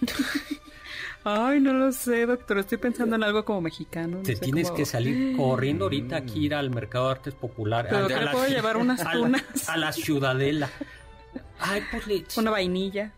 Ay, 1.26 1.58
no 1.58 1.72
lo 1.72 1.90
sé, 1.90 2.26
doctor. 2.26 2.58
Estoy 2.58 2.76
pensando 2.78 3.16
en 3.16 3.22
algo 3.24 3.44
como 3.46 3.62
mexicano. 3.62 4.18
no 4.18 4.22
Te 4.22 4.36
tienes 4.36 4.66
cómo- 4.68 4.76
que 4.76 4.84
salir 4.84 5.34
corriendo 5.38 5.86
ahorita 5.86 6.16
aquí 6.16 6.44
ir 6.44 6.54
al 6.54 6.68
Mercado 6.70 7.06
de 7.06 7.10
Artes 7.12 7.34
Popular. 7.34 7.86
Pero 7.88 8.04
a- 8.04 8.08
¿qué 8.08 8.14
a 8.14 8.18
le 8.18 8.24
la 8.26 8.32
puedo 8.32 8.46
llevar? 8.48 8.76
Unas 8.76 9.00
a 9.00 9.04
la- 9.04 9.12
tunas. 9.12 9.68
A 9.68 9.76
la 9.78 9.92
ciudadela. 9.92 10.68
Ay, 11.58 11.82
pues 11.90 12.06
le, 12.06 12.24
Una 12.36 12.50
vainilla. 12.50 13.12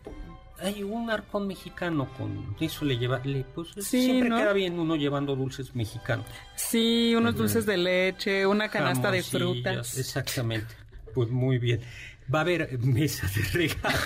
Hay 0.61 0.83
un 0.83 1.11
arcón 1.11 1.47
mexicano 1.47 2.09
con 2.17 2.57
eso 2.61 2.85
le 2.85 2.99
lleva, 2.99 3.21
le, 3.25 3.45
pues 3.45 3.69
Sí, 3.77 4.05
siempre 4.05 4.29
¿no? 4.31 4.37
queda 4.39 4.53
bien 4.53 4.79
uno 4.79 4.97
llevando 4.97 5.37
dulces 5.37 5.75
mexicanos. 5.75 6.27
Sí, 6.55 7.15
unos 7.17 7.37
dulces 7.37 7.67
de 7.67 7.77
leche, 7.77 8.47
una 8.47 8.69
canasta 8.69 9.11
de 9.11 9.23
frutas. 9.23 9.99
Exactamente. 9.99 10.75
Pues 11.15 11.31
muy 11.31 11.59
bien. 11.59 11.81
Va 12.35 12.39
a 12.41 12.43
haber 12.43 12.79
mesa 12.81 13.31
de 13.35 13.43
regalo 13.53 13.99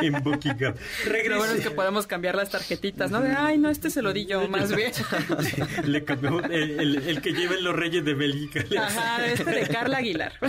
en 0.00 0.22
Buckingham. 0.22 0.74
Lo 1.28 1.36
bueno 1.38 1.52
es 1.54 1.60
que 1.60 1.70
podemos 1.70 2.06
cambiar 2.06 2.34
las 2.34 2.50
tarjetitas, 2.50 3.10
¿no? 3.10 3.20
De, 3.20 3.30
ay, 3.32 3.58
no, 3.58 3.68
este 3.68 3.90
se 3.90 4.00
lo 4.02 4.12
di 4.12 4.24
yo, 4.26 4.48
más 4.48 4.74
bien. 4.74 4.90
Le 5.84 6.04
cambiamos 6.04 6.44
el, 6.44 6.80
el- 6.80 6.96
el 7.08 7.20
que 7.20 7.32
lleven 7.32 7.62
los 7.62 7.76
reyes 7.76 8.04
de 8.04 8.14
Bélgica. 8.14 8.64
Ajá, 8.80 9.26
este 9.26 9.44
de 9.44 9.68
Carla 9.68 9.98
Aguilar. 9.98 10.32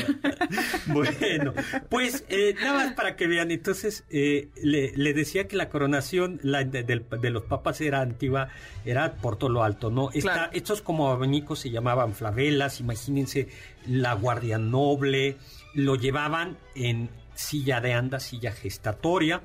Bueno, 0.87 1.53
pues 1.89 2.23
eh, 2.29 2.55
nada 2.61 2.73
más 2.85 2.93
para 2.93 3.15
que 3.15 3.27
vean, 3.27 3.51
entonces 3.51 4.05
eh, 4.09 4.47
le, 4.63 4.93
le 4.95 5.13
decía 5.13 5.47
que 5.47 5.55
la 5.57 5.69
coronación 5.69 6.39
la 6.43 6.63
de, 6.63 7.29
los 7.29 7.43
papas 7.43 7.81
era 7.81 8.01
antigua, 8.01 8.49
era 8.85 9.15
por 9.15 9.37
todo 9.37 9.49
lo 9.49 9.63
alto, 9.63 9.89
¿no? 9.91 10.09
Esta- 10.13 10.27
Claro. 10.37 10.51
Estos 10.53 10.81
como 10.81 11.09
abanicos 11.11 11.59
se 11.59 11.69
llamaban 11.69 12.13
flavelas, 12.13 12.79
imagínense 12.79 13.47
la 13.87 14.13
guardia 14.13 14.57
noble, 14.57 15.37
lo 15.73 15.95
llevaban 15.95 16.57
en 16.75 17.09
silla 17.35 17.81
de 17.81 17.93
anda, 17.93 18.19
silla 18.19 18.51
gestatoria, 18.51 19.41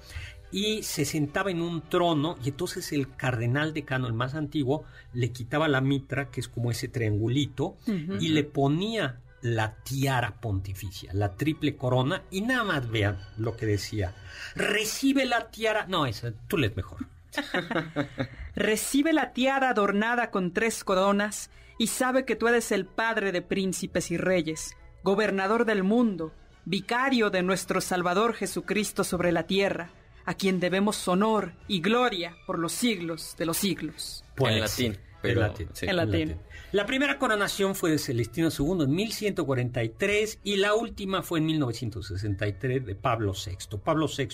y 0.51 0.83
se 0.83 1.05
sentaba 1.05 1.51
en 1.51 1.63
un 1.63 1.81
trono, 1.89 2.37
y 2.45 2.51
entonces 2.51 2.93
el 2.93 3.15
cardenal 3.17 3.73
decano, 3.73 4.07
el 4.07 4.13
más 4.13 4.35
antiguo, 4.35 4.85
le 5.15 5.33
quitaba 5.33 5.67
la 5.67 5.81
mitra, 5.81 6.31
que 6.31 6.41
es 6.41 6.49
como 6.49 6.71
ese 6.71 6.89
triangulito, 6.89 7.77
y 7.87 8.29
le 8.29 8.45
ponía 8.45 9.21
la 9.41 9.75
tiara 9.83 10.41
pontificia, 10.41 11.13
la 11.15 11.37
triple 11.37 11.77
corona, 11.77 12.23
y 12.31 12.43
nada 12.43 12.65
más 12.65 12.91
vean 12.91 13.19
lo 13.39 13.57
que 13.57 13.67
decía. 13.67 14.15
Recibe 14.55 15.25
la 15.25 15.51
tiara. 15.51 15.87
No, 15.87 16.07
esa, 16.07 16.33
tú 16.49 16.59
lees 16.59 16.77
mejor. 16.77 17.07
Recibe 18.55 19.13
la 19.13 19.33
tiara 19.33 19.71
adornada 19.71 20.31
con 20.31 20.53
tres 20.53 20.85
coronas 20.85 21.51
y 21.79 21.87
sabe 21.89 22.25
que 22.25 22.37
tú 22.37 22.47
eres 22.47 22.71
el 22.73 22.85
padre 22.85 23.33
de 23.33 23.43
príncipes 23.43 24.11
y 24.11 24.19
reyes, 24.19 24.77
gobernador 25.03 25.65
del 25.65 25.83
mundo, 25.83 26.33
vicario 26.65 27.31
de 27.31 27.43
nuestro 27.43 27.81
Salvador 27.81 28.35
Jesucristo 28.35 29.05
sobre 29.05 29.33
la 29.33 29.45
tierra, 29.47 29.91
a 30.25 30.35
quien 30.35 30.61
debemos 30.61 31.07
honor 31.09 31.53
y 31.69 31.81
gloria 31.81 32.37
por 32.47 32.59
los 32.59 32.73
siglos 32.73 33.35
de 33.39 33.47
los 33.47 33.57
siglos. 33.57 34.25
En 34.39 34.61
latín, 34.61 34.99
pero- 35.21 35.41
en 35.41 35.49
latín, 35.49 35.69
sí. 35.73 35.87
En 35.87 35.97
latín. 35.97 36.37
La 36.71 36.87
primera 36.87 37.19
coronación 37.19 37.75
fue 37.75 37.91
de 37.91 37.99
Celestino 37.99 38.49
II 38.57 38.85
en 38.85 38.95
1143 38.95 40.39
y 40.43 40.57
la 40.57 40.75
última 40.75 41.23
fue 41.23 41.41
en 41.41 41.47
1963 41.47 42.87
de 42.87 42.95
Pablo 42.95 43.33
VI. 43.35 43.77
Pablo 43.79 44.07
VI 44.07 44.29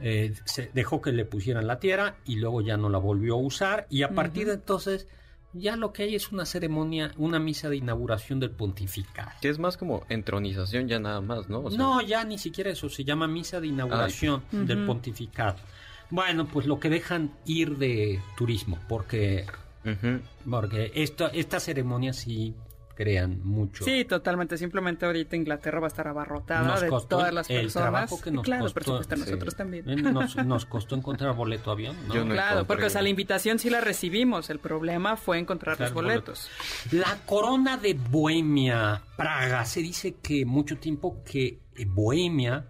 eh, 0.00 0.34
se 0.44 0.70
dejó 0.74 1.00
que 1.00 1.10
le 1.12 1.24
pusieran 1.24 1.66
la 1.66 1.80
tierra 1.80 2.18
y 2.24 2.36
luego 2.36 2.60
ya 2.60 2.76
no 2.76 2.88
la 2.88 2.98
volvió 2.98 3.34
a 3.34 3.38
usar 3.38 3.86
y 3.90 4.02
a 4.02 4.10
partir 4.10 4.46
de 4.46 4.54
entonces 4.54 5.08
ya 5.52 5.76
lo 5.76 5.92
que 5.92 6.04
hay 6.04 6.14
es 6.14 6.32
una 6.32 6.44
ceremonia, 6.44 7.12
una 7.16 7.38
misa 7.38 7.68
de 7.68 7.76
inauguración 7.76 8.40
del 8.40 8.50
pontificado. 8.50 9.30
Que 9.40 9.48
es 9.48 9.58
más 9.58 9.76
como 9.76 10.04
entronización 10.08 10.88
ya 10.88 10.98
nada 10.98 11.20
más, 11.20 11.48
¿no? 11.48 11.60
O 11.60 11.70
sea, 11.70 11.78
no, 11.78 12.00
ya 12.02 12.24
ni 12.24 12.38
siquiera 12.38 12.70
eso, 12.70 12.88
se 12.88 13.04
llama 13.04 13.26
misa 13.26 13.60
de 13.60 13.68
inauguración 13.68 14.42
del 14.50 14.84
pontificado. 14.84 15.56
Bueno, 16.10 16.46
pues 16.46 16.66
lo 16.66 16.78
que 16.78 16.88
dejan 16.88 17.32
ir 17.46 17.78
de 17.78 18.20
turismo, 18.36 18.78
porque, 18.88 19.46
porque 20.48 20.92
esto, 20.94 21.30
esta 21.32 21.58
ceremonia 21.58 22.12
sí 22.12 22.54
crean 22.96 23.40
mucho. 23.44 23.84
Sí, 23.84 24.04
totalmente. 24.04 24.56
Simplemente 24.58 25.06
ahorita 25.06 25.36
Inglaterra 25.36 25.78
va 25.80 25.86
a 25.86 25.88
estar 25.88 26.08
abarrotada 26.08 26.66
Nos 26.66 26.80
de 26.80 26.88
costó 26.88 27.08
todas 27.18 27.32
las 27.32 27.48
el 27.50 27.62
personas. 27.62 27.90
trabajo 27.90 28.20
que 28.20 28.30
nos 28.32 28.42
claro, 28.42 28.62
costó. 28.64 28.74
por 28.74 28.84
supuesto, 28.84 29.14
a 29.14 29.16
Sí. 29.18 29.22
nosotros 29.24 29.54
también. 29.54 29.88
Eh, 29.88 29.96
Nos, 29.96 30.34
nos 30.36 30.66
costó 30.66 30.96
encontrar 30.96 31.36
boleto 31.36 31.70
avión, 31.70 31.94
¿no? 32.08 32.14
Yo 32.14 32.24
no 32.24 32.32
Claro, 32.34 32.66
porque 32.66 32.86
o 32.86 32.90
sea, 32.90 33.02
la 33.02 33.08
invitación 33.10 33.58
sí 33.58 33.70
la 33.70 33.80
recibimos. 33.80 34.48
El 34.50 34.58
problema 34.58 35.16
fue 35.16 35.38
encontrar 35.38 35.76
Claro, 35.76 35.94
los 35.94 36.02
boletos. 36.02 36.48
La 36.90 37.18
corona 37.26 37.76
de 37.76 37.94
Bohemia, 37.94 39.02
Praga, 39.16 39.64
se 39.66 39.80
dice 39.82 40.14
que 40.22 40.44
mucho 40.46 40.78
tiempo 40.78 41.22
que 41.24 41.60
Bohemia 41.86 42.64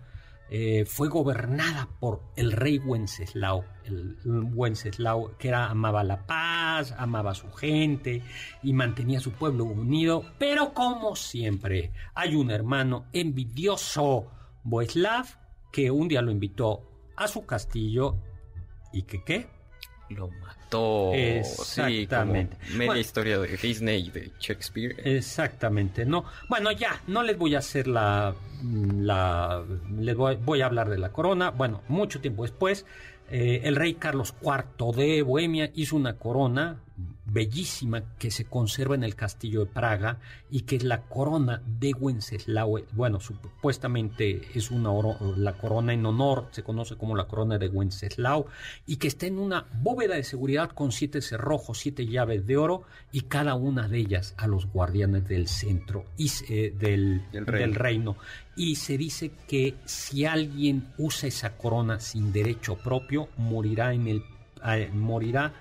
eh, 0.48 0.84
fue 0.86 1.08
gobernada 1.08 1.88
por 1.98 2.22
el 2.36 2.52
rey 2.52 2.78
Wenceslao, 2.78 3.64
el 3.84 4.16
Wenceslao 4.24 5.36
que 5.38 5.48
era, 5.48 5.66
amaba 5.70 6.04
la 6.04 6.26
paz, 6.26 6.94
amaba 6.96 7.32
a 7.32 7.34
su 7.34 7.50
gente 7.52 8.22
y 8.62 8.72
mantenía 8.72 9.18
a 9.18 9.22
su 9.22 9.32
pueblo 9.32 9.64
unido, 9.64 10.24
pero 10.38 10.72
como 10.72 11.16
siempre 11.16 11.92
hay 12.14 12.36
un 12.36 12.50
hermano 12.50 13.06
envidioso, 13.12 14.30
Boeslav, 14.62 15.26
que 15.72 15.90
un 15.90 16.08
día 16.08 16.22
lo 16.22 16.30
invitó 16.30 16.82
a 17.16 17.28
su 17.28 17.44
castillo 17.44 18.16
y 18.92 19.02
que 19.02 19.24
qué, 19.24 19.48
Lo 20.08 20.28
mató. 20.28 20.55
Exactamente. 21.14 22.56
Sí, 22.60 22.66
como 22.66 22.78
media 22.78 22.86
Bueno. 22.86 23.00
historia 23.00 23.38
de 23.38 23.56
Disney 23.56 24.06
y 24.06 24.10
de 24.10 24.32
Shakespeare. 24.38 24.96
Exactamente, 25.04 26.04
no. 26.04 26.24
Bueno, 26.48 26.72
ya, 26.72 27.00
no 27.06 27.22
les 27.22 27.36
voy 27.38 27.54
a 27.54 27.58
hacer 27.58 27.86
la. 27.86 28.34
la 28.62 29.62
les 29.98 30.14
voy, 30.16 30.36
voy 30.36 30.60
a 30.62 30.66
hablar 30.66 30.88
de 30.88 30.98
la 30.98 31.12
corona. 31.12 31.50
Bueno, 31.50 31.82
mucho 31.88 32.20
tiempo 32.20 32.42
después, 32.42 32.86
eh, 33.30 33.62
el 33.64 33.76
rey 33.76 33.94
Carlos 33.94 34.34
IV 34.42 34.94
de 34.96 35.22
Bohemia 35.22 35.70
hizo 35.74 35.96
una 35.96 36.16
corona 36.16 36.80
bellísima 37.26 38.02
que 38.18 38.30
se 38.30 38.44
conserva 38.44 38.94
en 38.94 39.04
el 39.04 39.16
castillo 39.16 39.64
de 39.64 39.70
Praga 39.70 40.18
y 40.50 40.62
que 40.62 40.76
es 40.76 40.84
la 40.84 41.02
corona 41.02 41.62
de 41.66 41.92
Wenceslao. 41.92 42.80
Bueno, 42.92 43.20
supuestamente 43.20 44.42
es 44.54 44.70
una 44.70 44.90
la 45.36 45.54
corona 45.54 45.92
en 45.92 46.06
honor, 46.06 46.48
se 46.52 46.62
conoce 46.62 46.96
como 46.96 47.16
la 47.16 47.26
corona 47.26 47.58
de 47.58 47.68
Wenceslao, 47.68 48.46
y 48.86 48.96
que 48.96 49.08
está 49.08 49.26
en 49.26 49.38
una 49.38 49.66
bóveda 49.82 50.14
de 50.14 50.24
seguridad 50.24 50.70
con 50.70 50.92
siete 50.92 51.20
cerrojos, 51.20 51.78
siete 51.78 52.06
llaves 52.06 52.46
de 52.46 52.56
oro 52.56 52.82
y 53.12 53.22
cada 53.22 53.54
una 53.54 53.88
de 53.88 53.98
ellas 53.98 54.34
a 54.36 54.46
los 54.46 54.66
guardianes 54.66 55.26
del 55.28 55.48
centro 55.48 56.06
y 56.16 56.30
eh, 56.48 56.72
del, 56.76 57.22
del 57.32 57.74
reino. 57.74 58.16
Y 58.54 58.76
se 58.76 58.96
dice 58.96 59.32
que 59.48 59.74
si 59.84 60.24
alguien 60.24 60.92
usa 60.96 61.28
esa 61.28 61.56
corona 61.56 62.00
sin 62.00 62.32
derecho 62.32 62.76
propio, 62.76 63.28
morirá 63.36 63.92
en 63.92 64.06
el 64.06 64.22
eh, 64.64 64.90
morirá 64.92 65.52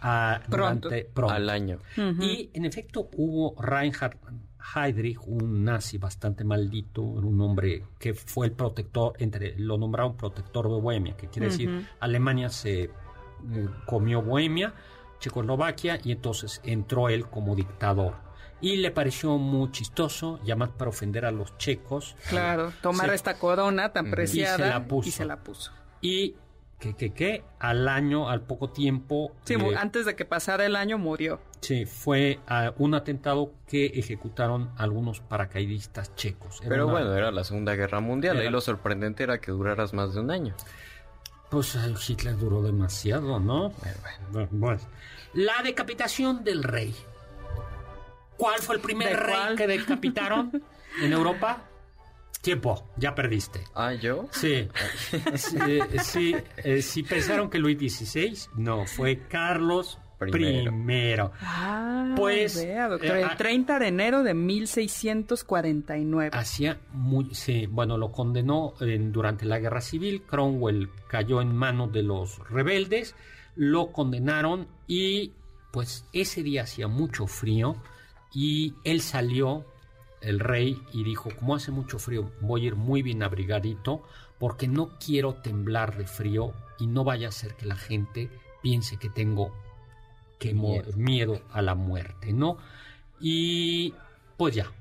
a, 0.00 0.40
pronto. 0.48 0.90
al 1.28 1.50
año. 1.50 1.78
Y 1.96 2.50
en 2.52 2.64
efecto 2.64 3.08
hubo 3.16 3.60
Reinhard 3.60 4.16
Heydrich, 4.74 5.18
un 5.26 5.64
nazi 5.64 5.98
bastante 5.98 6.44
maldito, 6.44 7.02
un 7.02 7.40
hombre 7.40 7.84
que 7.98 8.14
fue 8.14 8.46
el 8.46 8.52
protector, 8.52 9.14
entre 9.18 9.58
lo 9.58 9.78
nombraron 9.78 10.16
protector 10.16 10.68
de 10.68 10.80
Bohemia, 10.80 11.16
que 11.16 11.28
quiere 11.28 11.48
decir 11.48 11.86
Alemania 12.00 12.50
se 12.50 12.82
eh, 12.82 12.90
comió 13.86 14.22
Bohemia, 14.22 14.74
Checoslovaquia, 15.20 16.00
y 16.02 16.12
entonces 16.12 16.60
entró 16.64 17.08
él 17.08 17.26
como 17.28 17.54
dictador. 17.54 18.16
Y 18.60 18.78
le 18.78 18.90
pareció 18.90 19.38
muy 19.38 19.70
chistoso 19.70 20.40
llamar 20.42 20.72
para 20.72 20.88
ofender 20.88 21.24
a 21.24 21.30
los 21.30 21.56
checos. 21.58 22.16
Claro, 22.28 22.72
tomar 22.82 23.14
esta 23.14 23.38
corona 23.38 23.92
tan 23.92 24.10
preciada 24.10 24.56
y 24.56 24.58
se 24.58 24.68
la 24.68 24.88
puso. 24.88 25.08
Y, 25.08 25.12
se 25.12 25.24
la 25.24 25.36
puso. 25.36 25.72
y 26.00 26.34
que, 26.78 26.94
que, 26.94 27.10
que 27.10 27.44
al 27.58 27.88
año, 27.88 28.28
al 28.28 28.42
poco 28.42 28.70
tiempo... 28.70 29.32
Sí, 29.44 29.54
eh, 29.54 29.76
antes 29.76 30.06
de 30.06 30.16
que 30.16 30.24
pasara 30.24 30.64
el 30.64 30.76
año 30.76 30.98
murió. 30.98 31.40
Sí, 31.60 31.86
fue 31.86 32.38
uh, 32.48 32.82
un 32.82 32.94
atentado 32.94 33.52
que 33.66 33.86
ejecutaron 33.86 34.70
algunos 34.76 35.20
paracaidistas 35.20 36.14
checos. 36.14 36.60
Pero 36.66 36.86
bueno, 36.86 37.14
era 37.14 37.30
la 37.30 37.44
Segunda 37.44 37.74
Guerra 37.74 38.00
Mundial 38.00 38.42
y 38.44 38.48
lo 38.48 38.60
sorprendente 38.60 39.24
era 39.24 39.40
que 39.40 39.50
duraras 39.50 39.92
más 39.92 40.14
de 40.14 40.20
un 40.20 40.30
año. 40.30 40.54
Pues 41.50 41.76
Hitler 42.06 42.36
duró 42.36 42.62
demasiado, 42.62 43.40
¿no? 43.40 43.72
Bueno, 44.30 44.48
bueno. 44.52 44.80
La 45.34 45.62
decapitación 45.62 46.44
del 46.44 46.62
rey. 46.62 46.94
¿Cuál 48.36 48.60
fue 48.60 48.76
el 48.76 48.80
primer 48.80 49.18
rey 49.18 49.56
que 49.56 49.66
decapitaron 49.66 50.62
en 51.02 51.12
Europa? 51.12 51.64
Tiempo, 52.40 52.88
ya 52.96 53.14
perdiste. 53.14 53.60
Ah, 53.74 53.94
¿yo? 53.94 54.28
Sí. 54.32 54.68
sí, 56.02 56.36
eh, 56.58 56.82
si 56.82 57.02
pensaron 57.02 57.50
que 57.50 57.58
Luis 57.58 57.78
XVI, 57.78 58.38
no, 58.56 58.86
fue 58.86 59.26
Carlos 59.28 59.98
Primero. 60.18 61.30
Ah, 61.40 62.14
pues, 62.16 62.54
doctor, 62.54 63.16
el 63.16 63.36
30 63.36 63.76
eh, 63.76 63.78
de 63.78 63.86
enero 63.86 64.24
de 64.24 64.34
1649. 64.34 66.36
Hacía 66.36 66.80
muy, 66.92 67.32
sí, 67.34 67.66
bueno, 67.66 67.96
lo 67.96 68.10
condenó 68.10 68.74
durante 68.80 69.46
la 69.46 69.60
guerra 69.60 69.80
civil. 69.80 70.22
Cromwell 70.22 70.90
cayó 71.08 71.40
en 71.40 71.54
manos 71.54 71.92
de 71.92 72.02
los 72.02 72.40
rebeldes, 72.50 73.14
lo 73.54 73.92
condenaron 73.92 74.66
y 74.88 75.34
pues 75.70 76.04
ese 76.12 76.42
día 76.42 76.62
hacía 76.62 76.88
mucho 76.88 77.28
frío 77.28 77.76
y 78.32 78.74
él 78.82 79.00
salió 79.00 79.66
el 80.20 80.40
rey 80.40 80.82
y 80.92 81.04
dijo, 81.04 81.30
como 81.38 81.54
hace 81.54 81.70
mucho 81.70 81.98
frío, 81.98 82.30
voy 82.40 82.64
a 82.64 82.66
ir 82.68 82.76
muy 82.76 83.02
bien 83.02 83.22
abrigadito 83.22 84.02
porque 84.38 84.68
no 84.68 84.90
quiero 84.98 85.34
temblar 85.34 85.96
de 85.96 86.06
frío 86.06 86.52
y 86.78 86.86
no 86.86 87.04
vaya 87.04 87.28
a 87.28 87.32
ser 87.32 87.54
que 87.54 87.66
la 87.66 87.76
gente 87.76 88.30
piense 88.62 88.96
que 88.96 89.08
tengo 89.08 89.52
que 90.38 90.54
miedo. 90.54 91.40
a 91.52 91.62
la 91.62 91.74
muerte, 91.74 92.32
¿no? 92.32 92.58
Y 93.20 93.94
pues 94.36 94.54
ya, 94.54 94.72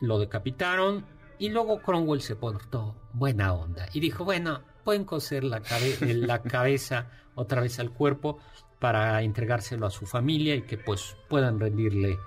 lo 0.00 0.18
decapitaron 0.18 1.04
y 1.38 1.50
luego 1.50 1.80
Cromwell 1.82 2.22
se 2.22 2.36
portó 2.36 2.94
buena 3.12 3.52
onda 3.52 3.88
y 3.92 4.00
dijo, 4.00 4.24
bueno, 4.24 4.60
pueden 4.84 5.04
coser 5.04 5.44
la, 5.44 5.62
la 6.00 6.42
cabeza 6.42 7.10
otra 7.34 7.60
vez 7.60 7.78
al 7.78 7.90
cuerpo 7.90 8.38
para 8.78 9.22
entregárselo 9.22 9.86
a 9.86 9.90
su 9.90 10.06
familia 10.06 10.54
y 10.54 10.62
que 10.62 10.78
pues 10.78 11.16
puedan 11.28 11.60
rendirle 11.60 12.18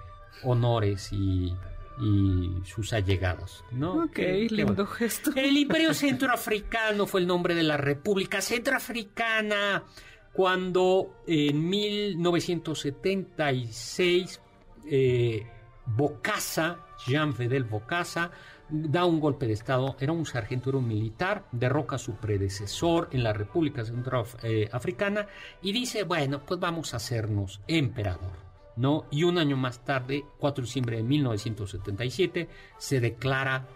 honores 0.43 1.11
y 1.11 1.53
y 1.99 2.51
sus 2.65 2.93
allegados, 2.93 3.65
¿no? 3.71 4.03
Ok, 4.03 4.19
lindo 4.49 4.85
gesto. 4.85 5.31
El 5.35 5.57
Imperio 5.57 5.91
Centroafricano 6.05 7.07
fue 7.07 7.21
el 7.21 7.27
nombre 7.27 7.55
de 7.55 7.63
la 7.63 7.77
República 7.77 8.41
Centroafricana 8.41 9.85
cuando 10.33 11.23
en 11.25 11.69
1976 11.69 14.41
eh, 14.87 15.47
Bokassa, 15.85 16.79
Jean 17.07 17.33
Fidel 17.33 17.63
Bokassa, 17.63 18.29
da 18.69 19.05
un 19.05 19.19
golpe 19.19 19.47
de 19.47 19.53
Estado, 19.53 19.95
era 19.99 20.11
un 20.11 20.25
sargento, 20.25 20.69
era 20.69 20.79
un 20.79 20.87
militar, 20.87 21.45
derroca 21.51 21.95
a 21.95 21.99
su 21.99 22.15
predecesor 22.15 23.09
en 23.11 23.23
la 23.23 23.31
República 23.31 23.85
Centroafricana 23.85 25.27
y 25.61 25.71
dice, 25.71 26.03
bueno, 26.03 26.41
pues 26.45 26.59
vamos 26.59 26.93
a 26.93 26.97
hacernos 26.97 27.61
emperador. 27.67 28.44
¿No? 28.75 29.05
Y 29.11 29.23
un 29.23 29.37
año 29.37 29.57
más 29.57 29.83
tarde, 29.83 30.25
4 30.39 30.61
de 30.61 30.65
diciembre 30.65 30.97
de 30.97 31.03
1977, 31.03 32.49
se 32.77 32.99
declara 32.99 33.67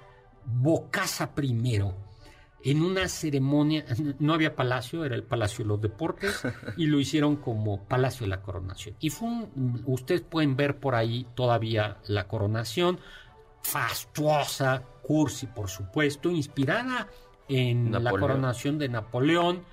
Bocasa 0.46 1.32
I 1.42 1.82
en 2.64 2.84
una 2.84 3.08
ceremonia, 3.08 3.86
no 4.20 4.34
había 4.34 4.56
palacio, 4.56 5.06
era 5.06 5.16
el 5.16 5.24
Palacio 5.24 5.64
de 5.64 5.70
los 5.70 5.82
Deportes, 5.82 6.42
y 6.78 6.88
lo 6.88 7.00
hicieron 7.00 7.38
como 7.38 7.86
Palacio 7.86 8.26
de 8.26 8.30
la 8.30 8.42
Coronación. 8.42 8.96
Y 9.00 9.10
fue 9.10 9.30
un, 9.30 9.84
ustedes 9.86 10.22
pueden 10.22 10.56
ver 10.56 10.78
por 10.78 10.96
ahí 10.96 11.26
todavía 11.36 11.98
la 12.08 12.28
coronación, 12.28 13.00
fastuosa, 13.64 14.84
cursi 15.02 15.48
por 15.48 15.70
supuesto, 15.70 16.30
inspirada 16.30 17.08
en 17.48 17.92
la 17.92 18.12
coronación 18.12 18.78
de 18.78 18.90
Napoleón, 18.90 19.64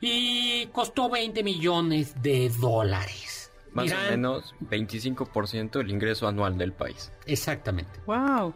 y 0.00 0.66
costó 0.66 1.08
20 1.10 1.42
millones 1.42 2.14
de 2.22 2.48
dólares. 2.50 3.37
Más 3.72 3.92
o 3.92 4.10
menos 4.10 4.54
25% 4.60 5.78
del 5.78 5.90
ingreso 5.90 6.26
anual 6.26 6.56
del 6.56 6.72
país. 6.72 7.12
Exactamente. 7.26 8.00
Wow. 8.06 8.54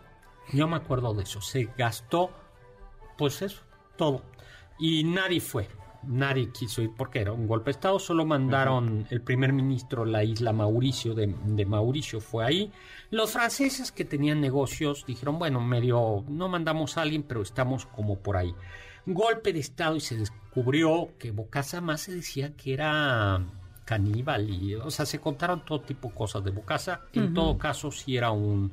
Yo 0.52 0.68
me 0.68 0.76
acuerdo 0.76 1.14
de 1.14 1.22
eso. 1.22 1.40
Se 1.40 1.68
gastó, 1.76 2.30
pues 3.16 3.42
eso, 3.42 3.62
todo. 3.96 4.22
Y 4.78 5.04
nadie 5.04 5.40
fue. 5.40 5.68
Nadie 6.04 6.50
quiso 6.50 6.82
ir 6.82 6.90
porque 6.96 7.20
era 7.20 7.32
un 7.32 7.46
golpe 7.46 7.66
de 7.66 7.72
Estado. 7.72 7.98
Solo 7.98 8.26
mandaron 8.26 9.06
el 9.10 9.22
primer 9.22 9.52
ministro, 9.52 10.04
la 10.04 10.24
isla 10.24 10.52
Mauricio, 10.52 11.14
de, 11.14 11.32
de, 11.44 11.64
Mauricio 11.64 12.20
fue 12.20 12.44
ahí. 12.44 12.72
Los 13.10 13.32
franceses 13.32 13.92
que 13.92 14.04
tenían 14.04 14.40
negocios 14.40 15.04
dijeron, 15.06 15.38
bueno, 15.38 15.60
medio, 15.60 16.24
no 16.28 16.48
mandamos 16.48 16.98
a 16.98 17.02
alguien, 17.02 17.22
pero 17.22 17.42
estamos 17.42 17.86
como 17.86 18.18
por 18.18 18.36
ahí. 18.36 18.52
Golpe 19.06 19.52
de 19.52 19.60
Estado 19.60 19.96
y 19.96 20.00
se 20.00 20.16
descubrió 20.16 21.10
que 21.18 21.30
Bocasa 21.30 21.80
más 21.80 22.02
se 22.02 22.14
decía 22.14 22.56
que 22.56 22.72
era 22.72 23.40
caníbal 23.84 24.48
y, 24.48 24.74
o 24.74 24.90
sea, 24.90 25.06
se 25.06 25.20
contaron 25.20 25.64
todo 25.64 25.80
tipo 25.80 26.08
de 26.08 26.14
cosas 26.14 26.44
de 26.44 26.50
Bocasa. 26.50 27.02
En 27.12 27.34
todo 27.34 27.58
caso, 27.58 27.90
si 27.90 28.16
era 28.16 28.30
un 28.30 28.72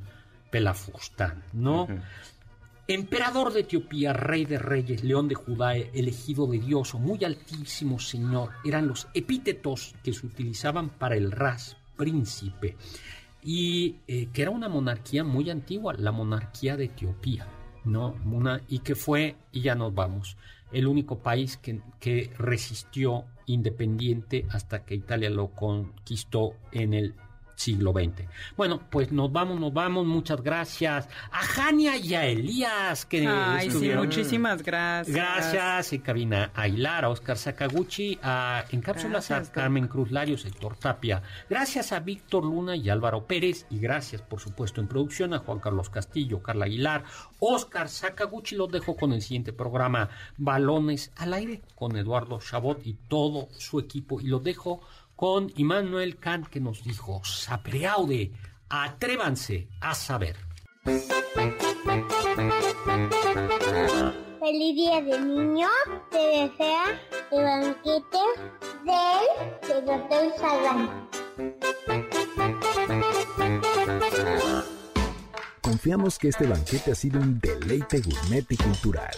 pelafustán, 0.50 1.44
¿no? 1.54 1.88
Emperador 2.88 3.54
de 3.54 3.60
Etiopía, 3.60 4.14
rey 4.14 4.46
de 4.46 4.58
reyes, 4.58 5.04
león 5.04 5.28
de 5.28 5.36
Judá, 5.36 5.76
elegido 5.76 6.48
de 6.48 6.58
Dios, 6.58 6.96
o 6.96 7.00
muy 7.00 7.24
altísimo 7.24 8.00
señor, 8.00 8.50
eran 8.66 8.88
los 8.88 9.08
epítetos 9.14 9.94
que 10.04 10.12
se 10.12 10.26
utilizaban 10.26 10.90
para 10.90 11.16
el 11.16 11.32
ras, 11.32 11.78
príncipe, 11.96 12.78
y 13.44 13.98
eh, 14.08 14.30
que 14.34 14.42
era 14.42 14.50
una 14.50 14.70
monarquía 14.70 15.24
muy 15.24 15.52
antigua, 15.52 15.94
la 15.94 16.12
monarquía 16.12 16.78
de 16.78 16.86
Etiopía, 16.86 17.48
¿no? 17.86 18.16
Una, 18.26 18.62
y 18.68 18.80
que 18.80 18.96
fue, 18.96 19.36
y 19.52 19.62
ya 19.62 19.76
nos 19.76 19.94
vamos, 19.94 20.36
el 20.72 20.88
único 20.88 21.20
país 21.20 21.58
que, 21.58 21.82
resistió 22.38 23.26
independiente 23.46 24.46
hasta 24.52 24.86
que 24.86 24.96
Italia 24.96 25.30
lo 25.30 25.50
conquistó 25.50 26.54
en 26.72 26.94
el 26.94 27.16
siglo 27.60 27.92
XX. 27.92 28.24
Bueno, 28.56 28.80
pues 28.90 29.12
nos 29.12 29.32
vamos, 29.32 29.60
nos 29.60 29.74
vamos. 29.74 30.06
Muchas 30.06 30.42
gracias 30.42 31.10
a 31.32 31.44
Jania 31.44 31.98
y 31.98 32.16
a 32.16 32.26
Elías 32.26 33.06
que 33.06 33.28
Ay, 33.28 33.70
sí, 33.70 33.90
muchísimas 33.90 34.64
gracias. 34.64 35.16
Gracias, 35.16 35.94
en 35.94 36.02
cabina 36.02 36.52
a 36.56 36.70
a 36.70 37.10
Oscar 37.10 37.38
Sakaguchi, 37.38 38.18
a, 38.24 38.64
en 38.72 38.82
cápsulas 38.82 39.32
a 39.32 39.44
Carmen 39.52 39.88
Cruz 39.88 40.12
Larios, 40.12 40.46
Héctor 40.46 40.78
Tapia. 40.78 41.22
Gracias 41.50 41.92
a 41.92 42.00
Víctor 42.00 42.46
Luna 42.46 42.76
y 42.76 42.90
Álvaro 42.90 43.26
Pérez. 43.26 43.66
Y 43.70 43.80
gracias, 43.80 44.22
por 44.22 44.40
supuesto, 44.40 44.80
en 44.80 44.88
producción 44.88 45.34
a 45.34 45.40
Juan 45.40 45.60
Carlos 45.60 45.90
Castillo, 45.90 46.42
Carla 46.42 46.66
Aguilar, 46.66 47.04
Oscar 47.40 47.90
Sakaguchi. 47.90 48.56
Los 48.56 48.72
dejo 48.72 48.96
con 48.96 49.12
el 49.12 49.22
siguiente 49.22 49.52
programa, 49.52 50.10
Balones 50.38 51.12
al 51.18 51.34
Aire, 51.34 51.62
con 51.76 51.98
Eduardo 51.98 52.40
Chabot 52.40 52.80
y 52.86 52.94
todo 52.94 53.50
su 53.58 53.80
equipo. 53.80 54.22
Y 54.22 54.28
los 54.28 54.44
dejo 54.44 54.82
con 55.20 55.52
Immanuel 55.58 56.16
Kant 56.16 56.48
que 56.48 56.62
nos 56.62 56.82
dijo, 56.82 57.22
sapreaude, 57.26 58.32
atrévanse 58.70 59.68
a 59.82 59.94
saber. 59.94 60.38
Feliz 64.40 64.76
día 64.76 65.02
de 65.02 65.20
niño, 65.20 65.68
te 66.10 66.18
desea 66.20 67.02
el 67.34 67.44
banquete 67.44 68.18
del 68.86 69.90
Hotel 69.90 70.32
Salán. 70.40 71.10
Confiamos 75.62 76.18
que 76.18 76.30
este 76.30 76.48
banquete 76.48 76.94
ha 76.94 76.96
sido 76.96 77.20
un 77.20 77.42
deleite 77.42 78.00
gourmet 78.00 78.46
y 78.50 78.56
cultural. 78.56 79.18